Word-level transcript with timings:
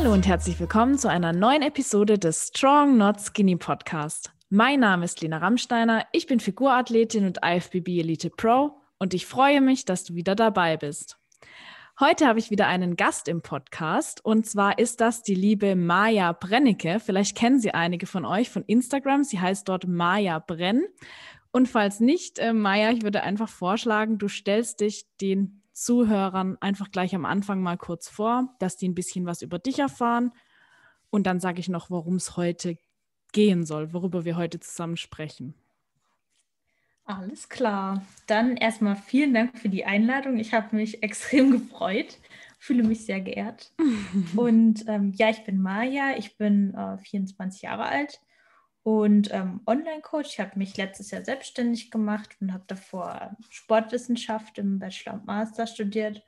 Hallo 0.00 0.14
und 0.14 0.26
herzlich 0.26 0.58
willkommen 0.58 0.96
zu 0.96 1.10
einer 1.10 1.34
neuen 1.34 1.60
Episode 1.60 2.18
des 2.18 2.46
Strong 2.46 2.96
Not 2.96 3.20
Skinny 3.20 3.56
Podcast. 3.56 4.32
Mein 4.48 4.80
Name 4.80 5.04
ist 5.04 5.20
Lena 5.20 5.36
Rammsteiner, 5.36 6.06
ich 6.12 6.26
bin 6.26 6.40
Figurathletin 6.40 7.26
und 7.26 7.40
IFBB 7.44 8.00
Elite 8.00 8.30
Pro 8.30 8.80
und 8.98 9.12
ich 9.12 9.26
freue 9.26 9.60
mich, 9.60 9.84
dass 9.84 10.04
du 10.04 10.14
wieder 10.14 10.34
dabei 10.34 10.78
bist. 10.78 11.18
Heute 12.00 12.26
habe 12.26 12.38
ich 12.38 12.50
wieder 12.50 12.66
einen 12.66 12.96
Gast 12.96 13.28
im 13.28 13.42
Podcast 13.42 14.24
und 14.24 14.46
zwar 14.46 14.78
ist 14.78 15.02
das 15.02 15.22
die 15.22 15.34
liebe 15.34 15.76
Maja 15.76 16.32
Brennecke. 16.32 16.98
Vielleicht 16.98 17.36
kennen 17.36 17.60
sie 17.60 17.74
einige 17.74 18.06
von 18.06 18.24
euch 18.24 18.48
von 18.48 18.64
Instagram. 18.64 19.22
Sie 19.22 19.38
heißt 19.38 19.68
dort 19.68 19.86
Maja 19.86 20.38
Brenn. 20.38 20.82
Und 21.52 21.68
falls 21.68 22.00
nicht, 22.00 22.38
äh, 22.38 22.54
Maja, 22.54 22.90
ich 22.90 23.02
würde 23.02 23.22
einfach 23.22 23.50
vorschlagen, 23.50 24.16
du 24.16 24.28
stellst 24.28 24.80
dich 24.80 25.04
den 25.20 25.59
Zuhörern 25.72 26.56
einfach 26.60 26.90
gleich 26.90 27.14
am 27.14 27.24
Anfang 27.24 27.62
mal 27.62 27.76
kurz 27.76 28.08
vor, 28.08 28.54
dass 28.58 28.76
die 28.76 28.88
ein 28.88 28.94
bisschen 28.94 29.26
was 29.26 29.42
über 29.42 29.58
dich 29.58 29.78
erfahren. 29.78 30.32
Und 31.10 31.26
dann 31.26 31.40
sage 31.40 31.60
ich 31.60 31.68
noch, 31.68 31.90
worum 31.90 32.16
es 32.16 32.36
heute 32.36 32.76
gehen 33.32 33.64
soll, 33.64 33.92
worüber 33.92 34.24
wir 34.24 34.36
heute 34.36 34.60
zusammen 34.60 34.96
sprechen. 34.96 35.54
Alles 37.04 37.48
klar. 37.48 38.02
Dann 38.26 38.56
erstmal 38.56 38.96
vielen 38.96 39.34
Dank 39.34 39.58
für 39.58 39.68
die 39.68 39.84
Einladung. 39.84 40.38
Ich 40.38 40.54
habe 40.54 40.76
mich 40.76 41.02
extrem 41.02 41.50
gefreut, 41.50 42.18
fühle 42.58 42.82
mich 42.82 43.04
sehr 43.04 43.20
geehrt. 43.20 43.72
Und 44.36 44.84
ähm, 44.86 45.12
ja, 45.16 45.30
ich 45.30 45.44
bin 45.44 45.60
Maja, 45.60 46.16
ich 46.16 46.36
bin 46.36 46.74
äh, 46.74 46.98
24 46.98 47.62
Jahre 47.62 47.84
alt 47.84 48.20
und 48.82 49.32
ähm, 49.32 49.60
Online-Coach. 49.66 50.30
Ich 50.30 50.40
habe 50.40 50.58
mich 50.58 50.76
letztes 50.76 51.10
Jahr 51.10 51.24
selbstständig 51.24 51.90
gemacht 51.90 52.36
und 52.40 52.52
habe 52.52 52.64
davor 52.66 53.36
Sportwissenschaft 53.50 54.58
im 54.58 54.78
Bachelor 54.78 55.14
und 55.14 55.26
Master 55.26 55.66
studiert 55.66 56.22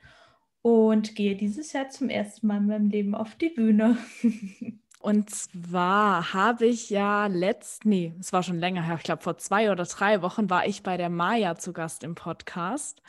und 0.61 1.15
gehe 1.15 1.35
dieses 1.35 1.73
Jahr 1.73 1.89
zum 1.89 2.09
ersten 2.09 2.47
Mal 2.47 2.57
in 2.57 2.67
meinem 2.67 2.89
Leben 2.89 3.15
auf 3.15 3.35
die 3.35 3.49
Bühne. 3.49 3.97
Und 5.03 5.29
zwar 5.29 6.33
habe 6.33 6.65
ich 6.65 6.89
ja 6.89 7.27
letzt, 7.27 7.83
nee, 7.83 8.13
es 8.21 8.31
war 8.31 8.41
schon 8.41 8.57
länger 8.57 8.83
her, 8.83 8.95
ich 8.95 9.03
glaube 9.03 9.21
vor 9.21 9.37
zwei 9.37 9.69
oder 9.69 9.83
drei 9.83 10.21
Wochen 10.21 10.49
war 10.49 10.65
ich 10.65 10.81
bei 10.81 10.95
der 10.95 11.09
Maya 11.09 11.57
zu 11.57 11.73
Gast 11.73 12.05
im 12.05 12.15
Podcast. 12.15 13.01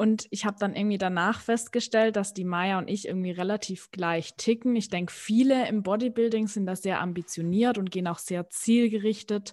Und 0.00 0.28
ich 0.30 0.46
habe 0.46 0.56
dann 0.58 0.74
irgendwie 0.74 0.96
danach 0.96 1.42
festgestellt, 1.42 2.16
dass 2.16 2.32
die 2.32 2.46
Maya 2.46 2.78
und 2.78 2.88
ich 2.88 3.06
irgendwie 3.06 3.32
relativ 3.32 3.90
gleich 3.90 4.34
ticken. 4.38 4.74
Ich 4.74 4.88
denke, 4.88 5.12
viele 5.12 5.68
im 5.68 5.82
Bodybuilding 5.82 6.46
sind 6.46 6.64
da 6.64 6.74
sehr 6.74 7.02
ambitioniert 7.02 7.76
und 7.76 7.90
gehen 7.90 8.06
auch 8.06 8.16
sehr 8.16 8.48
zielgerichtet 8.48 9.52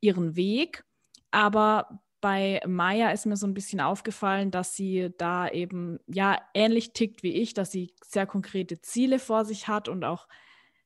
ihren 0.00 0.34
Weg. 0.34 0.82
Aber 1.30 2.00
bei 2.20 2.60
Maya 2.66 3.12
ist 3.12 3.26
mir 3.26 3.36
so 3.36 3.46
ein 3.46 3.54
bisschen 3.54 3.80
aufgefallen, 3.80 4.50
dass 4.50 4.74
sie 4.74 5.10
da 5.18 5.48
eben 5.48 6.00
ja 6.08 6.40
ähnlich 6.52 6.92
tickt 6.92 7.22
wie 7.22 7.34
ich, 7.34 7.54
dass 7.54 7.70
sie 7.70 7.94
sehr 8.04 8.26
konkrete 8.26 8.80
Ziele 8.80 9.20
vor 9.20 9.44
sich 9.44 9.68
hat 9.68 9.88
und 9.88 10.02
auch 10.02 10.26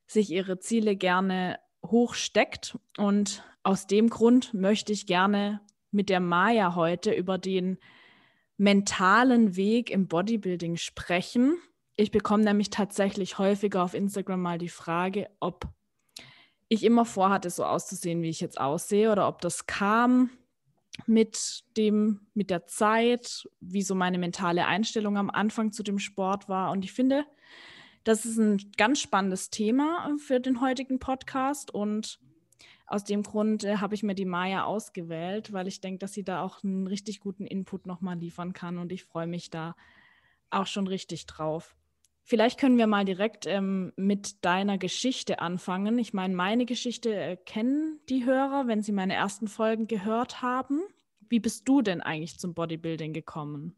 sich 0.05 0.29
ihre 0.29 0.59
Ziele 0.59 0.95
gerne 0.95 1.57
hochsteckt. 1.83 2.77
Und 2.99 3.43
aus 3.63 3.87
dem 3.87 4.11
Grund 4.11 4.53
möchte 4.53 4.93
ich 4.93 5.07
gerne 5.07 5.61
mit 5.89 6.09
der 6.09 6.19
Maya 6.19 6.75
heute 6.75 7.11
über 7.13 7.39
den 7.39 7.79
mentalen 8.57 9.55
Weg 9.55 9.89
im 9.89 10.07
Bodybuilding 10.07 10.77
sprechen. 10.77 11.57
Ich 11.97 12.11
bekomme 12.11 12.43
nämlich 12.43 12.69
tatsächlich 12.69 13.37
häufiger 13.37 13.83
auf 13.83 13.93
Instagram 13.93 14.41
mal 14.41 14.57
die 14.57 14.69
Frage, 14.69 15.29
ob 15.39 15.67
ich 16.67 16.83
immer 16.83 17.05
vorhatte, 17.05 17.49
so 17.49 17.63
auszusehen, 17.63 18.21
wie 18.21 18.29
ich 18.29 18.41
jetzt 18.41 18.59
aussehe, 18.59 19.11
oder 19.11 19.27
ob 19.27 19.41
das 19.41 19.67
kam 19.67 20.29
mit 21.05 21.63
dem, 21.77 22.21
mit 22.33 22.49
der 22.49 22.67
Zeit, 22.67 23.47
wie 23.59 23.81
so 23.81 23.95
meine 23.95 24.17
mentale 24.17 24.65
Einstellung 24.65 25.17
am 25.17 25.29
Anfang 25.29 25.71
zu 25.71 25.83
dem 25.83 25.99
Sport 25.99 26.47
war. 26.49 26.71
Und 26.71 26.85
ich 26.85 26.93
finde, 26.93 27.25
das 28.03 28.25
ist 28.25 28.37
ein 28.37 28.71
ganz 28.77 29.01
spannendes 29.01 29.49
Thema 29.49 30.15
für 30.17 30.39
den 30.39 30.61
heutigen 30.61 30.99
Podcast 30.99 31.73
und 31.73 32.19
aus 32.87 33.03
dem 33.03 33.23
Grund 33.23 33.63
äh, 33.63 33.77
habe 33.77 33.95
ich 33.95 34.03
mir 34.03 34.15
die 34.15 34.25
Maya 34.25 34.63
ausgewählt, 34.63 35.53
weil 35.53 35.67
ich 35.67 35.81
denke, 35.81 35.99
dass 35.99 36.13
sie 36.13 36.23
da 36.23 36.43
auch 36.43 36.63
einen 36.63 36.87
richtig 36.87 37.19
guten 37.19 37.45
Input 37.45 37.87
nochmal 37.87 38.17
liefern 38.17 38.53
kann 38.53 38.77
und 38.77 38.91
ich 38.91 39.03
freue 39.03 39.27
mich 39.27 39.49
da 39.49 39.75
auch 40.49 40.67
schon 40.67 40.87
richtig 40.87 41.25
drauf. 41.25 41.75
Vielleicht 42.23 42.59
können 42.59 42.77
wir 42.77 42.87
mal 42.87 43.05
direkt 43.05 43.45
ähm, 43.45 43.93
mit 43.97 44.43
deiner 44.43 44.77
Geschichte 44.77 45.39
anfangen. 45.39 45.99
Ich 45.99 46.13
meine, 46.13 46.35
meine 46.35 46.65
Geschichte 46.65 47.13
äh, 47.13 47.37
kennen 47.37 47.99
die 48.09 48.25
Hörer, 48.25 48.67
wenn 48.67 48.81
sie 48.81 48.91
meine 48.91 49.13
ersten 49.13 49.47
Folgen 49.47 49.87
gehört 49.87 50.41
haben. 50.41 50.81
Wie 51.29 51.39
bist 51.39 51.67
du 51.67 51.81
denn 51.81 52.01
eigentlich 52.01 52.39
zum 52.39 52.53
Bodybuilding 52.53 53.13
gekommen? 53.13 53.75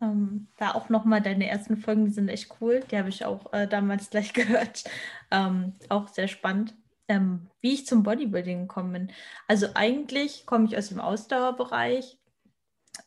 Ähm, 0.00 0.48
da 0.58 0.74
auch 0.74 0.88
nochmal 0.88 1.22
deine 1.22 1.48
ersten 1.48 1.76
Folgen, 1.76 2.04
die 2.04 2.12
sind 2.12 2.28
echt 2.28 2.54
cool. 2.60 2.80
Die 2.90 2.98
habe 2.98 3.08
ich 3.08 3.24
auch 3.24 3.52
äh, 3.52 3.66
damals 3.66 4.10
gleich 4.10 4.32
gehört. 4.32 4.84
Ähm, 5.30 5.74
auch 5.88 6.08
sehr 6.08 6.28
spannend 6.28 6.74
ähm, 7.08 7.48
wie 7.60 7.74
ich 7.74 7.86
zum 7.86 8.02
Bodybuilding 8.02 8.62
gekommen 8.62 8.92
bin. 8.92 9.12
Also 9.46 9.68
eigentlich 9.74 10.46
komme 10.46 10.66
ich 10.66 10.76
aus 10.76 10.88
dem 10.88 11.00
Ausdauerbereich. 11.00 12.18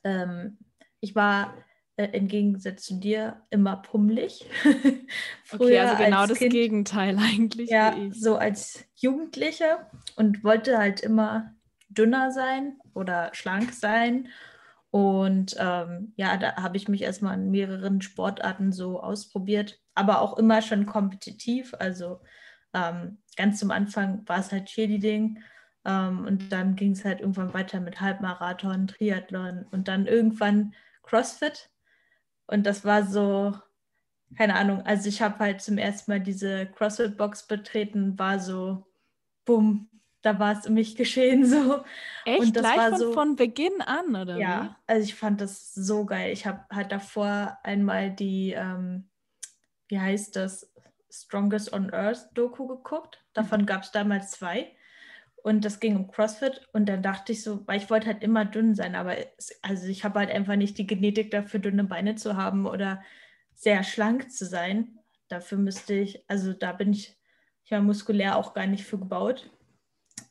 Ähm, 0.03 0.57
ich 0.99 1.15
war 1.15 1.53
äh, 1.99 2.09
im 2.17 2.27
Gegensatz 2.27 2.83
zu 2.83 2.95
dir 2.95 3.41
immer 3.49 3.77
pummelig. 3.77 4.45
okay, 5.51 5.79
also 5.79 6.03
genau 6.03 6.25
das 6.25 6.37
kind, 6.37 6.53
Gegenteil 6.53 7.17
eigentlich. 7.17 7.69
Ja, 7.69 7.95
so 8.11 8.37
als 8.37 8.85
Jugendliche 8.95 9.85
und 10.15 10.43
wollte 10.43 10.77
halt 10.77 11.01
immer 11.01 11.53
dünner 11.89 12.31
sein 12.31 12.77
oder 12.93 13.31
schlank 13.33 13.73
sein. 13.73 14.29
Und 14.91 15.55
ähm, 15.59 16.13
ja, 16.15 16.37
da 16.37 16.55
habe 16.55 16.77
ich 16.77 16.87
mich 16.87 17.01
erstmal 17.01 17.35
in 17.35 17.51
mehreren 17.51 18.01
Sportarten 18.01 18.71
so 18.71 19.01
ausprobiert, 19.01 19.79
aber 19.93 20.21
auch 20.21 20.37
immer 20.37 20.61
schon 20.61 20.85
kompetitiv. 20.85 21.75
Also 21.77 22.21
ähm, 22.73 23.19
ganz 23.39 23.57
zum 23.59 23.71
Anfang 23.71 24.27
war 24.27 24.39
es 24.39 24.51
halt 24.51 24.65
Cheerleading 24.65 25.41
ähm, 25.85 26.25
und 26.25 26.51
dann 26.51 26.75
ging 26.75 26.91
es 26.91 27.05
halt 27.05 27.21
irgendwann 27.21 27.53
weiter 27.53 27.79
mit 27.79 28.01
Halbmarathon, 28.01 28.87
Triathlon 28.87 29.65
und 29.71 29.87
dann 29.87 30.07
irgendwann 30.07 30.73
CrossFit. 31.03 31.69
Und 32.47 32.65
das 32.65 32.83
war 32.83 33.03
so, 33.05 33.55
keine 34.37 34.55
Ahnung, 34.55 34.81
also 34.81 35.07
ich 35.07 35.21
habe 35.21 35.39
halt 35.39 35.61
zum 35.61 35.77
ersten 35.77 36.11
Mal 36.11 36.19
diese 36.19 36.65
CrossFit-Box 36.65 37.47
betreten, 37.47 38.19
war 38.19 38.39
so, 38.39 38.85
bumm, 39.45 39.89
da 40.21 40.37
war 40.37 40.59
es 40.59 40.67
um 40.67 40.73
mich 40.73 40.95
geschehen 40.97 41.45
so. 41.45 41.81
Echt? 42.25 42.41
Und 42.41 42.55
das 42.57 42.63
Gleich 42.63 42.77
war 42.77 42.89
von, 42.89 42.99
so, 42.99 43.13
von 43.13 43.35
Beginn 43.37 43.81
an, 43.81 44.17
oder 44.17 44.37
ja, 44.37 44.63
wie? 44.65 44.93
also 44.93 45.03
ich 45.05 45.15
fand 45.15 45.39
das 45.39 45.73
so 45.73 46.05
geil. 46.05 46.33
Ich 46.33 46.45
habe 46.45 46.65
halt 46.69 46.91
davor 46.91 47.57
einmal 47.63 48.11
die, 48.11 48.51
ähm, 48.51 49.09
wie 49.87 49.99
heißt 50.01 50.35
das, 50.35 50.69
Strongest 51.11 51.73
on 51.73 51.91
Earth 51.93 52.29
Doku 52.33 52.67
geguckt. 52.67 53.23
Davon 53.33 53.65
gab 53.65 53.83
es 53.83 53.91
damals 53.91 54.31
zwei. 54.31 54.75
Und 55.43 55.63
das 55.65 55.79
ging 55.79 55.95
um 55.95 56.11
CrossFit. 56.11 56.67
Und 56.73 56.87
dann 56.87 57.01
dachte 57.01 57.31
ich 57.31 57.43
so, 57.43 57.65
weil 57.67 57.77
ich 57.77 57.89
wollte 57.89 58.07
halt 58.07 58.23
immer 58.23 58.45
dünn 58.45 58.75
sein, 58.75 58.95
aber 58.95 59.17
es, 59.37 59.57
also 59.61 59.87
ich 59.87 60.03
habe 60.03 60.19
halt 60.19 60.29
einfach 60.29 60.55
nicht 60.55 60.77
die 60.77 60.87
Genetik 60.87 61.31
dafür, 61.31 61.59
dünne 61.59 61.85
Beine 61.85 62.15
zu 62.15 62.35
haben 62.35 62.65
oder 62.65 63.01
sehr 63.55 63.83
schlank 63.83 64.31
zu 64.31 64.45
sein. 64.45 64.99
Dafür 65.27 65.57
müsste 65.57 65.93
ich, 65.93 66.23
also 66.29 66.53
da 66.53 66.71
bin 66.73 66.91
ich 66.91 67.17
ja 67.65 67.81
muskulär 67.81 68.35
auch 68.35 68.53
gar 68.53 68.67
nicht 68.67 68.83
für 68.83 68.97
gebaut, 68.97 69.49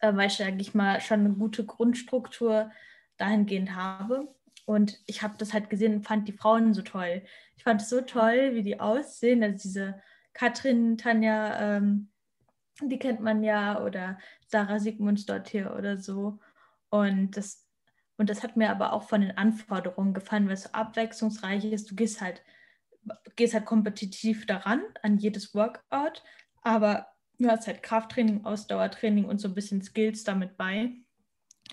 äh, 0.01 0.15
weil 0.15 0.29
ich 0.29 0.43
eigentlich 0.43 0.75
mal 0.75 1.01
schon 1.01 1.21
eine 1.21 1.31
gute 1.31 1.65
Grundstruktur 1.65 2.71
dahingehend 3.17 3.75
habe. 3.75 4.35
Und 4.67 5.01
ich 5.07 5.23
habe 5.23 5.35
das 5.39 5.55
halt 5.55 5.71
gesehen 5.71 5.95
und 5.95 6.07
fand 6.07 6.29
die 6.29 6.33
Frauen 6.33 6.75
so 6.75 6.83
toll. 6.83 7.23
Ich 7.57 7.63
fand 7.63 7.81
es 7.81 7.89
so 7.89 8.03
toll, 8.03 8.55
wie 8.55 8.63
die 8.63 8.81
aussehen, 8.81 9.43
also 9.43 9.57
diese 9.63 10.03
Katrin, 10.39 10.97
Tanja, 10.97 11.77
ähm, 11.77 12.11
die 12.81 13.01
kennt 13.01 13.21
man 13.21 13.43
ja, 13.43 13.83
oder 13.83 14.19
Sarah 14.47 14.79
Sigmunds 14.79 15.27
dort 15.27 15.49
hier 15.49 15.75
oder 15.77 15.97
so. 15.97 16.39
Und 16.91 17.37
das, 17.37 17.67
und 18.19 18.31
das 18.31 18.45
hat 18.45 18.57
mir 18.57 18.71
aber 18.71 18.93
auch 18.93 19.03
von 19.03 19.21
den 19.21 19.37
Anforderungen 19.37 20.15
gefallen, 20.15 20.47
weil 20.47 20.55
es 20.55 20.63
so 20.63 20.71
abwechslungsreich 20.71 21.65
ist. 21.65 21.91
Du 21.91 21.97
gehst 21.97 22.21
halt, 22.21 22.45
gehst 23.35 23.53
halt 23.53 23.67
kompetitiv 23.67 24.47
daran, 24.47 24.81
an 25.03 25.19
jedes 25.19 25.57
Workout, 25.57 26.23
aber 26.63 27.09
du 27.41 27.49
hast 27.49 27.67
halt 27.67 27.83
Krafttraining, 27.83 28.45
Ausdauertraining 28.45 29.25
und 29.25 29.41
so 29.41 29.49
ein 29.49 29.55
bisschen 29.57 29.83
Skills 29.83 30.23
damit 30.23 30.57
bei. 30.57 30.93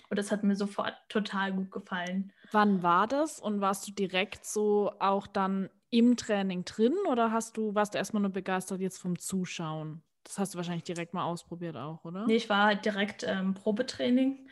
Und 0.10 0.18
das 0.18 0.32
hat 0.32 0.44
mir 0.44 0.56
sofort 0.56 0.96
total 1.08 1.54
gut 1.54 1.70
gefallen. 1.70 2.34
Wann 2.52 2.82
war 2.82 3.06
das 3.06 3.40
und 3.40 3.62
warst 3.62 3.88
du 3.88 3.92
direkt 3.92 4.44
so 4.44 4.92
auch 5.00 5.28
dann 5.28 5.70
im 5.96 6.18
Training 6.18 6.66
drin 6.66 6.94
oder 7.10 7.32
hast 7.32 7.56
du, 7.56 7.74
warst 7.74 7.94
du 7.94 7.98
erstmal 7.98 8.22
nur 8.22 8.32
begeistert 8.32 8.82
jetzt 8.82 8.98
vom 8.98 9.18
Zuschauen? 9.18 10.04
Das 10.26 10.38
hast 10.38 10.54
du 10.54 10.58
wahrscheinlich 10.58 10.84
direkt 10.84 11.14
mal 11.14 11.24
ausprobiert 11.24 11.78
auch, 11.78 12.04
oder? 12.04 12.26
Nee, 12.28 12.36
ich 12.36 12.50
war 12.50 12.66
halt 12.66 12.84
direkt 12.84 13.24
ähm, 13.24 13.54
Probetraining. 13.54 14.50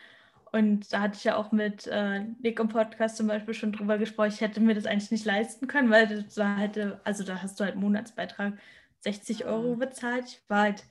Und 0.53 0.93
da 0.93 1.01
hatte 1.01 1.17
ich 1.17 1.23
ja 1.23 1.35
auch 1.35 1.51
mit 1.51 1.87
äh, 1.87 2.21
Nick 2.41 2.59
im 2.59 2.69
Podcast 2.69 3.17
zum 3.17 3.27
Beispiel 3.27 3.55
schon 3.55 3.73
drüber 3.73 3.97
gesprochen. 3.97 4.29
Ich 4.31 4.39
hätte 4.39 4.61
mir 4.61 4.75
das 4.75 4.85
eigentlich 4.85 5.11
nicht 5.11 5.25
leisten 5.25 5.67
können, 5.67 5.89
weil 5.89 6.25
da 6.35 6.55
hätte, 6.55 7.01
also 7.03 7.23
da 7.23 7.41
hast 7.41 7.59
du 7.59 7.65
halt 7.65 7.75
Monatsbeitrag 7.75 8.57
60 8.99 9.45
Euro 9.45 9.75
bezahlt. 9.75 10.25
Ich 10.27 10.43
war 10.47 10.61
halt 10.61 10.85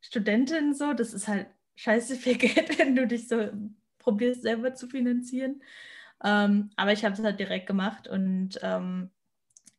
Studentin 0.00 0.74
so, 0.74 0.92
das 0.92 1.14
ist 1.14 1.28
halt 1.28 1.46
scheiße 1.76 2.16
viel 2.16 2.36
Geld, 2.38 2.78
wenn 2.78 2.94
du 2.94 3.06
dich 3.06 3.28
so 3.28 3.50
probierst, 4.00 4.42
selber 4.42 4.74
zu 4.74 4.88
finanzieren. 4.88 5.62
Ähm, 6.22 6.70
aber 6.76 6.92
ich 6.92 7.04
habe 7.04 7.14
es 7.14 7.22
halt 7.22 7.38
direkt 7.38 7.66
gemacht 7.66 8.08
und 8.08 8.58
ähm, 8.62 9.10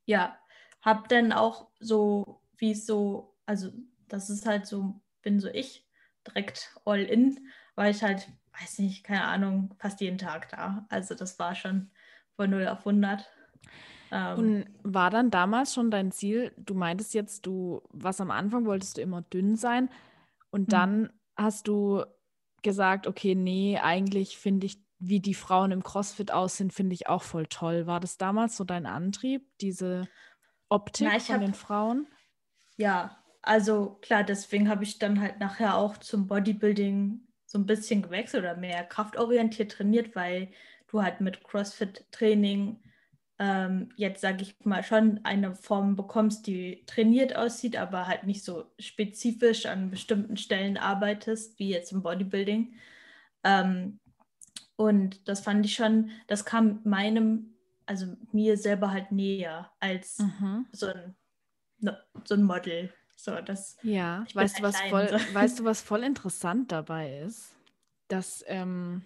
ja, 0.06 0.38
habe 0.81 1.07
dann 1.07 1.31
auch 1.31 1.68
so 1.80 2.42
wie 2.57 2.72
es 2.72 2.86
so, 2.86 3.36
also 3.46 3.72
das 4.07 4.30
ist 4.30 4.46
halt 4.46 4.66
so, 4.66 5.02
bin 5.22 5.40
so 5.40 5.50
ich, 5.50 5.88
direkt 6.25 6.75
all 6.86 7.02
in, 7.02 7.48
weil 7.75 7.92
ich 7.92 8.04
halt, 8.04 8.28
weiß 8.60 8.80
nicht, 8.80 9.04
keine 9.04 9.25
Ahnung, 9.25 9.74
fast 9.78 10.02
jeden 10.02 10.18
Tag 10.18 10.50
da. 10.50 10.86
Also 10.90 11.16
das 11.16 11.38
war 11.40 11.56
schon 11.56 11.92
von 12.36 12.50
0 12.50 12.68
auf 12.68 12.80
100. 12.80 13.30
Ähm, 14.12 14.38
Und 14.38 14.66
war 14.84 15.10
dann 15.10 15.31
damals 15.31 15.74
schon 15.74 15.92
dein 15.92 16.12
Ziel, 16.12 16.54
du 16.58 16.74
meintest 16.74 17.13
jetzt, 17.13 17.46
du, 17.46 17.81
was 17.90 18.22
am 18.22 18.31
Anfang 18.31 18.66
wolltest 18.66 18.98
du 18.98 19.01
immer 19.01 19.22
dünn 19.22 19.56
sein 19.56 19.90
und 20.51 20.68
mhm. 20.68 20.72
dann 20.72 21.13
hast 21.36 21.68
du 21.68 22.06
gesagt, 22.62 23.08
okay, 23.08 23.36
nee, 23.36 23.78
eigentlich 23.78 24.38
finde 24.38 24.66
ich, 24.68 24.85
wie 25.07 25.19
die 25.19 25.34
Frauen 25.34 25.72
im 25.72 25.84
CrossFit 25.84 26.31
aussehen, 26.31 26.72
finde 26.72 26.94
ich 26.94 27.07
auch 27.07 27.24
voll 27.24 27.48
toll. 27.48 27.88
War 27.88 28.00
das 28.00 28.18
damals 28.18 28.57
so 28.57 28.63
dein 28.63 28.86
Antrieb, 28.86 29.48
diese 29.62 30.07
Optik 30.69 31.07
Na, 31.12 31.19
von 31.19 31.36
hab, 31.36 31.42
den 31.42 31.54
Frauen? 31.54 32.07
Ja, 32.78 33.18
also 33.42 33.98
klar, 34.02 34.24
deswegen 34.24 34.69
habe 34.69 34.84
ich 34.84 35.00
dann 35.00 35.22
halt 35.22 35.40
nachher 35.40 35.78
auch 35.78 35.98
zum 35.98 36.28
Bodybuilding 36.28 37.22
so 37.46 37.60
ein 37.60 37.66
bisschen 37.66 38.02
gewechselt 38.02 38.44
oder 38.44 38.57
mehr 38.57 38.84
kraftorientiert 38.84 39.72
trainiert, 39.72 40.16
weil 40.16 40.52
du 40.88 41.04
halt 41.04 41.22
mit 41.22 41.44
CrossFit-Training 41.44 42.81
ähm, 43.38 43.90
jetzt, 43.98 44.22
sage 44.22 44.44
ich 44.44 44.56
mal, 44.63 44.84
schon 44.84 45.19
eine 45.24 45.56
Form 45.56 45.96
bekommst, 45.96 46.48
die 46.48 46.84
trainiert 46.86 47.36
aussieht, 47.36 47.75
aber 47.75 48.08
halt 48.08 48.24
nicht 48.24 48.44
so 48.44 48.72
spezifisch 48.80 49.66
an 49.66 49.92
bestimmten 49.92 50.38
Stellen 50.38 50.78
arbeitest, 50.78 51.60
wie 51.60 51.69
jetzt 51.69 51.92
im 51.92 52.01
Bodybuilding. 52.01 52.75
Ähm, 53.44 54.00
und 54.77 55.27
das 55.27 55.39
fand 55.42 55.66
ich 55.66 55.75
schon, 55.75 56.12
das 56.27 56.45
kam 56.45 56.81
meinem, 56.83 57.56
also 57.86 58.07
mir 58.31 58.57
selber 58.57 58.92
halt 58.92 59.12
näher 59.12 59.72
als 59.80 60.19
mhm. 60.19 60.66
so, 60.72 60.88
ein, 60.88 61.16
so 62.24 62.36
ein 62.36 62.44
Model. 62.44 62.92
So, 63.16 63.39
das, 63.42 63.77
ja, 63.81 64.25
weißt, 64.33 64.56
halt 64.56 64.63
du, 64.63 64.68
was 64.68 64.81
voll, 64.89 65.10
so. 65.10 65.16
weißt 65.33 65.60
du, 65.60 65.63
was 65.63 65.81
voll 65.81 66.04
interessant 66.04 66.72
dabei 66.72 67.19
ist? 67.19 67.54
Dass 68.10 68.44
ähm, 68.48 69.04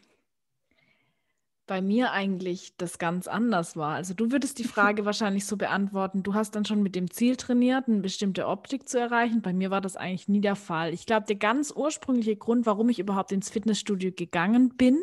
bei 1.67 1.81
mir 1.81 2.11
eigentlich 2.11 2.75
das 2.77 2.97
ganz 2.97 3.27
anders 3.27 3.77
war. 3.77 3.93
Also 3.93 4.15
du 4.15 4.31
würdest 4.31 4.57
die 4.57 4.63
Frage 4.63 5.05
wahrscheinlich 5.05 5.45
so 5.45 5.55
beantworten, 5.55 6.23
du 6.23 6.33
hast 6.33 6.55
dann 6.55 6.65
schon 6.65 6.81
mit 6.81 6.95
dem 6.95 7.11
Ziel 7.11 7.35
trainiert, 7.35 7.87
eine 7.87 7.99
bestimmte 7.99 8.47
Optik 8.47 8.89
zu 8.89 8.99
erreichen. 8.99 9.43
Bei 9.43 9.53
mir 9.53 9.69
war 9.69 9.81
das 9.81 9.95
eigentlich 9.95 10.27
nie 10.27 10.41
der 10.41 10.55
Fall. 10.55 10.95
Ich 10.95 11.05
glaube, 11.05 11.27
der 11.27 11.35
ganz 11.35 11.71
ursprüngliche 11.71 12.35
Grund, 12.35 12.65
warum 12.65 12.89
ich 12.89 12.97
überhaupt 12.97 13.31
ins 13.31 13.51
Fitnessstudio 13.51 14.11
gegangen 14.11 14.75
bin 14.75 14.99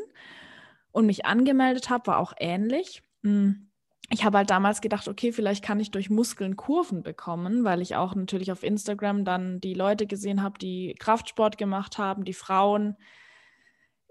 und 0.96 1.04
mich 1.04 1.26
angemeldet 1.26 1.90
habe, 1.90 2.06
war 2.06 2.19
auch 2.19 2.32
ähnlich. 2.38 3.02
Hm. 3.22 3.69
Ich 4.08 4.25
habe 4.25 4.38
halt 4.38 4.48
damals 4.48 4.81
gedacht, 4.81 5.08
okay, 5.08 5.31
vielleicht 5.31 5.62
kann 5.62 5.78
ich 5.78 5.90
durch 5.90 6.08
Muskeln 6.08 6.56
Kurven 6.56 7.02
bekommen, 7.02 7.64
weil 7.64 7.82
ich 7.82 7.96
auch 7.96 8.14
natürlich 8.14 8.50
auf 8.50 8.62
Instagram 8.62 9.26
dann 9.26 9.60
die 9.60 9.75
Leute 9.75 10.06
gesehen 10.06 10.43
habe, 10.43 10.58
die 10.58 10.94
Kraftsport 10.98 11.58
gemacht 11.58 11.98
haben, 11.98 12.25
die 12.25 12.32
Frauen. 12.32 12.96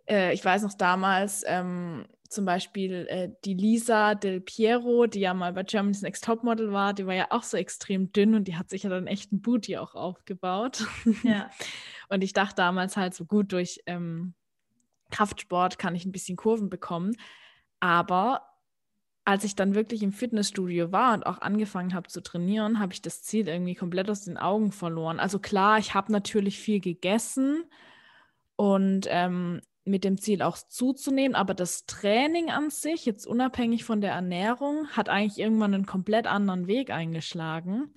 Äh, 0.08 0.36
ich 0.36 0.46
weiß 0.46 0.62
noch 0.62 0.76
damals, 0.76 1.44
ähm, 1.48 2.06
zum 2.30 2.46
Beispiel 2.46 3.08
äh, 3.10 3.30
die 3.46 3.56
Lisa 3.56 4.14
Del 4.14 4.42
Piero, 4.42 5.08
die 5.08 5.22
ja 5.22 5.34
mal 5.34 5.54
bei 5.54 5.64
Germany's 5.64 6.04
Next 6.04 6.24
Topmodel 6.24 6.72
war, 6.72 6.94
die 6.94 7.08
war 7.08 7.16
ja 7.16 7.28
auch 7.32 7.44
so 7.44 7.58
extrem 7.58 8.12
dünn 8.12 8.36
und 8.36 8.48
die 8.48 8.58
hat 8.58 8.70
sich 8.70 8.84
ja 8.84 8.92
dann 8.92 9.08
echt 9.08 9.32
einen 9.32 9.42
Booty 9.42 9.78
auch 9.78 9.96
aufgebaut. 9.96 10.86
Ja. 11.24 11.50
und 12.10 12.24
ich 12.24 12.34
dachte 12.34 12.58
damals 12.58 12.96
halt 12.96 13.16
so 13.16 13.26
gut 13.26 13.54
durch 13.54 13.82
ähm, 13.88 14.36
Kraftsport 15.12 15.78
kann 15.80 15.96
ich 15.96 16.06
ein 16.06 16.12
bisschen 16.12 16.38
Kurven 16.38 16.70
bekommen. 16.70 17.16
Aber 17.80 18.42
als 19.26 19.44
ich 19.44 19.56
dann 19.56 19.74
wirklich 19.74 20.04
im 20.04 20.12
Fitnessstudio 20.14 20.92
war 20.92 21.14
und 21.16 21.26
auch 21.26 21.42
angefangen 21.42 21.96
habe 21.96 22.08
zu 22.08 22.22
trainieren, 22.22 22.80
habe 22.80 22.94
ich 22.94 23.02
das 23.02 23.24
Ziel 23.24 23.48
irgendwie 23.48 23.76
komplett 23.76 24.10
aus 24.10 24.24
den 24.24 24.38
Augen 24.38 24.72
verloren. 24.72 25.20
Also 25.20 25.40
klar, 25.40 25.80
ich 25.80 25.96
habe 25.96 26.12
natürlich 26.12 26.60
viel 26.60 26.80
gegessen 26.80 27.64
und 28.56 29.08
ähm, 29.10 29.62
mit 29.84 30.04
dem 30.04 30.20
Ziel 30.20 30.42
auch 30.44 30.58
zuzunehmen, 30.58 31.36
aber 31.36 31.56
das 31.56 31.86
Training 31.86 32.50
an 32.50 32.70
sich, 32.70 33.06
jetzt 33.06 33.26
unabhängig 33.26 33.84
von 33.84 34.00
der 34.00 34.12
Ernährung, 34.12 34.88
hat 34.90 35.10
eigentlich 35.10 35.40
irgendwann 35.40 35.74
einen 35.74 35.86
komplett 35.88 36.28
anderen 36.28 36.68
Weg 36.68 36.92
eingeschlagen, 36.92 37.94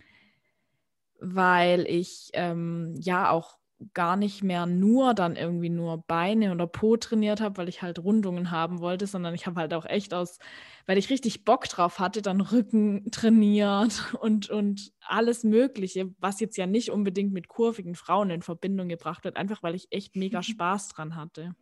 weil 1.21 1.87
ich 1.87 2.31
ähm, 2.33 2.95
ja 2.99 3.31
auch 3.31 3.58
gar 3.95 4.17
nicht 4.17 4.43
mehr 4.43 4.67
nur 4.67 5.15
dann 5.15 5.37
irgendwie 5.37 5.69
nur 5.69 5.99
Beine 5.99 6.53
oder 6.53 6.67
Po 6.67 6.97
trainiert 6.97 7.41
habe, 7.41 7.57
weil 7.57 7.69
ich 7.69 7.83
halt 7.83 7.99
Rundungen 7.99 8.51
haben 8.51 8.81
wollte, 8.81 9.07
sondern 9.07 9.35
ich 9.35 9.47
habe 9.47 9.61
halt 9.61 9.73
auch 9.73 9.87
echt 9.87 10.15
aus, 10.15 10.39
weil 10.87 10.99
ich 10.99 11.11
richtig 11.11 11.45
Bock 11.45 11.69
drauf 11.69 11.99
hatte, 11.99 12.21
dann 12.23 12.41
Rücken 12.41 13.11
trainiert 13.11 14.15
und, 14.21 14.51
und 14.51 14.93
alles 15.01 15.45
Mögliche, 15.45 16.13
was 16.19 16.41
jetzt 16.41 16.57
ja 16.57 16.67
nicht 16.67 16.91
unbedingt 16.91 17.33
mit 17.33 17.49
kurvigen 17.49 17.95
Frauen 17.95 18.31
in 18.31 18.43
Verbindung 18.43 18.89
gebracht 18.89 19.25
wird, 19.25 19.37
einfach 19.37 19.63
weil 19.63 19.75
ich 19.75 19.89
echt 19.91 20.17
mega 20.17 20.43
Spaß 20.43 20.89
dran 20.89 21.15
hatte. 21.15 21.55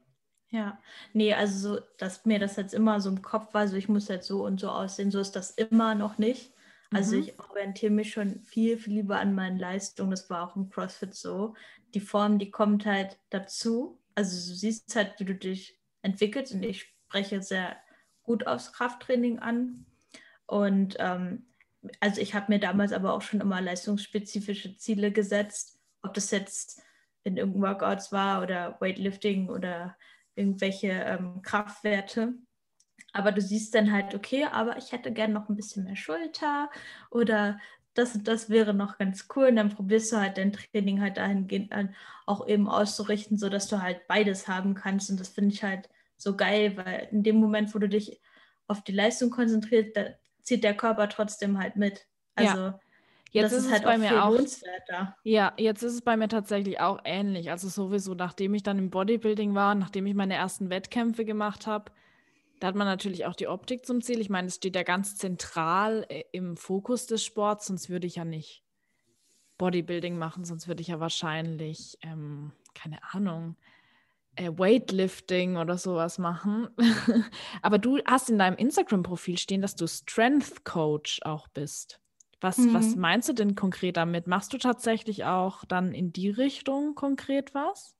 Ja, 0.50 0.78
nee, 1.12 1.34
also 1.34 1.74
so, 1.74 1.80
dass 1.98 2.24
mir 2.24 2.38
das 2.38 2.56
jetzt 2.56 2.72
immer 2.72 3.00
so 3.00 3.10
im 3.10 3.20
Kopf 3.20 3.52
war, 3.52 3.66
so 3.66 3.76
ich 3.76 3.88
muss 3.88 4.08
jetzt 4.08 4.28
so 4.28 4.44
und 4.44 4.60
so 4.60 4.70
aussehen, 4.70 5.10
so 5.10 5.18
ist 5.18 5.32
das 5.32 5.50
immer 5.50 5.94
noch 5.94 6.18
nicht. 6.18 6.52
Also 6.92 7.16
mhm. 7.16 7.22
ich 7.22 7.38
orientiere 7.38 7.92
mich 7.92 8.12
schon 8.12 8.40
viel, 8.40 8.78
viel 8.78 8.94
lieber 8.94 9.18
an 9.18 9.34
meinen 9.34 9.58
Leistungen. 9.58 10.10
Das 10.10 10.30
war 10.30 10.48
auch 10.48 10.56
im 10.56 10.70
CrossFit 10.70 11.14
so. 11.14 11.54
Die 11.96 12.00
Form, 12.00 12.38
die 12.38 12.50
kommt 12.50 12.84
halt 12.84 13.18
dazu. 13.30 13.98
Also 14.14 14.50
du 14.50 14.54
siehst 14.54 14.94
halt, 14.96 15.14
wie 15.18 15.24
du 15.24 15.34
dich 15.34 15.80
entwickelst 16.02 16.52
und 16.52 16.62
ich 16.62 16.82
spreche 16.82 17.40
sehr 17.40 17.78
gut 18.22 18.46
aufs 18.46 18.74
Krafttraining 18.74 19.38
an. 19.38 19.86
Und 20.44 20.96
ähm, 20.98 21.46
also 22.00 22.20
ich 22.20 22.34
habe 22.34 22.52
mir 22.52 22.58
damals 22.58 22.92
aber 22.92 23.14
auch 23.14 23.22
schon 23.22 23.40
immer 23.40 23.62
leistungsspezifische 23.62 24.76
Ziele 24.76 25.10
gesetzt, 25.10 25.80
ob 26.02 26.12
das 26.12 26.30
jetzt 26.32 26.82
in 27.24 27.38
irgendeinem 27.38 27.62
Workouts 27.62 28.12
war 28.12 28.42
oder 28.42 28.76
Weightlifting 28.78 29.48
oder 29.48 29.96
irgendwelche 30.34 30.88
ähm, 30.88 31.40
Kraftwerte. 31.40 32.34
Aber 33.14 33.32
du 33.32 33.40
siehst 33.40 33.74
dann 33.74 33.90
halt, 33.90 34.14
okay, 34.14 34.44
aber 34.52 34.76
ich 34.76 34.92
hätte 34.92 35.14
gern 35.14 35.32
noch 35.32 35.48
ein 35.48 35.56
bisschen 35.56 35.84
mehr 35.84 35.96
Schulter 35.96 36.68
oder 37.10 37.58
das 37.98 38.18
das 38.22 38.50
wäre 38.50 38.74
noch 38.74 38.98
ganz 38.98 39.28
cool. 39.34 39.46
Und 39.46 39.56
dann 39.56 39.70
probierst 39.70 40.12
du 40.12 40.16
halt 40.16 40.38
dein 40.38 40.52
Training 40.52 41.00
halt 41.00 41.16
dahingehend 41.16 41.72
an, 41.72 41.94
auch 42.26 42.46
eben 42.46 42.68
auszurichten, 42.68 43.38
sodass 43.38 43.68
du 43.68 43.82
halt 43.82 44.06
beides 44.08 44.48
haben 44.48 44.74
kannst. 44.74 45.10
Und 45.10 45.20
das 45.20 45.28
finde 45.28 45.54
ich 45.54 45.62
halt 45.62 45.88
so 46.16 46.36
geil, 46.36 46.76
weil 46.76 47.08
in 47.10 47.22
dem 47.22 47.36
Moment, 47.36 47.74
wo 47.74 47.78
du 47.78 47.88
dich 47.88 48.20
auf 48.68 48.82
die 48.82 48.92
Leistung 48.92 49.30
konzentrierst, 49.30 49.96
da 49.96 50.06
zieht 50.42 50.64
der 50.64 50.76
Körper 50.76 51.08
trotzdem 51.08 51.58
halt 51.58 51.76
mit. 51.76 52.06
Also 52.34 52.58
ja. 52.58 52.80
Jetzt 53.32 53.52
das 53.52 53.58
ist, 53.60 53.66
ist 53.66 53.72
halt 53.72 53.84
bei 53.84 53.98
mir 53.98 54.24
auch. 54.24 54.38
Ja, 55.22 55.52
jetzt 55.58 55.82
ist 55.82 55.92
es 55.92 56.00
bei 56.00 56.16
mir 56.16 56.28
tatsächlich 56.28 56.80
auch 56.80 57.00
ähnlich. 57.04 57.50
Also 57.50 57.68
sowieso, 57.68 58.14
nachdem 58.14 58.54
ich 58.54 58.62
dann 58.62 58.78
im 58.78 58.88
Bodybuilding 58.88 59.54
war, 59.54 59.74
nachdem 59.74 60.06
ich 60.06 60.14
meine 60.14 60.34
ersten 60.34 60.70
Wettkämpfe 60.70 61.24
gemacht 61.24 61.66
habe, 61.66 61.92
da 62.60 62.68
hat 62.68 62.74
man 62.74 62.86
natürlich 62.86 63.26
auch 63.26 63.34
die 63.34 63.48
Optik 63.48 63.84
zum 63.84 64.00
Ziel. 64.00 64.20
Ich 64.20 64.30
meine, 64.30 64.48
es 64.48 64.56
steht 64.56 64.76
ja 64.76 64.82
ganz 64.82 65.16
zentral 65.16 66.06
äh, 66.08 66.24
im 66.32 66.56
Fokus 66.56 67.06
des 67.06 67.24
Sports, 67.24 67.66
sonst 67.66 67.90
würde 67.90 68.06
ich 68.06 68.16
ja 68.16 68.24
nicht 68.24 68.62
Bodybuilding 69.58 70.18
machen, 70.18 70.44
sonst 70.44 70.68
würde 70.68 70.82
ich 70.82 70.88
ja 70.88 71.00
wahrscheinlich, 71.00 71.98
ähm, 72.02 72.52
keine 72.74 72.98
Ahnung, 73.12 73.56
äh, 74.36 74.50
Weightlifting 74.50 75.56
oder 75.56 75.78
sowas 75.78 76.18
machen. 76.18 76.68
Aber 77.62 77.78
du 77.78 77.98
hast 78.06 78.30
in 78.30 78.38
deinem 78.38 78.56
Instagram-Profil 78.56 79.38
stehen, 79.38 79.62
dass 79.62 79.76
du 79.76 79.86
Strength 79.86 80.64
Coach 80.64 81.20
auch 81.24 81.48
bist. 81.48 82.00
Was, 82.40 82.58
mhm. 82.58 82.74
was 82.74 82.96
meinst 82.96 83.28
du 83.28 83.32
denn 83.32 83.54
konkret 83.54 83.96
damit? 83.96 84.26
Machst 84.26 84.52
du 84.52 84.58
tatsächlich 84.58 85.24
auch 85.24 85.64
dann 85.64 85.92
in 85.92 86.12
die 86.12 86.28
Richtung 86.28 86.94
konkret 86.94 87.54
was? 87.54 87.95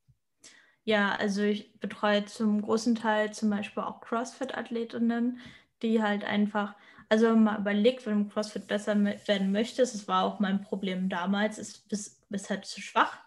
Ja, 0.87 1.16
also 1.16 1.43
ich 1.43 1.73
betreue 1.81 2.25
zum 2.26 2.62
großen 2.62 2.95
Teil 2.95 3.33
zum 3.33 3.50
Beispiel 3.50 3.83
auch 3.83 4.00
CrossFit-Athletinnen, 4.00 5.40
die 5.83 6.00
halt 6.00 6.25
einfach, 6.25 6.76
also 7.09 7.26
wenn 7.26 7.43
man 7.43 7.61
überlegt, 7.61 8.07
wenn 8.07 8.23
du 8.23 8.31
CrossFit 8.31 8.69
besser 8.69 8.97
werden 9.26 9.50
möchtest, 9.50 9.95
das 9.95 10.07
war 10.07 10.23
auch 10.23 10.38
mein 10.38 10.62
Problem 10.62 11.09
damals, 11.09 11.59
ist 11.59 11.88
bis, 11.88 12.23
bis 12.28 12.49
halt 12.49 12.66
zu 12.66 12.81
schwach. 12.81 13.19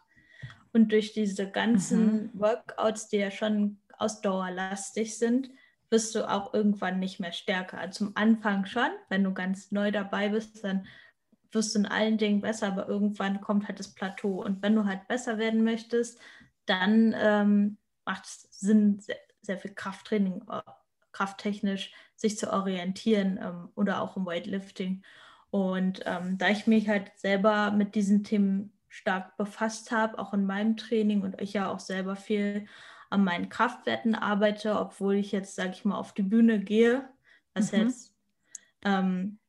Und 0.72 0.94
durch 0.94 1.12
diese 1.12 1.52
ganzen 1.52 2.32
mhm. 2.34 2.40
Workouts, 2.40 3.10
die 3.10 3.18
ja 3.18 3.30
schon 3.30 3.78
ausdauerlastig 3.98 5.18
sind, 5.18 5.50
wirst 5.90 6.16
du 6.16 6.30
auch 6.30 6.54
irgendwann 6.54 7.00
nicht 7.00 7.20
mehr 7.20 7.34
stärker. 7.34 7.78
Also 7.78 8.06
zum 8.06 8.16
Anfang 8.16 8.68
schon, 8.68 8.90
wenn 9.10 9.26
du 9.26 9.34
ganz 9.34 9.74
neu 9.74 9.92
dabei 9.92 10.30
bist, 10.30 10.64
dann 10.64 10.88
wirst 11.52 11.76
du 11.76 11.80
in 11.80 11.88
allen 11.88 12.18
Dingen 12.18 12.40
besser, 12.40 12.68
aber 12.68 12.88
irgendwann 12.88 13.42
kommt 13.42 13.68
halt 13.68 13.80
das 13.80 13.94
Plateau. 13.94 14.42
Und 14.46 14.62
wenn 14.62 14.76
du 14.76 14.86
halt 14.86 15.10
besser 15.10 15.38
werden 15.38 15.66
möchtest, 15.66 16.22
dann 16.70 17.16
ähm, 17.18 17.78
macht 18.06 18.26
es 18.26 18.48
Sinn, 18.52 19.00
sehr, 19.00 19.18
sehr, 19.42 19.58
viel 19.58 19.74
Krafttraining, 19.74 20.44
äh, 20.50 20.62
krafttechnisch 21.12 21.92
sich 22.16 22.38
zu 22.38 22.52
orientieren 22.52 23.40
ähm, 23.42 23.70
oder 23.76 24.02
auch 24.02 24.18
im 24.18 24.26
Weightlifting. 24.26 25.04
Und 25.52 26.02
ähm, 26.06 26.38
da 26.38 26.50
ich 26.50 26.68
mich 26.68 26.88
halt 26.88 27.12
selber 27.18 27.72
mit 27.72 27.96
diesen 27.96 28.24
Themen 28.24 28.74
stark 28.88 29.38
befasst 29.38 29.92
habe, 29.92 30.20
auch 30.20 30.34
in 30.34 30.46
meinem 30.46 30.78
Training 30.78 31.22
und 31.22 31.40
ich 31.42 31.54
ja 31.54 31.72
auch 31.72 31.80
selber 31.80 32.16
viel 32.16 32.68
an 33.10 33.24
meinen 33.24 33.50
Kraftwerten 33.50 34.16
arbeite, 34.16 34.80
obwohl 34.80 35.16
ich 35.16 35.32
jetzt, 35.32 35.56
sage 35.56 35.72
ich 35.72 35.86
mal, 35.86 35.98
auf 35.98 36.14
die 36.14 36.24
Bühne 36.24 36.60
gehe, 36.60 37.10
was 37.54 37.72
mhm. 37.72 37.80
jetzt 37.80 38.16
ähm, 38.84 39.40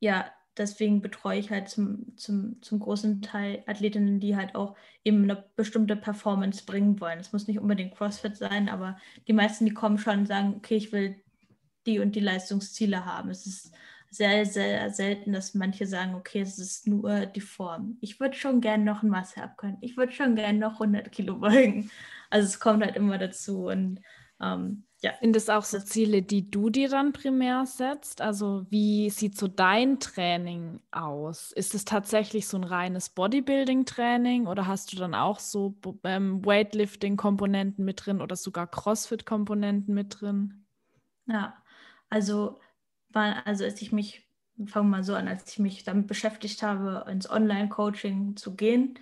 ja 0.00 0.30
deswegen 0.56 1.02
betreue 1.02 1.38
ich 1.38 1.50
halt 1.50 1.68
zum, 1.68 2.16
zum, 2.16 2.60
zum 2.62 2.80
großen 2.80 3.22
Teil 3.22 3.62
Athletinnen, 3.66 4.20
die 4.20 4.36
halt 4.36 4.54
auch 4.54 4.76
eben 5.04 5.24
eine 5.24 5.44
bestimmte 5.56 5.96
Performance 5.96 6.64
bringen 6.64 7.00
wollen. 7.00 7.18
Es 7.18 7.32
muss 7.32 7.46
nicht 7.46 7.58
unbedingt 7.58 7.94
CrossFit 7.94 8.36
sein, 8.36 8.68
aber 8.68 8.96
die 9.28 9.32
meisten, 9.32 9.66
die 9.66 9.74
kommen 9.74 9.98
schon 9.98 10.20
und 10.20 10.26
sagen, 10.26 10.54
okay, 10.56 10.76
ich 10.76 10.92
will 10.92 11.16
die 11.86 11.98
und 11.98 12.14
die 12.14 12.20
Leistungsziele 12.20 13.04
haben. 13.04 13.30
Es 13.30 13.46
ist 13.46 13.74
sehr, 14.10 14.46
sehr 14.46 14.90
selten, 14.90 15.32
dass 15.32 15.54
manche 15.54 15.86
sagen, 15.86 16.14
okay, 16.14 16.40
es 16.40 16.58
ist 16.58 16.86
nur 16.86 17.26
die 17.26 17.40
Form. 17.40 17.98
Ich 18.00 18.20
würde 18.20 18.36
schon 18.36 18.60
gerne 18.60 18.84
noch 18.84 19.02
ein 19.02 19.08
Masse 19.08 19.42
abkönnen. 19.42 19.78
Ich 19.80 19.96
würde 19.96 20.12
schon 20.12 20.36
gerne 20.36 20.58
noch 20.58 20.74
100 20.74 21.10
Kilo 21.10 21.36
beugen. 21.40 21.90
Also 22.30 22.46
es 22.46 22.60
kommt 22.60 22.84
halt 22.84 22.96
immer 22.96 23.18
dazu 23.18 23.66
und 23.66 24.00
ähm, 24.40 24.84
ja. 25.04 25.12
Sind 25.20 25.36
es 25.36 25.50
auch 25.50 25.64
so 25.64 25.78
Ziele, 25.80 26.22
die 26.22 26.50
du 26.50 26.70
dir 26.70 26.88
dann 26.88 27.12
primär 27.12 27.66
setzt? 27.66 28.22
Also 28.22 28.64
wie 28.70 29.10
sieht 29.10 29.36
so 29.36 29.48
dein 29.48 30.00
Training 30.00 30.80
aus? 30.92 31.52
Ist 31.52 31.74
es 31.74 31.84
tatsächlich 31.84 32.48
so 32.48 32.56
ein 32.56 32.64
reines 32.64 33.10
Bodybuilding-Training 33.10 34.46
oder 34.46 34.66
hast 34.66 34.94
du 34.94 34.96
dann 34.96 35.14
auch 35.14 35.40
so 35.40 35.74
ähm, 36.04 36.42
Weightlifting-Komponenten 36.42 37.84
mit 37.84 38.06
drin 38.06 38.22
oder 38.22 38.34
sogar 38.34 38.66
CrossFit-Komponenten 38.66 39.92
mit 39.92 40.22
drin? 40.22 40.64
Ja, 41.26 41.54
also, 42.08 42.58
also 43.12 43.64
als 43.64 43.82
ich 43.82 43.92
mich, 43.92 44.26
fangen 44.64 44.88
wir 44.88 44.96
mal 44.96 45.04
so 45.04 45.14
an, 45.14 45.28
als 45.28 45.52
ich 45.52 45.58
mich 45.58 45.84
damit 45.84 46.06
beschäftigt 46.06 46.62
habe, 46.62 47.04
ins 47.10 47.28
Online-Coaching 47.28 48.36
zu 48.36 48.54
gehen, 48.54 48.98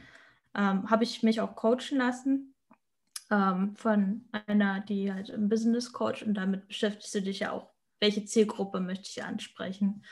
ähm, 0.56 0.90
habe 0.90 1.04
ich 1.04 1.22
mich 1.22 1.40
auch 1.40 1.54
coachen 1.54 1.98
lassen 1.98 2.51
ähm, 3.32 3.74
von 3.74 4.26
einer, 4.46 4.80
die 4.80 5.12
halt 5.12 5.30
im 5.30 5.48
Business 5.48 5.92
Coach 5.92 6.22
und 6.22 6.34
damit 6.34 6.68
beschäftigst 6.68 7.14
du 7.14 7.22
dich 7.22 7.40
ja 7.40 7.52
auch, 7.52 7.70
welche 7.98 8.24
Zielgruppe 8.24 8.80
möchte 8.80 9.08
ich 9.08 9.24
ansprechen. 9.24 10.04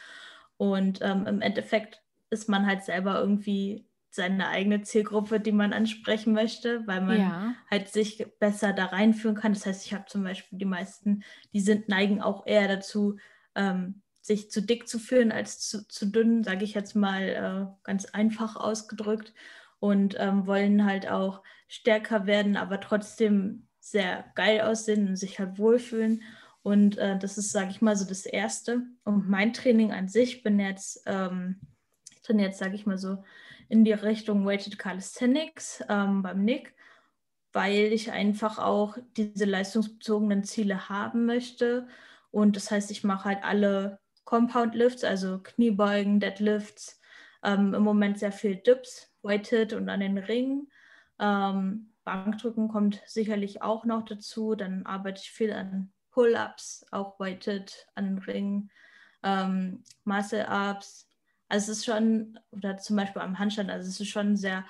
Und 0.57 1.01
ähm, 1.03 1.27
im 1.27 1.43
Endeffekt 1.43 2.03
ist 2.31 2.49
man 2.49 2.67
halt 2.67 2.83
selber 2.83 3.21
irgendwie 3.21 3.87
seine 4.11 4.49
eigene 4.49 4.83
Zielgruppe, 4.83 5.39
die 5.39 5.53
man 5.53 5.73
ansprechen 5.73 6.33
möchte, 6.33 6.87
weil 6.87 7.01
man 7.03 7.21
ja. 7.21 7.55
halt 7.71 7.89
sich 7.89 8.27
besser 8.41 8.73
da 8.73 8.87
reinführen 8.87 9.37
kann. 9.37 9.53
Das 9.53 9.67
heißt, 9.67 9.87
ich 9.87 9.95
habe 9.95 10.07
zum 10.07 10.25
Beispiel 10.25 10.59
die 10.59 10.65
meisten, 10.65 11.23
die 11.53 11.61
sind 11.61 11.89
neigen 11.89 12.21
auch 12.23 12.47
eher 12.47 12.69
dazu, 12.69 13.19
ähm, 13.55 14.03
sich 14.23 14.51
zu 14.51 14.63
dick 14.63 14.89
zu 14.89 14.99
fühlen 14.99 15.31
als 15.31 15.61
zu, 15.61 15.87
zu 15.87 16.07
dünn, 16.07 16.43
sage 16.43 16.65
ich 16.65 16.75
jetzt 16.75 16.95
mal 16.95 17.23
äh, 17.23 17.77
ganz 17.85 18.07
einfach 18.07 18.57
ausgedrückt 18.57 19.33
und 19.81 20.15
ähm, 20.19 20.47
wollen 20.47 20.85
halt 20.85 21.11
auch 21.11 21.43
stärker 21.67 22.27
werden, 22.27 22.57
aber 22.57 22.81
trotzdem 22.81 23.67
sehr 23.81 24.27
geil 24.35 24.61
aussehen 24.61 25.09
und 25.09 25.17
sich 25.17 25.39
halt 25.39 25.59
wohlfühlen. 25.59 26.23
Und 26.63 26.99
äh, 26.99 27.19
das 27.19 27.39
ist, 27.39 27.53
sage 27.53 27.71
ich 27.71 27.81
mal, 27.81 27.97
so 27.97 28.05
das 28.05 28.27
Erste. 28.27 28.83
Und 29.05 29.29
mein 29.29 29.53
Training 29.53 29.93
an 29.93 30.09
sich 30.09 30.43
bin 30.43 30.61
jetzt, 30.61 31.03
ähm, 31.07 31.61
trainiere 32.23 32.49
jetzt, 32.49 32.59
sage 32.59 32.75
ich 32.75 32.87
mal 32.87 32.99
so, 32.99 33.25
in 33.69 33.85
die 33.85 33.93
Richtung 33.93 34.45
Weighted 34.45 34.79
Calisthenics 34.79 35.83
ähm, 35.89 36.23
beim 36.23 36.45
Nick, 36.45 36.75
weil 37.53 37.93
ich 37.93 38.13
einfach 38.13 38.59
auch 38.59 38.99
diese 39.17 39.47
leistungsbezogenen 39.47 40.45
Ziele 40.45 40.89
haben 40.89 41.25
möchte. 41.25 41.89
Und 42.31 42.57
das 42.57 42.71
heißt, 42.71 42.91
ich 42.91 43.05
mache 43.05 43.25
halt 43.31 43.45
alle 43.45 43.99
Compound 44.25 44.75
Lifts, 44.75 45.05
also 45.05 45.39
Kniebeugen, 45.39 46.21
Deadlifts, 46.21 47.01
ähm, 47.43 47.75
im 47.75 47.83
Moment 47.83 48.19
sehr 48.19 48.33
viel 48.33 48.57
Dips, 48.57 49.10
Weighted 49.23 49.73
und 49.73 49.89
an 49.89 50.01
den 50.01 50.19
Ringen. 50.19 50.71
Ähm, 51.19 51.93
Bankdrücken 52.05 52.69
kommt 52.69 53.03
sicherlich 53.07 53.63
auch 53.63 53.85
noch 53.85 54.05
dazu. 54.05 54.55
Dann 54.55 54.87
arbeite 54.87 55.21
ich 55.23 55.31
viel 55.31 55.53
an 55.53 55.93
Pull-ups, 56.11 56.87
auch 56.91 57.19
weighted 57.21 57.87
an 57.95 58.05
den 58.07 58.19
Ringen, 58.19 58.71
ähm, 59.23 59.85
Muscle-ups. 60.05 61.09
Also 61.49 61.73
es 61.73 61.79
ist 61.79 61.85
schon, 61.85 62.39
oder 62.51 62.79
zum 62.79 62.97
Beispiel 62.97 63.23
am 63.23 63.39
Handstand, 63.39 63.71
also 63.71 63.89
es 63.89 64.01
ist 64.01 64.09
schon 64.09 64.37
sehr 64.37 64.65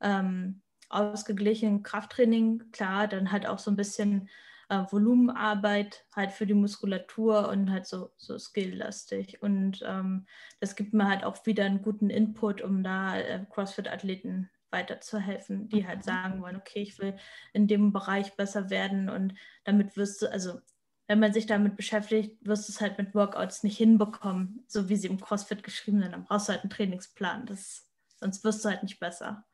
ähm, 0.00 0.62
ausgeglichen 0.88 1.82
Krafttraining, 1.82 2.70
klar, 2.72 3.08
dann 3.08 3.32
halt 3.32 3.46
auch 3.46 3.58
so 3.58 3.70
ein 3.70 3.76
bisschen 3.76 4.28
äh, 4.68 4.84
Volumenarbeit 4.90 6.04
halt 6.14 6.32
für 6.32 6.46
die 6.46 6.54
Muskulatur 6.54 7.48
und 7.48 7.70
halt 7.70 7.86
so, 7.86 8.10
so 8.16 8.38
skill-lastig. 8.38 9.42
Und 9.42 9.82
ähm, 9.86 10.26
das 10.60 10.76
gibt 10.76 10.92
mir 10.92 11.08
halt 11.08 11.24
auch 11.24 11.44
wieder 11.46 11.64
einen 11.64 11.82
guten 11.82 12.10
Input, 12.10 12.62
um 12.62 12.82
da 12.82 13.16
äh, 13.18 13.44
CrossFit-Athleten 13.50 14.50
weiterzuhelfen, 14.70 15.68
die 15.68 15.86
halt 15.86 16.00
mhm. 16.00 16.02
sagen 16.02 16.42
wollen, 16.42 16.56
okay, 16.56 16.82
ich 16.82 16.98
will 16.98 17.16
in 17.52 17.68
dem 17.68 17.92
Bereich 17.92 18.34
besser 18.36 18.68
werden 18.68 19.08
und 19.08 19.34
damit 19.64 19.96
wirst 19.96 20.22
du, 20.22 20.30
also 20.30 20.60
wenn 21.06 21.20
man 21.20 21.32
sich 21.32 21.46
damit 21.46 21.76
beschäftigt, 21.76 22.36
wirst 22.44 22.68
du 22.68 22.72
es 22.72 22.80
halt 22.80 22.98
mit 22.98 23.14
Workouts 23.14 23.62
nicht 23.62 23.78
hinbekommen, 23.78 24.64
so 24.66 24.88
wie 24.88 24.96
sie 24.96 25.06
im 25.06 25.20
CrossFit 25.20 25.62
geschrieben 25.62 26.02
sind. 26.02 26.12
Dann 26.12 26.24
brauchst 26.24 26.48
du 26.48 26.52
halt 26.52 26.62
einen 26.62 26.70
Trainingsplan, 26.70 27.46
das, 27.46 27.88
sonst 28.16 28.42
wirst 28.42 28.64
du 28.64 28.70
halt 28.70 28.82
nicht 28.82 28.98
besser. 28.98 29.44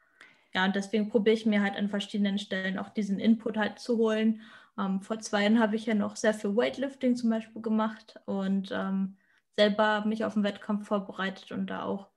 Ja, 0.54 0.64
und 0.64 0.76
deswegen 0.76 1.08
probiere 1.08 1.36
ich 1.36 1.46
mir 1.46 1.62
halt 1.62 1.76
an 1.76 1.88
verschiedenen 1.88 2.38
Stellen 2.38 2.78
auch 2.78 2.90
diesen 2.90 3.18
Input 3.18 3.56
halt 3.56 3.78
zu 3.78 3.98
holen. 3.98 4.40
Ähm, 4.78 5.02
vor 5.02 5.18
zwei 5.20 5.42
Jahren 5.42 5.60
habe 5.60 5.76
ich 5.76 5.86
ja 5.86 5.94
noch 5.94 6.16
sehr 6.16 6.34
viel 6.34 6.56
Weightlifting 6.56 7.16
zum 7.16 7.30
Beispiel 7.30 7.62
gemacht 7.62 8.18
und 8.24 8.70
ähm, 8.72 9.16
selber 9.56 10.04
mich 10.06 10.24
auf 10.24 10.34
den 10.34 10.44
Wettkampf 10.44 10.88
vorbereitet 10.88 11.52
und 11.52 11.66
da 11.66 11.82
auch 11.82 12.08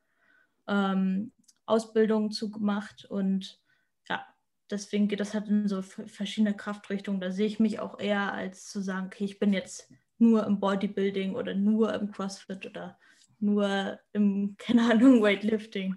ähm, 0.68 1.32
Ausbildungen 1.66 2.32
zu 2.32 2.52
gemacht 2.52 3.06
und 3.06 3.60
ja, 4.08 4.26
deswegen 4.70 5.08
geht 5.08 5.20
das 5.20 5.34
halt 5.34 5.48
in 5.48 5.68
so 5.68 5.82
verschiedene 5.82 6.56
Kraftrichtungen. 6.56 7.20
Da 7.20 7.32
sehe 7.32 7.48
ich 7.48 7.60
mich 7.60 7.80
auch 7.80 8.00
eher 8.00 8.34
als 8.34 8.70
zu 8.70 8.82
sagen, 8.82 9.08
okay, 9.08 9.26
ich 9.26 9.40
bin 9.40 9.52
jetzt 9.52 9.92
nur 10.18 10.46
im 10.46 10.60
Bodybuilding 10.60 11.36
oder 11.36 11.56
nur 11.56 11.94
im 11.94 12.12
CrossFit 12.12 12.66
oder 12.66 12.98
nur 13.40 14.00
im, 14.14 14.56
keine 14.58 14.92
Ahnung, 14.92 15.22
Weightlifting. 15.22 15.96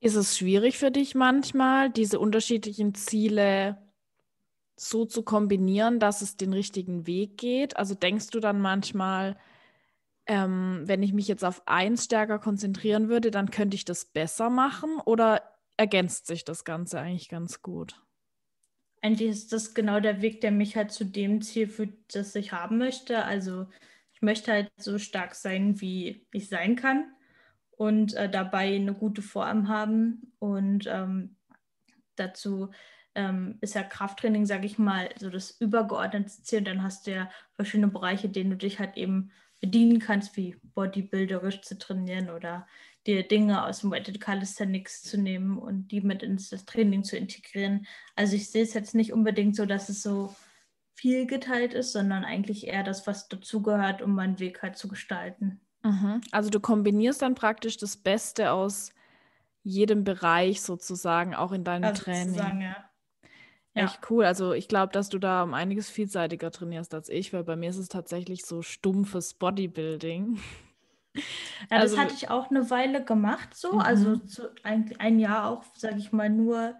Ist 0.00 0.16
es 0.16 0.36
schwierig 0.36 0.78
für 0.78 0.90
dich 0.90 1.14
manchmal, 1.14 1.90
diese 1.90 2.20
unterschiedlichen 2.20 2.94
Ziele 2.94 3.78
so 4.76 5.04
zu 5.04 5.22
kombinieren, 5.22 6.00
dass 6.00 6.22
es 6.22 6.36
den 6.36 6.52
richtigen 6.52 7.06
Weg 7.06 7.38
geht? 7.38 7.76
Also 7.76 7.94
denkst 7.94 8.28
du 8.30 8.40
dann 8.40 8.60
manchmal, 8.60 9.36
ähm, 10.26 10.82
wenn 10.84 11.02
ich 11.02 11.12
mich 11.12 11.28
jetzt 11.28 11.44
auf 11.44 11.62
eins 11.66 12.04
stärker 12.04 12.38
konzentrieren 12.38 13.08
würde, 13.08 13.30
dann 13.30 13.50
könnte 13.50 13.74
ich 13.74 13.84
das 13.84 14.04
besser 14.04 14.50
machen 14.50 14.98
oder 15.04 15.42
ergänzt 15.76 16.26
sich 16.26 16.44
das 16.44 16.64
Ganze 16.64 16.98
eigentlich 16.98 17.28
ganz 17.28 17.62
gut? 17.62 18.00
Eigentlich 19.02 19.28
ist 19.28 19.52
das 19.52 19.74
genau 19.74 20.00
der 20.00 20.22
Weg, 20.22 20.40
der 20.40 20.50
mich 20.50 20.76
halt 20.76 20.90
zu 20.90 21.04
dem 21.04 21.42
Ziel 21.42 21.68
führt, 21.68 21.92
das 22.14 22.34
ich 22.34 22.52
haben 22.52 22.78
möchte. 22.78 23.24
Also 23.24 23.66
ich 24.14 24.22
möchte 24.22 24.52
halt 24.52 24.72
so 24.78 24.98
stark 24.98 25.34
sein, 25.34 25.80
wie 25.80 26.26
ich 26.32 26.48
sein 26.48 26.74
kann 26.74 27.04
und 27.72 28.14
äh, 28.14 28.30
dabei 28.30 28.74
eine 28.74 28.94
gute 28.94 29.20
Form 29.20 29.68
haben. 29.68 30.32
Und 30.38 30.86
ähm, 30.86 31.36
dazu 32.16 32.70
ähm, 33.14 33.58
ist 33.60 33.74
ja 33.74 33.82
Krafttraining, 33.82 34.46
sage 34.46 34.66
ich 34.66 34.78
mal, 34.78 35.10
so 35.18 35.30
das 35.30 35.50
übergeordnete 35.60 36.42
Ziel. 36.42 36.62
Dann 36.62 36.82
hast 36.82 37.06
du 37.06 37.12
ja 37.12 37.30
verschiedene 37.54 37.88
Bereiche, 37.88 38.28
denen 38.28 38.50
du 38.50 38.56
dich 38.56 38.78
halt 38.78 38.96
eben 38.96 39.30
bedienen 39.60 39.98
kannst, 39.98 40.36
wie 40.36 40.56
bodybuilderisch 40.74 41.62
zu 41.62 41.78
trainieren 41.78 42.30
oder 42.30 42.66
dir 43.06 43.26
Dinge 43.26 43.64
aus 43.64 43.80
dem 43.80 43.90
Weighted 43.90 44.20
Calisthenics 44.20 45.02
zu 45.02 45.18
nehmen 45.18 45.58
und 45.58 45.88
die 45.88 46.00
mit 46.00 46.22
ins 46.22 46.50
Training 46.50 47.04
zu 47.04 47.16
integrieren. 47.16 47.86
Also 48.16 48.36
ich 48.36 48.50
sehe 48.50 48.62
es 48.62 48.74
jetzt 48.74 48.94
nicht 48.94 49.12
unbedingt 49.12 49.56
so, 49.56 49.66
dass 49.66 49.88
es 49.88 50.02
so 50.02 50.34
viel 50.94 51.26
geteilt 51.26 51.74
ist, 51.74 51.92
sondern 51.92 52.24
eigentlich 52.24 52.66
eher 52.66 52.82
das, 52.82 53.06
was 53.06 53.28
dazugehört, 53.28 54.02
um 54.02 54.14
meinen 54.14 54.38
Weg 54.38 54.62
halt 54.62 54.76
zu 54.76 54.88
gestalten. 54.88 55.60
Mhm. 55.82 56.20
Also 56.30 56.50
du 56.50 56.60
kombinierst 56.60 57.22
dann 57.22 57.34
praktisch 57.34 57.76
das 57.76 57.96
Beste 57.96 58.52
aus 58.52 58.92
jedem 59.62 60.04
Bereich 60.04 60.60
sozusagen, 60.62 61.34
auch 61.34 61.52
in 61.52 61.64
deinem 61.64 61.84
also 61.84 62.02
Training. 62.02 62.60
Ja. 62.60 62.90
Ja. 63.74 63.86
Echt 63.86 64.08
cool. 64.08 64.24
Also 64.24 64.52
ich 64.52 64.68
glaube, 64.68 64.92
dass 64.92 65.08
du 65.08 65.18
da 65.18 65.42
um 65.42 65.52
einiges 65.52 65.90
vielseitiger 65.90 66.50
trainierst 66.50 66.94
als 66.94 67.08
ich, 67.08 67.32
weil 67.32 67.42
bei 67.42 67.56
mir 67.56 67.70
ist 67.70 67.78
es 67.78 67.88
tatsächlich 67.88 68.46
so 68.46 68.62
stumpfes 68.62 69.34
Bodybuilding. 69.34 70.38
Ja, 71.70 71.78
also, 71.78 71.94
das 71.94 72.04
hatte 72.04 72.14
ich 72.14 72.28
auch 72.28 72.50
eine 72.50 72.70
Weile 72.70 73.04
gemacht, 73.04 73.54
so. 73.54 73.74
Mhm. 73.74 73.78
Also 73.78 74.20
so 74.26 74.48
ein, 74.64 74.92
ein 74.98 75.20
Jahr 75.20 75.48
auch, 75.48 75.62
sage 75.76 75.98
ich 75.98 76.10
mal, 76.10 76.28
nur, 76.28 76.74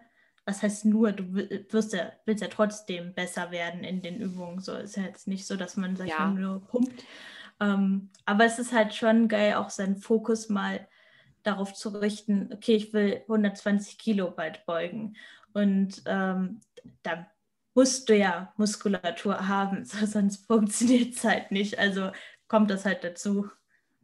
was 0.45 0.61
heißt 0.61 0.87
nur, 0.87 1.13
du 1.13 1.35
wirst 1.71 1.93
ja, 1.93 2.11
willst 2.25 2.43
ja 2.43 2.49
trotzdem 2.49 3.15
besser 3.15 3.53
werden 3.53 3.85
in 3.85 4.03
den 4.03 4.21
Übungen. 4.21 4.59
So 4.59 4.73
ist 4.73 4.97
ja 4.97 5.05
jetzt 5.05 5.29
nicht 5.29 5.47
so, 5.47 5.55
dass 5.55 5.77
man, 5.77 5.95
sag 5.95 6.09
ja. 6.09 6.15
ich 6.15 6.19
mal, 6.19 6.35
nur 6.35 6.61
pumpt. 6.67 7.05
Ähm, 7.61 8.11
aber 8.27 8.45
es 8.45 8.59
ist 8.59 8.73
halt 8.73 8.93
schon 8.93 9.29
geil, 9.29 9.55
auch 9.55 9.71
seinen 9.71 9.99
Fokus 9.99 10.49
mal 10.49 10.89
darauf 11.45 11.73
zu 11.73 11.91
richten, 11.91 12.51
okay, 12.53 12.75
ich 12.75 12.93
will 12.93 13.23
120 13.29 13.99
Kilo 13.99 14.33
bald 14.33 14.67
beugen. 14.67 15.15
Und 15.53 16.03
ähm, 16.07 16.61
da 17.03 17.26
musst 17.75 18.09
du 18.09 18.17
ja 18.17 18.53
Muskulatur 18.57 19.49
haben, 19.49 19.85
sonst 20.07 20.47
funktioniert 20.47 21.14
es 21.14 21.25
halt 21.25 21.50
nicht. 21.50 21.79
Also 21.79 22.11
kommt 22.49 22.71
das 22.71 22.85
halt 22.85 23.05
dazu. 23.05 23.49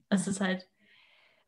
Das 0.09 0.27
ist 0.27 0.41
halt. 0.41 0.69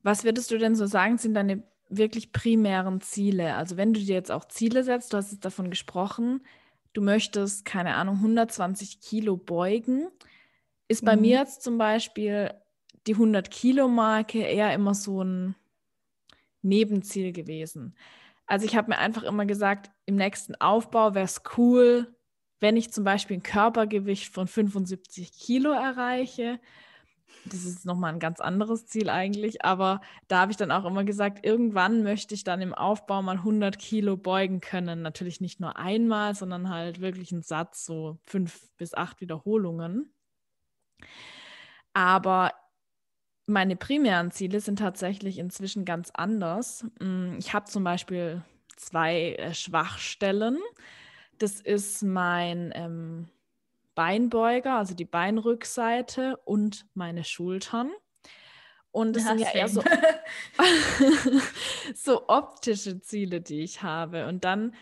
Was 0.03 0.25
würdest 0.25 0.51
du 0.51 0.59
denn 0.59 0.75
so 0.75 0.87
sagen, 0.87 1.19
sind 1.19 1.35
deine 1.35 1.63
wirklich 1.89 2.33
primären 2.33 3.01
Ziele? 3.01 3.55
Also 3.55 3.77
wenn 3.77 3.93
du 3.93 4.01
dir 4.01 4.15
jetzt 4.15 4.31
auch 4.31 4.47
Ziele 4.47 4.85
setzt, 4.85 5.13
du 5.13 5.17
hast 5.17 5.33
jetzt 5.33 5.45
davon 5.45 5.71
gesprochen, 5.71 6.45
du 6.93 7.03
möchtest, 7.03 7.65
keine 7.65 7.95
Ahnung, 7.95 8.17
120 8.17 9.01
Kilo 9.01 9.37
beugen, 9.37 10.09
ist 10.89 11.05
bei 11.05 11.17
mhm. 11.17 11.23
mir 11.23 11.39
jetzt 11.41 11.63
zum 11.63 11.79
Beispiel 11.79 12.53
die 13.07 13.17
100-Kilo-Marke 13.17 14.43
eher 14.43 14.73
immer 14.75 14.95
so 14.95 15.23
ein 15.23 15.57
Nebenziel 16.63 17.33
gewesen. 17.33 17.97
Also 18.47 18.67
ich 18.67 18.77
habe 18.77 18.91
mir 18.91 18.99
einfach 18.99 19.23
immer 19.23 19.47
gesagt, 19.47 19.91
im 20.07 20.17
nächsten 20.17 20.55
Aufbau 20.57 21.15
wäre 21.15 21.25
es 21.25 21.43
cool, 21.57 22.15
wenn 22.61 22.77
ich 22.77 22.93
zum 22.93 23.05
Beispiel 23.05 23.39
ein 23.39 23.43
Körpergewicht 23.43 24.33
von 24.33 24.47
75 24.47 25.33
Kilo 25.33 25.73
erreiche. 25.73 26.61
Das 27.45 27.65
ist 27.65 27.85
nochmal 27.85 28.13
ein 28.13 28.21
ganz 28.21 28.41
anderes 28.41 28.87
Ziel 28.87 29.11
eigentlich, 29.11 29.65
aber 29.65 30.01
da 30.29 30.41
habe 30.41 30.53
ich 30.53 30.57
dann 30.57 30.71
auch 30.71 30.85
immer 30.85 31.03
gesagt, 31.03 31.45
irgendwann 31.45 32.05
möchte 32.05 32.35
ich 32.35 32.45
dann 32.45 32.61
im 32.61 32.73
Aufbau 32.73 33.21
mal 33.21 33.39
100 33.39 33.79
Kilo 33.79 34.17
beugen 34.17 34.61
können. 34.61 35.03
Natürlich 35.03 35.41
nicht 35.41 35.59
nur 35.59 35.77
einmal, 35.77 36.37
sondern 36.37 36.69
halt 36.69 37.01
wirklich 37.01 37.33
einen 37.33 37.43
Satz, 37.43 37.85
so 37.85 38.19
fünf 38.27 38.71
bis 38.77 38.95
acht 38.95 39.21
Wiederholungen. 39.21 40.13
Aber 41.95 42.53
meine 43.47 43.77
primären 43.77 44.31
Ziele 44.31 44.61
sind 44.61 44.79
tatsächlich 44.79 45.39
inzwischen 45.39 45.85
ganz 45.85 46.11
anders. 46.15 46.85
Mm, 47.01 47.37
ich 47.39 47.53
habe 47.53 47.67
zum 47.67 47.85
Beispiel 47.85 48.43
zwei 48.77 49.35
äh, 49.35 49.55
Schwachstellen. 49.55 50.59
Das 51.39 51.61
ist 51.61 52.03
mein 52.03 52.73
ähm, 52.75 53.29
Beinbeuger, 53.95 54.77
also 54.77 54.95
die 54.95 55.05
Beinrückseite 55.05 56.37
und 56.45 56.87
meine 56.95 57.25
Schultern. 57.25 57.91
Und 58.91 59.17
das 59.17 59.25
ja, 59.25 59.29
sind 59.31 59.41
ja 59.41 59.51
eher 59.53 59.69
so, 59.69 59.83
so 61.95 62.29
optische 62.29 63.01
Ziele, 63.01 63.41
die 63.41 63.63
ich 63.63 63.83
habe. 63.83 64.27
Und 64.27 64.45
dann, 64.45 64.75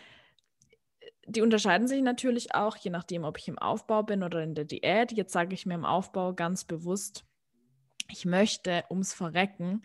die 1.25 1.41
unterscheiden 1.41 1.87
sich 1.87 2.01
natürlich 2.01 2.53
auch, 2.53 2.75
je 2.75 2.91
nachdem, 2.91 3.23
ob 3.23 3.37
ich 3.37 3.47
im 3.47 3.57
Aufbau 3.57 4.03
bin 4.03 4.21
oder 4.21 4.43
in 4.43 4.53
der 4.53 4.65
Diät. 4.65 5.13
Jetzt 5.13 5.33
sage 5.33 5.53
ich 5.53 5.65
mir 5.65 5.75
im 5.75 5.85
Aufbau 5.85 6.33
ganz 6.33 6.65
bewusst, 6.65 7.25
ich 8.11 8.25
möchte 8.25 8.83
ums 8.89 9.13
Verrecken 9.13 9.81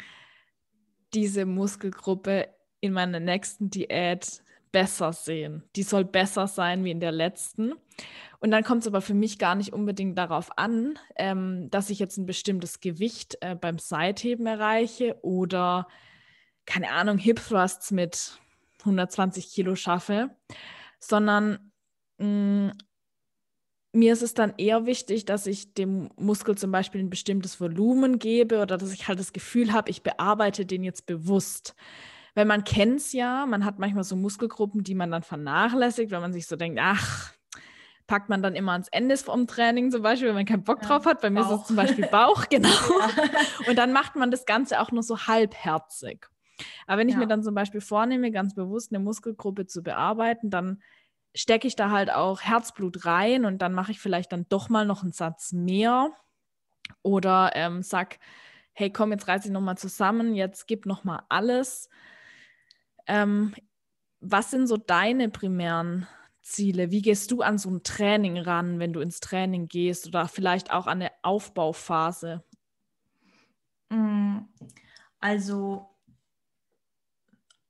diese 1.15 1.47
Muskelgruppe 1.47 2.49
in 2.81 2.93
meiner 2.93 3.21
nächsten 3.21 3.71
Diät 3.71 4.43
besser 4.73 5.13
sehen. 5.13 5.63
Die 5.77 5.83
soll 5.83 6.05
besser 6.05 6.47
sein 6.47 6.85
wie 6.85 6.91
in 6.91 7.01
der 7.01 7.13
letzten. 7.13 7.73
Und 8.41 8.51
dann 8.51 8.65
kommt 8.65 8.83
es 8.83 8.87
aber 8.87 9.01
für 9.01 9.15
mich 9.15 9.39
gar 9.39 9.55
nicht 9.55 9.73
unbedingt 9.73 10.19
darauf 10.19 10.59
an, 10.59 10.99
ähm, 11.17 11.71
dass 11.71 11.89
ich 11.89 11.99
jetzt 11.99 12.19
ein 12.19 12.27
bestimmtes 12.27 12.81
Gewicht 12.81 13.39
äh, 13.41 13.55
beim 13.55 13.79
Seitheben 13.79 14.47
erreiche 14.47 15.17
oder, 15.23 15.89
keine 16.67 16.91
Ahnung, 16.91 17.17
Hip 17.17 17.41
Thrusts 17.41 17.91
mit 17.91 18.39
120 18.81 19.49
Kilo 19.51 19.75
schaffe, 19.75 20.37
sondern 20.99 21.73
mh, 22.19 22.27
mm, 22.27 22.73
mir 23.97 24.13
ist 24.13 24.23
es 24.23 24.35
dann 24.35 24.55
eher 24.59 24.87
wichtig, 24.87 25.25
dass 25.25 25.47
ich 25.47 25.75
dem 25.75 26.11
Muskel 26.17 26.57
zum 26.57 26.71
Beispiel 26.71 27.01
ein 27.01 27.11
bestimmtes 27.11 27.61
Volumen 27.61 28.19
gebe 28.19 28.61
oder 28.61 28.77
dass 28.77 28.93
ich 28.93 29.09
halt 29.09 29.19
das 29.19 29.33
Gefühl 29.33 29.73
habe, 29.73 29.91
ich 29.91 30.03
bearbeite 30.03 30.67
den 30.67 30.85
jetzt 30.85 31.07
bewusst. 31.07 31.75
Weil 32.35 32.45
man 32.45 32.65
kennt 32.65 33.01
es 33.01 33.13
ja, 33.13 33.47
man 33.47 33.65
hat 33.65 33.79
manchmal 33.79 34.05
so 34.05 34.15
Muskelgruppen, 34.15 34.85
die 34.85 34.95
man 34.95 35.11
dann 35.11 35.23
vernachlässigt, 35.23 36.11
wenn 36.11 36.21
man 36.21 36.35
sich 36.35 36.47
so 36.47 36.57
denkt, 36.57 36.79
ach, 36.83 37.33
packt 38.07 38.29
man 38.29 38.43
dann 38.43 38.55
immer 38.55 38.73
ans 38.73 38.89
Ende 38.89 39.17
vom 39.17 39.47
Training 39.47 39.91
zum 39.91 40.03
Beispiel, 40.03 40.29
wenn 40.29 40.35
man 40.35 40.45
keinen 40.45 40.63
Bock 40.63 40.83
ja, 40.83 40.89
drauf 40.89 41.07
hat. 41.07 41.23
Bei 41.23 41.31
mir 41.31 41.41
Bauch. 41.41 41.55
ist 41.55 41.61
es 41.63 41.67
zum 41.69 41.77
Beispiel 41.77 42.07
Bauch, 42.07 42.47
genau. 42.51 42.69
Ja. 42.69 43.71
Und 43.71 43.77
dann 43.77 43.93
macht 43.93 44.15
man 44.17 44.31
das 44.31 44.45
Ganze 44.45 44.81
auch 44.81 44.93
nur 44.93 45.03
so 45.03 45.27
halbherzig. 45.27 46.27
Aber 46.87 46.99
wenn 46.99 47.09
ich 47.09 47.15
ja. 47.15 47.21
mir 47.21 47.27
dann 47.27 47.43
zum 47.43 47.55
Beispiel 47.55 47.81
vornehme, 47.81 48.31
ganz 48.31 48.55
bewusst 48.55 48.93
eine 48.93 49.03
Muskelgruppe 49.03 49.67
zu 49.67 49.83
bearbeiten, 49.83 50.51
dann 50.51 50.83
stecke 51.37 51.69
ich 51.69 51.77
da 51.77 51.91
halt 51.91 52.11
auch 52.11 52.41
Herzblut 52.41 53.05
rein 53.05 53.45
und 53.45 53.59
dann 53.59 53.75
mache 53.75 53.93
ich 53.93 54.01
vielleicht 54.01 54.33
dann 54.33 54.47
doch 54.49 54.69
mal 54.69 54.87
noch 54.87 55.03
einen 55.03 55.13
Satz 55.13 55.53
mehr 55.53 56.11
oder 57.03 57.53
ähm, 57.55 57.83
sag, 57.83 58.19
hey, 58.73 58.91
komm, 58.93 59.13
jetzt 59.13 59.29
reiß 59.29 59.45
ich 59.45 59.51
nochmal 59.53 59.79
zusammen, 59.79 60.35
jetzt 60.35 60.67
gib 60.67 60.87
nochmal 60.87 61.23
alles. 61.29 61.89
Ähm, 63.07 63.55
was 64.21 64.51
sind 64.51 64.67
so 64.67 64.77
deine 64.77 65.29
primären 65.29 66.07
Ziele? 66.41 66.91
Wie 66.91 67.03
gehst 67.03 67.31
du 67.31 67.43
an 67.43 67.59
so 67.59 67.71
ein 67.71 67.83
Training 67.83 68.39
ran, 68.39 68.79
wenn 68.79 68.93
du 68.93 69.01
ins 69.01 69.21
Training 69.21 69.69
gehst 69.69 70.07
oder 70.07 70.29
vielleicht 70.29 70.73
auch 70.73 70.87
an 70.87 71.03
eine 71.03 71.13
Aufbauphase? 71.23 72.43
Mm, 73.91 74.39
also 75.21 75.91